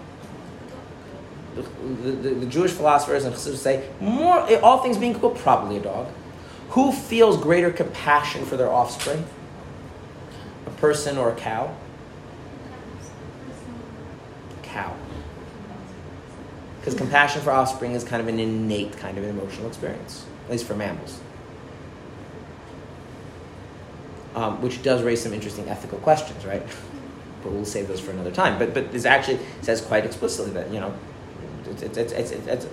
The, 1.54 1.62
the, 2.10 2.30
the 2.34 2.46
Jewish 2.46 2.72
philosophers 2.72 3.24
and 3.24 3.34
Chassidus 3.34 3.56
say, 3.56 3.88
more, 4.00 4.40
all 4.60 4.82
things 4.82 4.98
being 4.98 5.16
equal, 5.16 5.30
probably 5.30 5.78
a 5.78 5.80
dog. 5.80 6.08
Who 6.70 6.92
feels 6.92 7.38
greater 7.38 7.70
compassion 7.70 8.44
for 8.44 8.56
their 8.56 8.70
offspring? 8.70 9.24
Person 10.76 11.16
or 11.16 11.30
a 11.30 11.34
cow? 11.34 11.74
Cow. 14.62 14.94
Because 16.80 16.94
compassion 16.94 17.42
for 17.42 17.50
offspring 17.50 17.92
is 17.92 18.04
kind 18.04 18.22
of 18.22 18.28
an 18.28 18.38
innate 18.38 18.96
kind 18.98 19.18
of 19.18 19.24
emotional 19.24 19.66
experience, 19.66 20.24
at 20.44 20.52
least 20.52 20.66
for 20.66 20.74
mammals. 20.74 21.18
Um, 24.34 24.60
which 24.60 24.82
does 24.82 25.02
raise 25.02 25.22
some 25.22 25.32
interesting 25.32 25.68
ethical 25.68 25.98
questions, 25.98 26.44
right? 26.44 26.62
But 27.42 27.52
we'll 27.52 27.64
save 27.64 27.88
those 27.88 28.00
for 28.00 28.10
another 28.10 28.30
time. 28.30 28.58
But 28.58 28.74
but 28.74 28.92
this 28.92 29.04
actually 29.04 29.40
says 29.62 29.80
quite 29.80 30.04
explicitly 30.04 30.52
that 30.52 30.70
you 30.70 30.78
know, 30.78 30.94
it's, 31.70 31.82
it's, 31.82 31.96
it's, 31.96 32.12
it's, 32.12 32.46
it's 32.46 32.66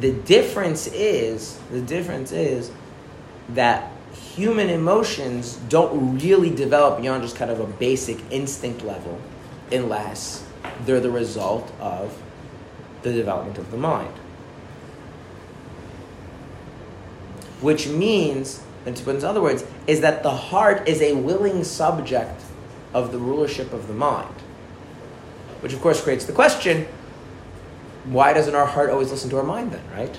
the 0.00 0.12
difference 0.12 0.86
is 0.88 1.58
the 1.70 1.80
difference 1.80 2.32
is 2.32 2.70
that 3.50 3.90
human 4.12 4.68
emotions 4.68 5.56
don't 5.68 6.18
really 6.18 6.50
develop 6.50 7.00
beyond 7.00 7.22
just 7.22 7.36
kind 7.36 7.50
of 7.50 7.60
a 7.60 7.66
basic 7.66 8.18
instinct 8.30 8.82
level 8.82 9.20
unless 9.70 10.44
they're 10.84 11.00
the 11.00 11.10
result 11.10 11.72
of 11.80 12.20
the 13.02 13.12
development 13.12 13.58
of 13.58 13.70
the 13.70 13.76
mind. 13.76 14.14
Which 17.60 17.88
means, 17.88 18.62
and 18.86 18.96
to 18.96 19.02
put 19.02 19.16
in 19.16 19.24
other 19.24 19.42
words, 19.42 19.64
is 19.86 20.00
that 20.00 20.22
the 20.22 20.30
heart 20.30 20.88
is 20.88 21.02
a 21.02 21.14
willing 21.14 21.64
subject 21.64 22.42
of 22.94 23.12
the 23.12 23.18
rulership 23.18 23.72
of 23.72 23.88
the 23.88 23.94
mind. 23.94 24.34
Which, 25.60 25.72
of 25.72 25.80
course, 25.80 26.00
creates 26.00 26.24
the 26.24 26.32
question 26.32 26.86
why 28.04 28.32
doesn't 28.32 28.54
our 28.54 28.66
heart 28.66 28.90
always 28.90 29.10
listen 29.10 29.28
to 29.30 29.36
our 29.36 29.42
mind 29.42 29.72
then, 29.72 29.82
right? 29.92 30.18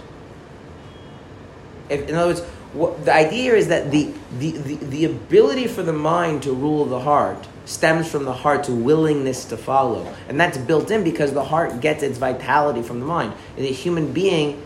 If, 1.89 2.07
in 2.07 2.15
other 2.15 2.33
words, 2.33 2.41
what, 2.73 3.03
the 3.05 3.13
idea 3.13 3.55
is 3.55 3.67
that 3.69 3.91
the, 3.91 4.13
the, 4.37 4.51
the, 4.51 4.75
the 4.75 5.05
ability 5.05 5.67
for 5.67 5.81
the 5.81 5.93
mind 5.93 6.43
to 6.43 6.53
rule 6.53 6.85
the 6.85 6.99
heart 6.99 7.47
stems 7.65 8.09
from 8.09 8.25
the 8.25 8.33
heart's 8.33 8.69
willingness 8.69 9.45
to 9.45 9.57
follow. 9.57 10.13
And 10.27 10.39
that's 10.39 10.57
built 10.57 10.91
in 10.91 11.03
because 11.03 11.33
the 11.33 11.43
heart 11.43 11.81
gets 11.81 12.03
its 12.03 12.17
vitality 12.17 12.81
from 12.81 12.99
the 12.99 13.05
mind. 13.05 13.33
And 13.55 13.65
the 13.65 13.71
human 13.71 14.11
being, 14.11 14.63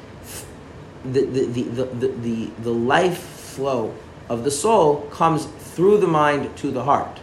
the, 1.06 1.26
the, 1.26 1.45
the, 1.45 1.64
the, 1.64 2.08
the, 2.08 2.45
the 2.62 2.72
life 2.72 3.20
flow 3.20 3.93
of 4.30 4.43
the 4.43 4.51
soul 4.51 5.01
comes 5.12 5.45
through 5.45 5.97
the 5.97 6.08
mind 6.08 6.56
to 6.58 6.72
the 6.72 6.84
heart. 6.84 7.20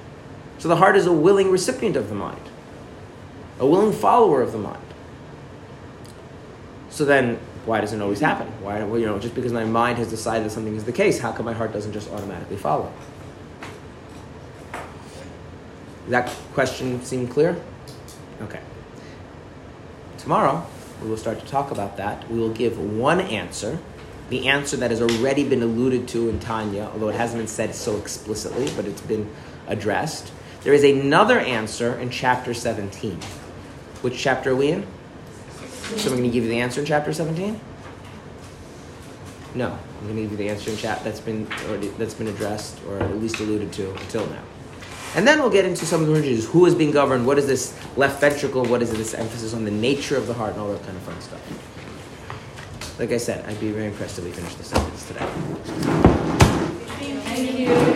So 0.58 0.68
the 0.68 0.76
heart 0.76 0.96
is 0.96 1.06
a 1.06 1.12
willing 1.12 1.50
recipient 1.50 1.96
of 1.96 2.08
the 2.08 2.14
mind, 2.14 2.42
a 3.58 3.66
willing 3.66 3.92
follower 3.92 4.42
of 4.42 4.52
the 4.52 4.58
mind. 4.58 4.82
So 6.90 7.04
then, 7.04 7.38
why 7.66 7.80
doesn't 7.80 8.00
it 8.00 8.02
always 8.02 8.20
happen? 8.20 8.46
Why, 8.62 8.82
well, 8.84 8.98
you 8.98 9.06
know, 9.06 9.18
just 9.18 9.34
because 9.34 9.52
my 9.52 9.64
mind 9.64 9.98
has 9.98 10.08
decided 10.08 10.46
that 10.46 10.50
something 10.50 10.76
is 10.76 10.84
the 10.84 10.92
case, 10.92 11.18
how 11.18 11.32
come 11.32 11.46
my 11.46 11.52
heart 11.52 11.72
doesn't 11.72 11.92
just 11.92 12.10
automatically 12.10 12.56
follow? 12.56 12.92
Does 14.72 16.10
that 16.10 16.28
question 16.54 17.02
seem 17.02 17.28
clear? 17.28 17.60
Okay. 18.42 18.60
Tomorrow, 20.18 20.66
we 21.02 21.08
will 21.08 21.16
start 21.16 21.38
to 21.40 21.46
talk 21.46 21.70
about 21.70 21.96
that. 21.98 22.28
We 22.30 22.38
will 22.38 22.52
give 22.52 22.78
one 22.78 23.20
answer, 23.20 23.78
the 24.30 24.48
answer 24.48 24.76
that 24.78 24.90
has 24.90 25.02
already 25.02 25.48
been 25.48 25.62
alluded 25.62 26.08
to 26.08 26.28
in 26.28 26.40
Tanya, 26.40 26.90
although 26.92 27.08
it 27.08 27.14
hasn't 27.14 27.40
been 27.40 27.48
said 27.48 27.74
so 27.74 27.96
explicitly, 27.96 28.70
but 28.74 28.86
it's 28.86 29.00
been 29.02 29.30
addressed. 29.66 30.32
There 30.62 30.74
is 30.74 30.84
another 30.84 31.38
answer 31.38 31.98
in 31.98 32.10
chapter 32.10 32.54
17. 32.54 33.18
Which 34.02 34.18
chapter 34.18 34.50
are 34.50 34.56
we 34.56 34.72
in? 34.72 34.86
So 35.96 36.10
I'm 36.10 36.16
going 36.16 36.22
to 36.22 36.30
give 36.30 36.44
you 36.44 36.50
the 36.50 36.60
answer 36.60 36.80
in 36.80 36.86
chapter 36.86 37.12
17? 37.12 37.60
No, 39.54 39.66
I'm 39.66 40.04
going 40.04 40.16
to 40.16 40.22
give 40.22 40.30
you 40.30 40.36
the 40.36 40.48
answer 40.48 40.70
in 40.70 40.76
chat 40.76 41.02
that's 41.02 41.18
been 41.20 41.48
already, 41.66 41.88
that's 41.88 42.14
been 42.14 42.28
addressed 42.28 42.78
or 42.86 43.00
at 43.00 43.16
least 43.18 43.40
alluded 43.40 43.72
to 43.72 43.90
until 43.90 44.26
now. 44.26 44.42
And 45.16 45.26
then 45.26 45.40
we'll 45.40 45.50
get 45.50 45.64
into 45.64 45.84
some 45.84 46.00
of 46.00 46.06
the 46.06 46.12
religions. 46.12 46.46
Who 46.46 46.66
is 46.66 46.74
being 46.76 46.92
governed? 46.92 47.26
What 47.26 47.38
is 47.38 47.48
this 47.48 47.76
left 47.96 48.20
ventricle? 48.20 48.64
What 48.64 48.80
is 48.82 48.92
this 48.92 49.14
emphasis 49.14 49.52
on 49.52 49.64
the 49.64 49.70
nature 49.72 50.16
of 50.16 50.28
the 50.28 50.34
heart 50.34 50.52
and 50.52 50.60
all 50.60 50.72
that 50.72 50.84
kind 50.84 50.96
of 50.96 51.02
fun 51.02 51.20
stuff? 51.20 52.98
Like 53.00 53.10
I 53.10 53.16
said, 53.16 53.44
I'd 53.46 53.58
be 53.58 53.72
very 53.72 53.86
impressed 53.86 54.18
if 54.18 54.24
we 54.24 54.30
finish 54.30 54.54
the 54.54 54.64
sentence 54.64 55.08
today. 55.08 55.26
Thank 57.24 57.58
you. 57.58 57.89